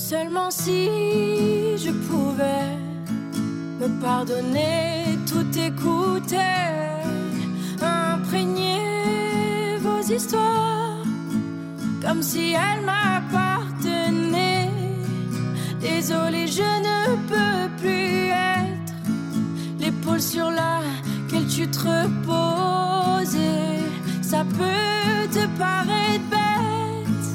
seulement 0.08 0.52
si 0.52 0.88
je 1.84 1.90
pouvais 1.90 2.78
me 3.80 3.88
pardonner, 4.00 5.18
tout 5.26 5.50
écouter, 5.58 6.36
imprégner 7.82 9.78
vos 9.80 10.00
histoires 10.00 11.02
comme 12.00 12.22
si 12.22 12.54
elles 12.54 12.84
m'appartenaient. 12.84 14.70
Désolé, 15.80 16.46
je 16.46 16.70
ne 16.88 17.16
peux 17.30 17.68
plus 17.80 18.28
être 18.28 18.94
l'épaule 19.80 20.22
sur 20.22 20.50
laquelle 20.52 21.48
tu 21.48 21.66
te 21.68 21.80
reposes. 21.80 23.34
Et 23.34 24.22
ça 24.22 24.44
peut 24.44 25.26
te 25.32 25.44
paraître 25.58 26.28
bête, 26.30 27.26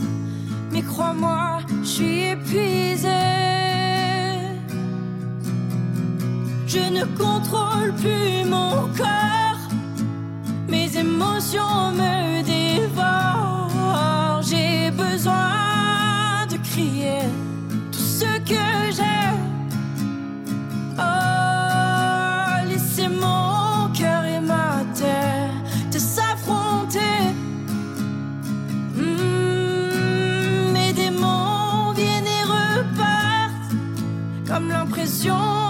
mais 0.72 0.84
crois-moi, 0.84 1.60
suis 2.02 2.24
épuisée. 2.32 3.10
Je 6.68 6.84
ne 6.98 7.04
contrôle 7.18 7.94
plus 8.02 8.50
mon 8.50 8.88
corps, 8.98 9.64
mes 10.68 10.90
émotions 10.98 11.92
me 12.00 12.42
dévorent. 12.44 14.42
J'ai 14.42 14.92
besoin 14.92 16.48
de 16.50 16.58
crier. 16.70 17.22
passion 35.24 35.61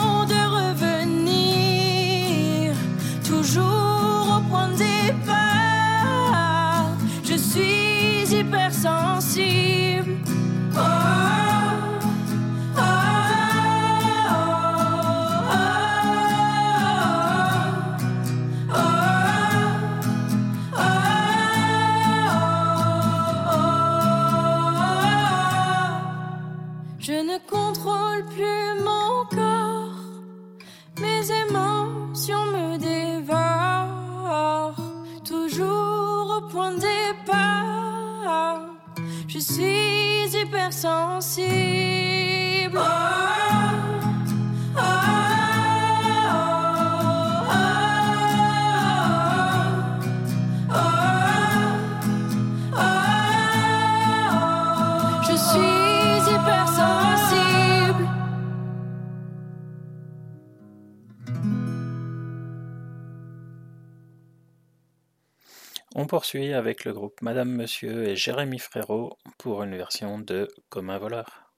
poursuit 66.11 66.51
avec 66.51 66.83
le 66.83 66.91
groupe 66.91 67.21
Madame 67.21 67.49
Monsieur 67.49 68.05
et 68.09 68.17
Jérémy 68.17 68.59
Frérot 68.59 69.17
pour 69.37 69.63
une 69.63 69.77
version 69.77 70.19
de 70.19 70.49
Comme 70.67 70.89
un 70.89 70.97
voleur. 70.97 71.53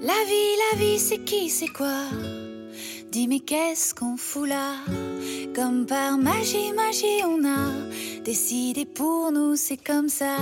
La 0.00 0.20
vie, 0.24 0.56
la 0.72 0.78
vie, 0.78 0.98
c'est 0.98 1.18
qui, 1.18 1.50
c'est 1.50 1.68
quoi? 1.68 2.04
Dis 3.10 3.28
mais 3.28 3.40
qu'est-ce 3.40 3.94
qu'on 3.94 4.16
fout 4.16 4.48
là? 4.48 4.76
Comme 5.54 5.86
par 5.86 6.18
magie, 6.18 6.72
magie, 6.74 7.22
on 7.24 7.44
a 7.46 7.70
décidé 8.24 8.84
pour 8.84 9.30
nous, 9.30 9.54
c'est 9.54 9.76
comme 9.76 10.08
ça. 10.08 10.36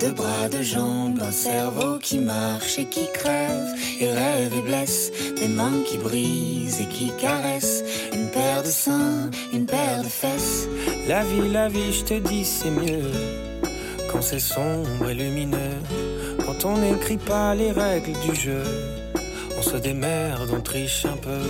Deux 0.00 0.12
bras, 0.12 0.48
deux 0.50 0.62
jambes, 0.62 1.20
un 1.20 1.30
cerveau 1.30 1.98
qui 1.98 2.18
marche 2.18 2.78
et 2.78 2.86
qui 2.86 3.06
crève, 3.12 3.74
et 4.00 4.10
rêve 4.10 4.52
et 4.56 4.62
blesse, 4.62 5.12
des 5.36 5.48
mains 5.48 5.82
qui 5.86 5.98
brisent 5.98 6.80
et 6.80 6.86
qui 6.86 7.10
caressent, 7.20 7.82
une 8.14 8.30
paire 8.30 8.62
de 8.62 8.70
seins, 8.70 9.30
une 9.52 9.66
paire 9.66 10.02
de 10.02 10.08
fesses. 10.08 10.66
La 11.08 11.24
vie, 11.24 11.48
la 11.52 11.68
vie, 11.68 11.92
je 11.92 12.04
te 12.04 12.14
dis, 12.14 12.44
c'est 12.44 12.70
mieux 12.70 13.10
quand 14.10 14.22
c'est 14.22 14.40
sombre 14.40 15.10
et 15.10 15.14
lumineux. 15.14 15.78
Quand 16.46 16.64
on 16.64 16.78
n'écrit 16.78 17.18
pas 17.18 17.54
les 17.54 17.72
règles 17.72 18.18
du 18.26 18.34
jeu, 18.34 18.62
on 19.58 19.62
se 19.62 19.76
démerde, 19.76 20.50
on 20.56 20.60
triche 20.60 21.04
un 21.04 21.16
peu. 21.16 21.42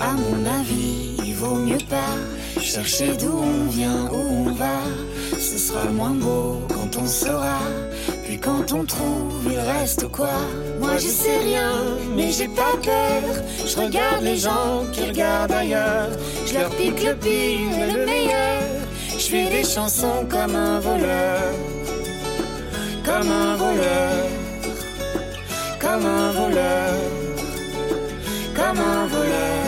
À 0.00 0.12
mon 0.12 0.46
avis, 0.46 1.07
vaut 1.38 1.54
mieux 1.54 1.84
pas 1.88 2.14
chercher 2.60 3.16
d'où 3.16 3.32
on 3.32 3.70
vient, 3.70 4.10
où 4.12 4.48
on 4.48 4.52
va. 4.52 4.80
Ce 5.38 5.56
sera 5.56 5.84
moins 5.84 6.16
beau 6.24 6.60
quand 6.68 7.00
on 7.00 7.06
saura. 7.06 7.60
Puis 8.24 8.38
quand 8.38 8.72
on 8.72 8.84
trouve, 8.84 9.46
il 9.50 9.58
reste 9.58 10.08
quoi 10.08 10.36
Moi 10.80 10.96
je 10.96 11.08
sais 11.20 11.38
rien, 11.38 11.72
mais 12.16 12.30
j'ai 12.32 12.48
pas 12.48 12.74
peur. 12.82 13.22
Je 13.64 13.76
regarde 13.76 14.22
les 14.22 14.36
gens 14.36 14.84
qui 14.92 15.02
regardent 15.02 15.52
ailleurs. 15.52 16.10
Je 16.46 16.54
leur 16.54 16.70
pique 16.70 17.04
le 17.04 17.14
pire 17.14 17.74
et 17.82 17.92
le 17.92 18.06
meilleur. 18.06 18.62
Je 19.12 19.26
fais 19.32 19.48
des 19.50 19.64
chansons 19.64 20.26
comme 20.28 20.54
un 20.56 20.80
voleur. 20.80 21.52
Comme 23.04 23.30
un 23.30 23.56
voleur. 23.56 24.26
Comme 25.80 26.04
un 26.04 26.30
voleur. 26.32 26.94
Comme 28.54 28.80
un 28.80 29.06
voleur. 29.06 29.67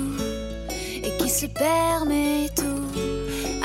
se 1.31 1.45
permet 1.45 2.49
tout. 2.55 2.91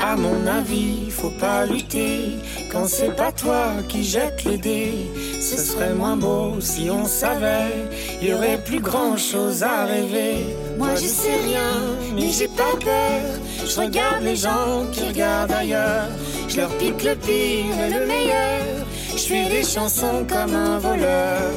À 0.01 0.15
mon 0.15 0.47
avis, 0.47 1.09
faut 1.11 1.35
pas 1.37 1.65
lutter 1.65 2.37
quand 2.71 2.87
c'est 2.87 3.13
pas 3.15 3.31
toi 3.31 3.65
qui 3.89 4.03
jette 4.03 4.45
les 4.45 4.57
dés. 4.57 5.11
Ce 5.41 5.57
serait 5.57 5.93
moins 5.93 6.15
beau 6.15 6.61
si 6.61 6.89
on 6.89 7.05
savait, 7.05 7.75
y 8.21 8.33
aurait 8.33 8.63
plus 8.63 8.79
grand 8.79 9.17
chose 9.17 9.63
à 9.63 9.85
rêver. 9.85 10.45
Moi 10.77 10.95
je 10.95 11.07
sais 11.07 11.39
rien, 11.45 11.73
mais 12.15 12.29
j'ai 12.31 12.47
pas 12.47 12.75
peur. 12.79 13.21
Je 13.65 13.79
regarde 13.81 14.23
les 14.23 14.37
gens 14.37 14.85
qui 14.93 15.01
regardent 15.03 15.51
ailleurs. 15.51 16.09
Je 16.47 16.57
leur 16.57 16.69
pique 16.77 17.03
le 17.03 17.15
pire 17.15 17.75
et 17.85 17.89
le 17.89 18.05
meilleur. 18.05 18.85
Je 19.11 19.23
fais 19.29 19.49
des 19.49 19.63
chansons 19.63 20.25
comme 20.29 20.55
un 20.55 20.79
voleur. 20.79 21.51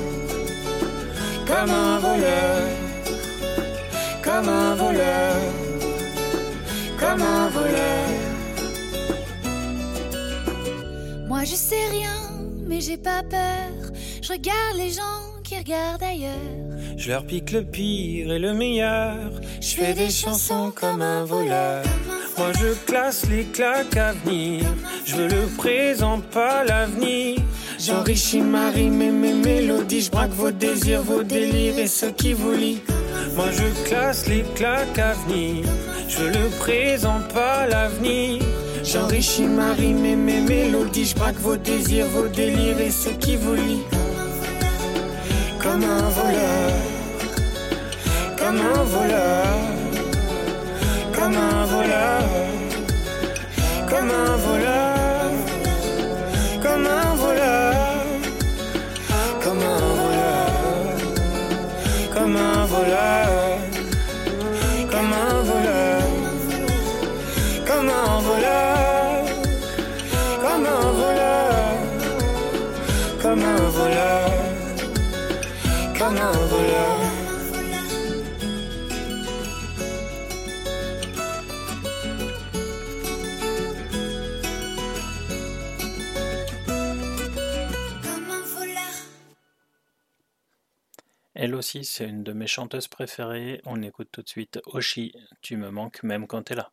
Comme 1.47 1.71
un 1.71 1.99
voleur. 2.01 2.63
Comme 4.25 4.49
un 4.49 4.75
voleur. 4.75 5.70
Comme 7.01 7.23
un 7.23 7.49
voleur. 7.49 8.09
Moi 11.27 11.45
je 11.45 11.55
sais 11.55 11.87
rien, 11.91 12.19
mais 12.67 12.81
j'ai 12.81 12.99
pas 12.99 13.23
peur. 13.23 13.71
Je 14.21 14.33
regarde 14.33 14.77
les 14.77 14.91
gens 14.91 15.21
qui 15.43 15.57
regardent 15.57 16.03
ailleurs. 16.03 16.61
Je 16.99 17.11
leur 17.11 17.25
pique 17.25 17.53
le 17.53 17.65
pire 17.65 18.31
et 18.33 18.39
le 18.39 18.53
meilleur. 18.53 19.17
Je 19.61 19.75
fais 19.77 19.95
des 19.95 20.11
chansons 20.11 20.71
comme 20.75 21.01
un 21.01 21.25
voleur. 21.25 21.85
Moi 22.37 22.53
je 22.61 22.75
classe 22.85 23.27
les 23.31 23.45
claques 23.45 23.97
à 23.97 24.13
venir. 24.13 24.65
Je 25.07 25.17
veux 25.17 25.29
le 25.29 25.47
présent, 25.57 26.21
pas 26.21 26.65
l'avenir. 26.65 27.39
J'enrichis 27.79 28.43
ma 28.43 28.71
rime 28.71 29.01
et 29.01 29.11
mes 29.11 29.33
mélodies. 29.33 30.03
Je 30.03 30.11
braque 30.11 30.33
vos 30.33 30.51
désirs, 30.51 31.03
vos 31.03 31.23
délires 31.23 31.79
et 31.79 31.87
ceux 31.87 32.11
qui 32.11 32.35
vous 32.35 32.53
lient. 32.53 32.83
Moi 33.35 33.47
je 33.53 33.89
classe 33.89 34.29
les 34.29 34.45
claques 34.55 34.99
à 34.99 35.15
venir. 35.15 35.65
Je 36.21 36.27
le 36.27 36.51
présent, 36.59 37.21
pas 37.33 37.67
l'avenir. 37.67 38.43
J'enrichis 38.85 39.47
ma 39.47 39.73
rime 39.73 40.05
et 40.05 40.17
mes 40.17 40.41
mélodies. 40.41 41.07
Je 41.07 41.15
braque 41.15 41.37
vos 41.37 41.57
désirs, 41.57 42.09
vos 42.09 42.29
délires 42.29 42.79
et 42.79 42.91
ceux 42.91 43.13
qui 43.13 43.37
vous 43.37 43.55
lient. 43.55 43.87
Comme 45.63 45.83
un 45.83 46.09
voleur. 46.19 46.73
Comme 48.37 48.61
un 48.61 48.83
voleur. 48.83 49.47
Comme 51.17 51.37
un 51.37 51.65
voleur. 51.65 52.23
Comme 53.89 54.11
un 54.11 54.37
voleur. 54.37 55.31
Comme 56.63 56.87
un 56.87 56.87
voleur. 56.87 57.10
Elle 91.43 91.55
aussi, 91.55 91.87
c'est 91.87 92.07
une 92.07 92.23
de 92.23 92.35
mes 92.35 92.47
chanteuses 92.47 92.89
préférées. 92.89 93.63
On 93.65 93.81
écoute 93.81 94.09
tout 94.13 94.21
de 94.21 94.29
suite 94.29 94.61
Oshi, 94.67 95.15
Tu 95.41 95.57
me 95.57 95.71
manques 95.71 96.03
même 96.03 96.27
quand 96.27 96.43
t'es 96.43 96.55
là. 96.55 96.71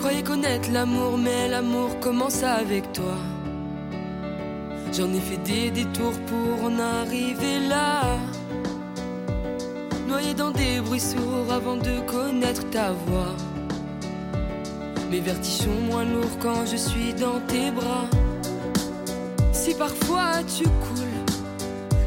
Croyais 0.00 0.22
connaître 0.22 0.70
l'amour, 0.72 1.18
mais 1.18 1.46
l'amour 1.48 2.00
commence 2.00 2.42
avec 2.42 2.90
toi. 2.92 3.16
J'en 4.94 5.12
ai 5.12 5.20
fait 5.20 5.36
des 5.44 5.70
détours 5.70 6.18
pour 6.26 6.64
en 6.64 6.78
arriver 6.78 7.60
là. 7.68 8.16
Noyé 10.08 10.32
dans 10.32 10.52
des 10.52 10.80
bruits 10.80 11.00
sourds 11.00 11.52
avant 11.52 11.76
de 11.76 12.00
connaître 12.06 12.68
ta 12.70 12.92
voix. 12.92 13.36
Mes 15.10 15.20
vertiges 15.20 15.64
sont 15.64 15.80
moins 15.90 16.04
lourds 16.04 16.38
quand 16.40 16.64
je 16.64 16.76
suis 16.76 17.12
dans 17.12 17.38
tes 17.46 17.70
bras. 17.70 18.08
Si 19.52 19.74
parfois 19.74 20.42
tu 20.56 20.64
coules, 20.64 21.20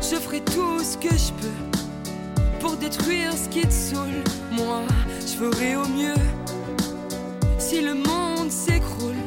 je 0.02 0.16
ferai 0.16 0.42
tout 0.42 0.80
ce 0.80 0.98
que 0.98 1.16
je 1.16 1.32
peux 1.42 2.60
pour 2.60 2.76
détruire 2.76 3.34
ce 3.34 3.48
qui 3.50 3.62
te 3.62 3.72
saoule. 3.72 4.24
Moi, 4.52 4.82
je 5.20 5.34
ferai 5.38 5.76
au 5.76 5.88
mieux. 5.88 6.43
Si 7.74 7.82
le 7.82 7.96
monde 7.96 8.52
s'écroule, 8.52 9.24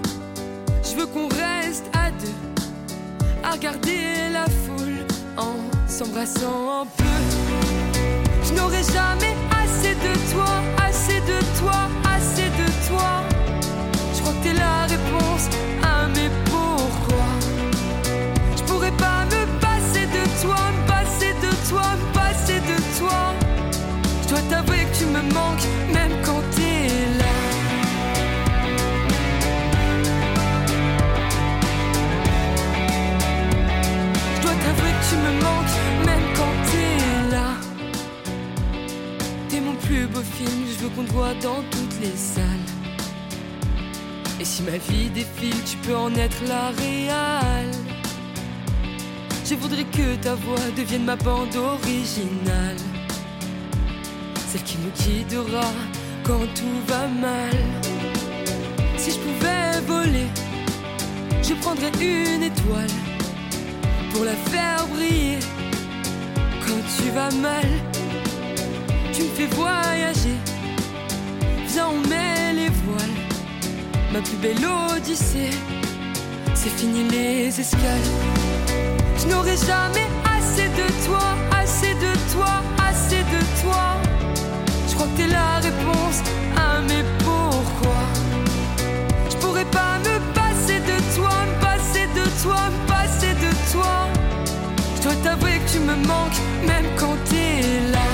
je 0.85 0.94
veux 0.94 1.06
qu'on 1.06 1.27
reste 1.27 1.86
à 1.93 2.12
deux, 2.12 2.39
à 3.43 3.51
regarder 3.51 4.31
la 4.32 4.44
foule 4.44 5.05
en 5.36 5.56
s'embrassant 5.89 6.82
un 6.82 6.86
peu. 6.86 7.18
Je 8.44 8.52
n'aurai 8.55 8.85
jamais 8.85 9.35
assez 9.51 9.94
de 9.97 10.32
toi, 10.32 10.62
assez 10.78 11.18
de 11.23 11.39
toi, 11.59 11.89
assez 12.14 12.48
de 12.60 12.68
toi. 12.86 13.24
Je 14.14 14.20
crois 14.20 14.32
que 14.35 14.43
t'es 14.44 14.55
la 14.55 14.82
réponse 14.94 15.48
me 35.24 36.06
même 36.06 36.26
quand 36.36 36.56
t'es 36.70 37.30
là. 37.30 37.48
T'es 39.48 39.60
mon 39.60 39.74
plus 39.74 40.06
beau 40.06 40.22
film, 40.22 40.64
je 40.70 40.84
veux 40.84 40.90
qu'on 40.90 41.05
te 41.05 41.12
voit 41.12 41.34
dans 41.43 41.62
toutes 41.70 42.01
les 42.01 42.16
salles. 42.16 42.66
Et 44.40 44.44
si 44.44 44.62
ma 44.62 44.78
vie 44.78 45.09
défile, 45.10 45.62
tu 45.64 45.76
peux 45.78 45.97
en 45.97 46.14
être 46.14 46.40
la 46.47 46.68
réale. 46.82 47.72
Je 49.48 49.55
voudrais 49.55 49.84
que 49.84 50.16
ta 50.16 50.34
voix 50.34 50.66
devienne 50.76 51.05
ma 51.05 51.16
bande 51.16 51.55
originale. 51.56 52.76
Celle 54.48 54.62
qui 54.62 54.76
nous 54.78 54.90
guidera 55.02 55.70
quand 56.24 56.47
tout 56.55 56.80
va 56.88 57.06
mal. 57.06 57.56
Si 58.98 59.12
je 59.12 59.18
pouvais 59.18 59.80
voler, 59.86 60.26
je 61.43 61.55
prendrais 61.55 61.93
une 62.01 62.43
étoile 62.43 63.15
pour 64.16 64.24
la 64.24 64.36
faire 64.51 64.86
briller. 64.88 65.38
Quand 66.66 66.82
tu 66.97 67.10
vas 67.10 67.30
mal, 67.43 67.68
tu 69.12 69.22
me 69.24 69.28
fais 69.28 69.47
voyager. 69.55 70.38
Viens, 71.68 71.88
on 71.88 72.09
met 72.09 72.55
les 72.55 72.70
voiles. 72.84 73.18
Ma 74.12 74.20
plus 74.20 74.38
belle 74.38 74.64
odyssée, 74.94 75.51
c'est 76.55 76.74
fini 76.78 77.05
les 77.10 77.60
escales. 77.60 78.10
Je 79.18 79.26
n'aurai 79.26 79.56
jamais 79.56 80.09
assez 80.36 80.68
de 80.80 80.86
toi, 81.06 81.26
assez 81.60 81.93
de 82.06 82.12
toi, 82.32 82.52
assez 82.88 83.22
de 83.34 83.40
toi. 83.62 83.84
Je 84.88 84.94
crois 84.94 85.09
que 85.09 85.16
t'es 85.18 85.28
la 85.28 85.56
réponse 85.56 86.18
à 86.56 86.80
mes 86.80 87.05
pourquoi. 87.18 88.15
Je 95.16 95.22
dois 95.22 95.30
t'avouer 95.30 95.59
que 95.59 95.70
tu 95.72 95.78
me 95.78 95.97
manques, 96.06 96.40
même 96.66 96.84
quand 96.98 97.16
t'es 97.24 97.90
là. 97.90 98.06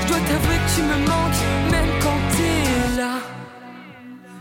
Je 0.00 0.06
dois 0.06 0.18
t'avouer 0.20 0.56
que 0.56 0.70
tu 0.74 0.82
me 0.82 0.98
manques, 1.06 1.42
même 1.70 1.90
quand 2.02 2.20
t'es 2.32 2.96
là. 2.96 3.14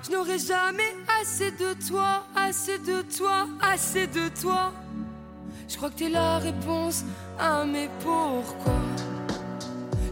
Je 0.03 0.11
n'aurai 0.11 0.39
jamais 0.39 0.95
assez 1.21 1.51
de 1.51 1.73
toi, 1.87 2.23
assez 2.35 2.77
de 2.79 3.01
toi, 3.01 3.47
assez 3.61 4.07
de 4.07 4.29
toi. 4.41 4.71
Je 5.67 5.75
crois 5.75 5.89
que 5.89 5.95
t'es 5.95 6.09
la 6.09 6.37
réponse 6.39 7.03
à 7.39 7.65
mes 7.65 7.89
pourquoi. 7.99 8.73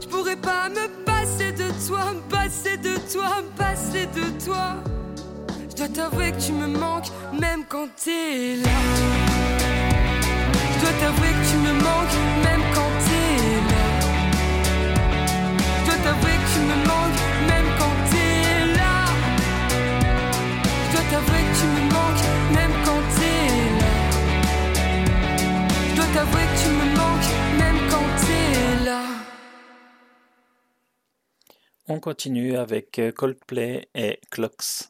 Je 0.01 0.07
pourrais 0.07 0.35
pas 0.35 0.69
me 0.69 0.87
passer 1.05 1.51
de 1.53 1.69
toi, 1.87 2.13
me 2.13 2.21
passer 2.29 2.77
de 2.77 2.95
toi, 3.11 3.41
me 3.41 3.57
passer 3.57 4.05
de 4.07 4.45
toi. 4.45 4.75
Je 5.75 5.83
dois 5.83 5.89
t'avouer 5.89 6.31
que 6.31 6.39
tu 6.39 6.53
me 6.53 6.67
manques, 6.67 7.11
même 7.37 7.65
quand 7.67 7.89
t'es 8.01 8.55
là. 8.63 8.69
Je 10.73 10.79
dois 10.79 10.93
t'avouer 11.01 11.27
que 11.27 11.45
tu 11.49 11.57
me 11.57 11.73
manques, 11.83 12.17
même 12.45 12.63
quand 12.73 12.91
t'es 13.03 13.59
là. 13.71 13.83
Je 15.81 15.85
dois 15.85 15.99
t'avouer 16.01 16.37
que 16.39 16.47
tu 16.53 16.59
me 16.61 16.77
manques, 16.87 17.21
même 17.49 17.67
quand 17.77 17.97
t'es 18.09 18.39
là. 18.77 18.95
Je 20.85 20.91
dois 20.93 21.05
t'avouer 21.11 21.43
que 21.43 21.53
tu 21.59 21.65
me 21.67 21.81
manques, 21.91 22.25
même 22.53 22.75
quand 22.85 23.03
t'es 23.17 23.43
là. 23.81 23.95
Je 25.89 25.95
dois 25.97 26.09
t'avouer 26.13 26.45
que 26.51 26.57
tu 26.63 26.69
me 26.69 26.87
manques, 26.95 27.31
même 27.59 27.79
quand 27.91 28.09
t'es 28.23 28.85
là. 28.85 29.01
On 31.89 31.99
continue 31.99 32.55
avec 32.55 33.01
Coldplay 33.13 33.89
et 33.93 34.21
Clocks. 34.31 34.89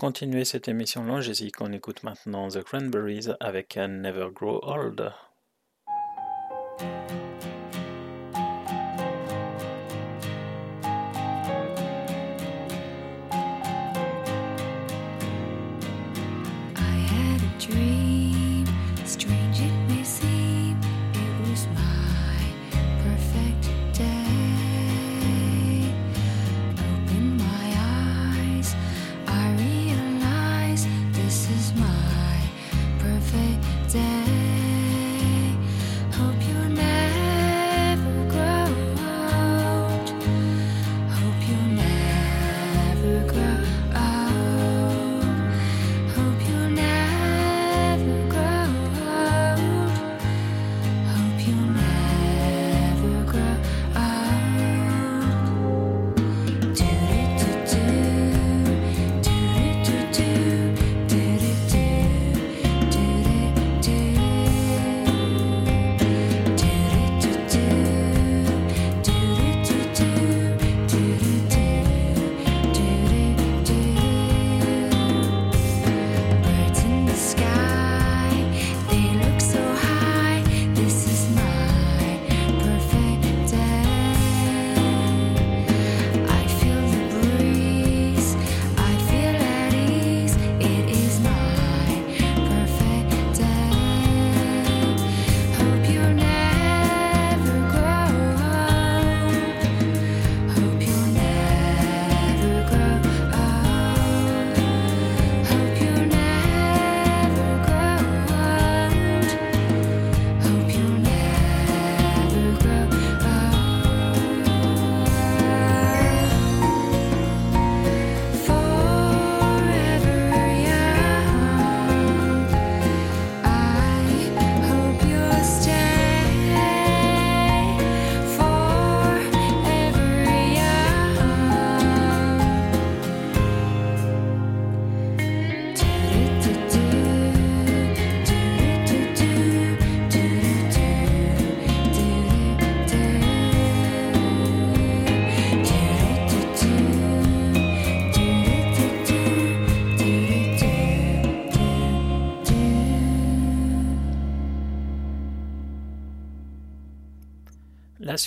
continuer 0.00 0.46
cette 0.46 0.66
émission 0.66 1.04
longésique, 1.04 1.60
on 1.60 1.72
écoute 1.72 2.04
maintenant 2.04 2.48
The 2.48 2.62
Cranberries 2.62 3.28
avec 3.38 3.76
Never 3.76 4.28
Grow 4.32 4.58
Old. 4.62 5.12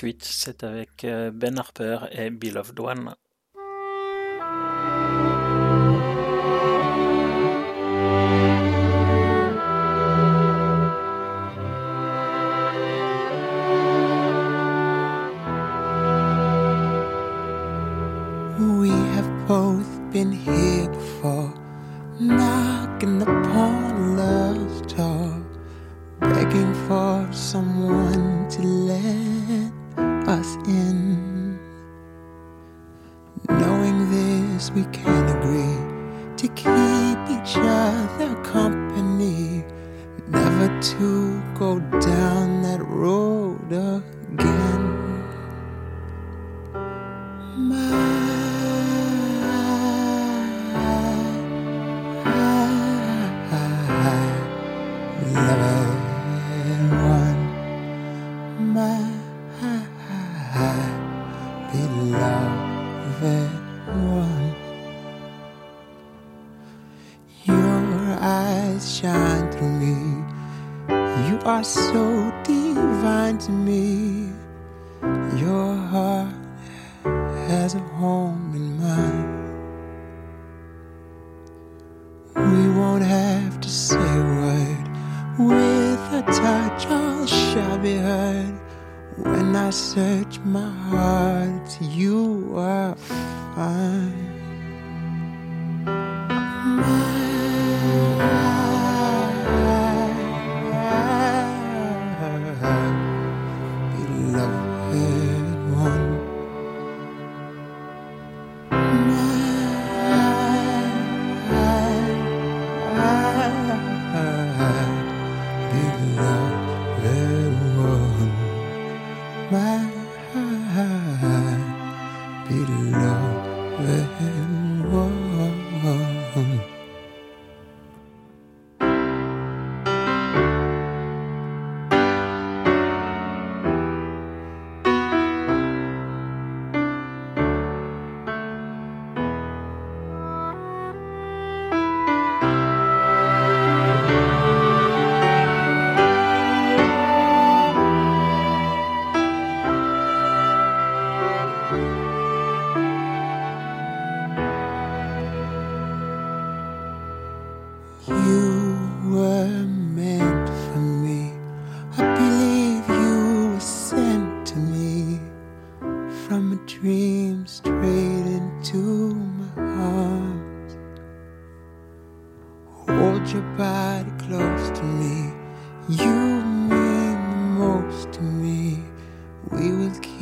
suite, 0.04 0.26
c'est 0.26 0.66
avec 0.66 1.06
euh, 1.06 1.32
Ben 1.32 1.58
Harper 1.58 2.00
et 2.12 2.30
Bill 2.30 2.58
of 2.58 2.74
One. 2.78 3.16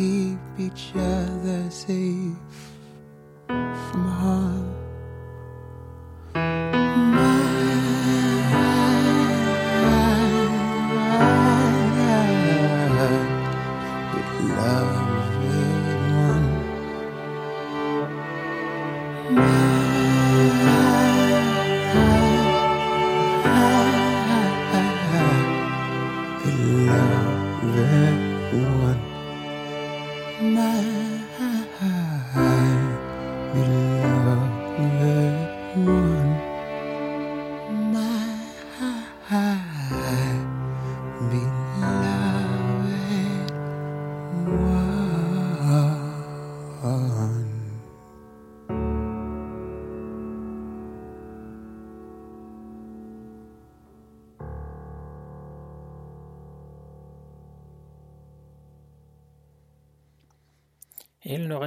keep 0.02 0.40
each 0.58 0.94
other 0.96 1.70
safe 1.70 2.34
from 3.48 4.08
harm. 4.20 4.31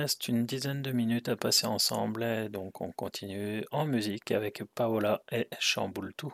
reste 0.04 0.28
une 0.28 0.44
dizaine 0.44 0.82
de 0.82 0.92
minutes 0.92 1.30
à 1.30 1.36
passer 1.36 1.66
ensemble, 1.66 2.50
donc 2.50 2.82
on 2.82 2.92
continue 2.92 3.64
en 3.70 3.86
musique 3.86 4.32
avec 4.32 4.62
Paola 4.74 5.22
et 5.32 5.48
Chamboultou. 5.58 6.30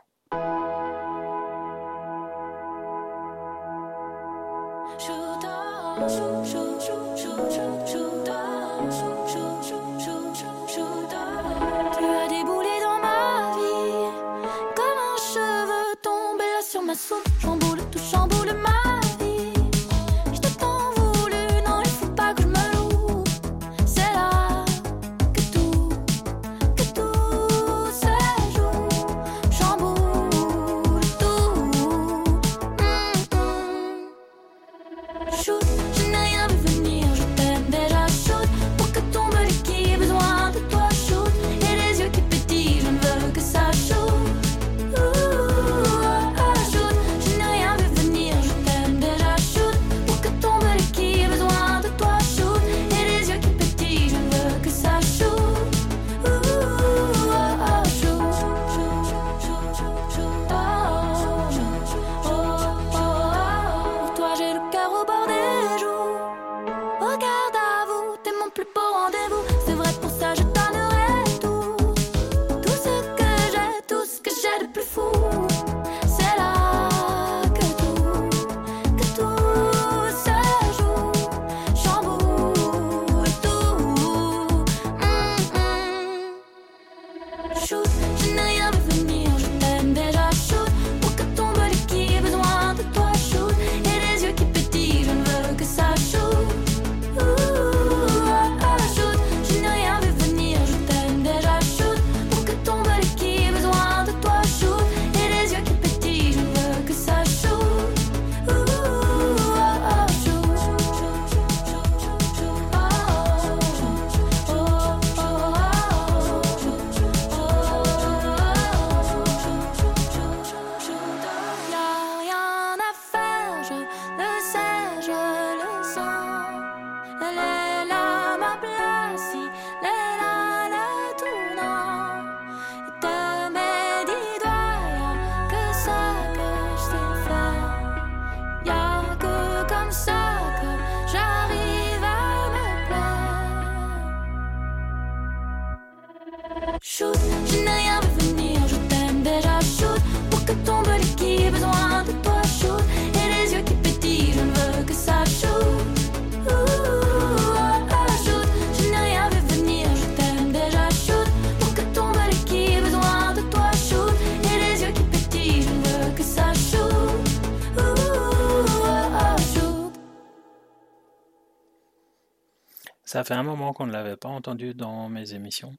Ça 173.10 173.24
fait 173.24 173.34
un 173.34 173.42
moment 173.42 173.72
qu'on 173.72 173.88
ne 173.88 173.92
l'avait 173.92 174.16
pas 174.16 174.28
entendu 174.28 174.72
dans 174.72 175.08
mes 175.08 175.34
émissions. 175.34 175.74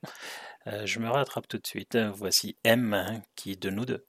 Euh, 0.68 0.86
je 0.86 0.99
me 0.99 1.10
rattrape 1.10 1.48
tout 1.48 1.60
de 1.60 1.66
suite. 1.66 1.95
Euh, 1.95 2.12
voici 2.12 2.58
M 2.66 2.94
hein, 2.94 3.22
qui, 3.38 3.56
de 3.56 3.70
nous 3.70 3.86
deux, 3.86 4.06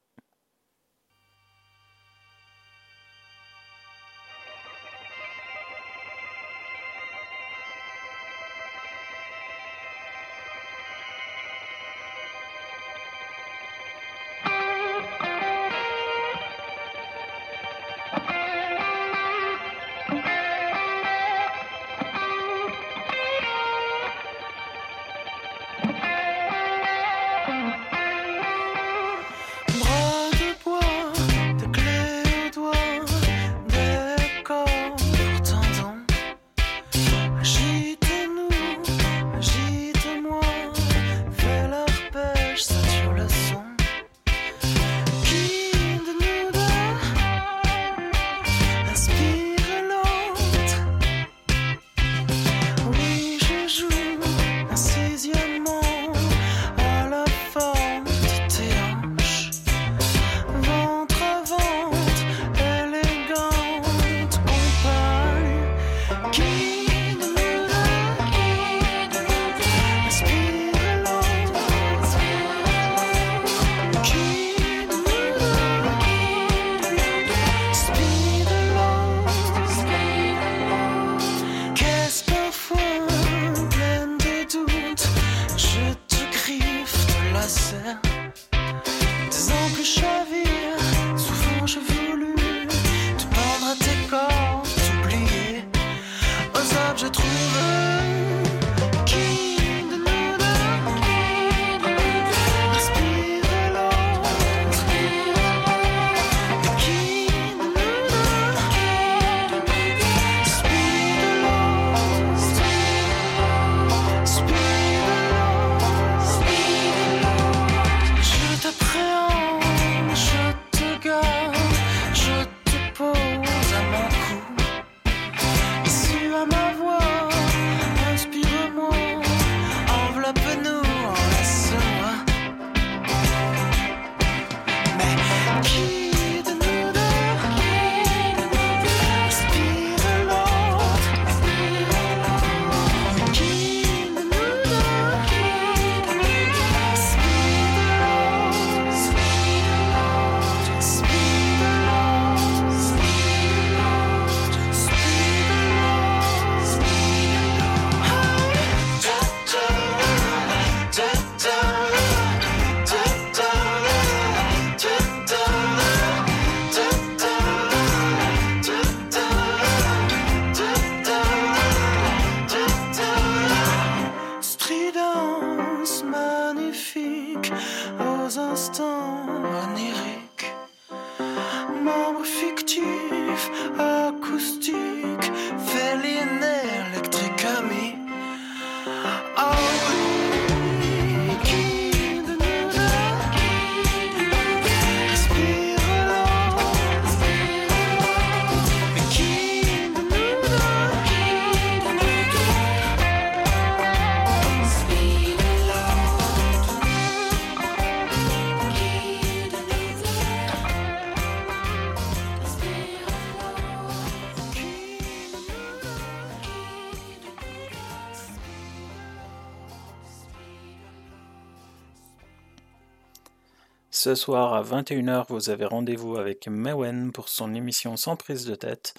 Ce 224.05 224.17
soir 224.17 224.53
à 224.55 224.65
21h, 224.65 225.27
vous 225.29 225.49
avez 225.49 225.65
rendez-vous 225.65 226.17
avec 226.17 226.49
Mewen 226.49 227.13
pour 227.13 227.29
son 227.29 227.55
émission 227.55 227.97
Sans 227.97 228.17
prise 228.17 228.45
de 228.47 228.57
tête. 228.57 228.95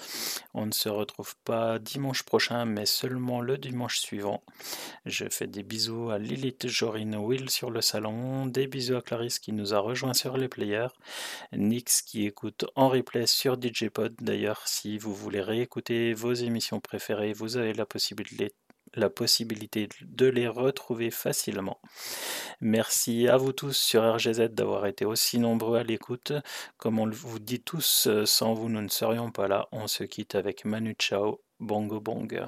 On 0.53 0.65
ne 0.65 0.71
se 0.71 0.87
retrouve 0.87 1.35
pas 1.43 1.77
dimanche 1.77 2.23
prochain, 2.23 2.63
mais 2.63 2.85
seulement 2.85 3.41
le 3.41 3.57
dimanche 3.57 3.99
suivant. 3.99 4.41
Je 5.05 5.25
fais 5.29 5.45
des 5.45 5.61
bisous 5.61 6.09
à 6.09 6.19
Lilith, 6.19 6.69
Jorine, 6.69 7.17
Will 7.17 7.49
sur 7.49 7.69
le 7.69 7.81
salon, 7.81 8.45
des 8.45 8.65
bisous 8.65 8.95
à 8.95 9.01
Clarisse 9.01 9.39
qui 9.39 9.51
nous 9.51 9.73
a 9.73 9.79
rejoint 9.79 10.13
sur 10.13 10.37
les 10.37 10.47
players, 10.47 10.95
Nix 11.51 12.01
qui 12.01 12.25
écoute 12.25 12.63
en 12.77 12.87
replay 12.87 13.27
sur 13.27 13.61
DJ 13.61 13.89
Pod. 13.89 14.15
D'ailleurs, 14.21 14.61
si 14.67 14.97
vous 14.97 15.13
voulez 15.13 15.41
réécouter 15.41 16.13
vos 16.13 16.31
émissions 16.31 16.79
préférées, 16.79 17.33
vous 17.33 17.57
avez 17.57 17.73
la 17.73 17.85
possibilité 17.85 18.53
la 18.95 19.09
possibilité 19.09 19.89
de 20.01 20.27
les 20.27 20.47
retrouver 20.47 21.11
facilement. 21.11 21.79
Merci 22.61 23.27
à 23.27 23.37
vous 23.37 23.53
tous 23.53 23.73
sur 23.73 24.03
RGZ 24.03 24.49
d'avoir 24.51 24.85
été 24.85 25.05
aussi 25.05 25.39
nombreux 25.39 25.77
à 25.77 25.83
l'écoute. 25.83 26.33
Comme 26.77 26.99
on 26.99 27.09
vous 27.09 27.39
dit 27.39 27.61
tous, 27.61 28.07
euh, 28.07 28.25
sans 28.25 28.53
vous 28.53 28.69
nous 28.69 28.81
ne 28.81 28.89
serions 28.89 29.31
pas 29.31 29.47
là. 29.47 29.67
On 29.71 29.87
se 29.87 30.03
quitte 30.03 30.35
avec 30.35 30.65
Manu 30.65 30.95
Chao, 30.99 31.41
Bongo 31.59 31.99
Bong. 31.99 32.47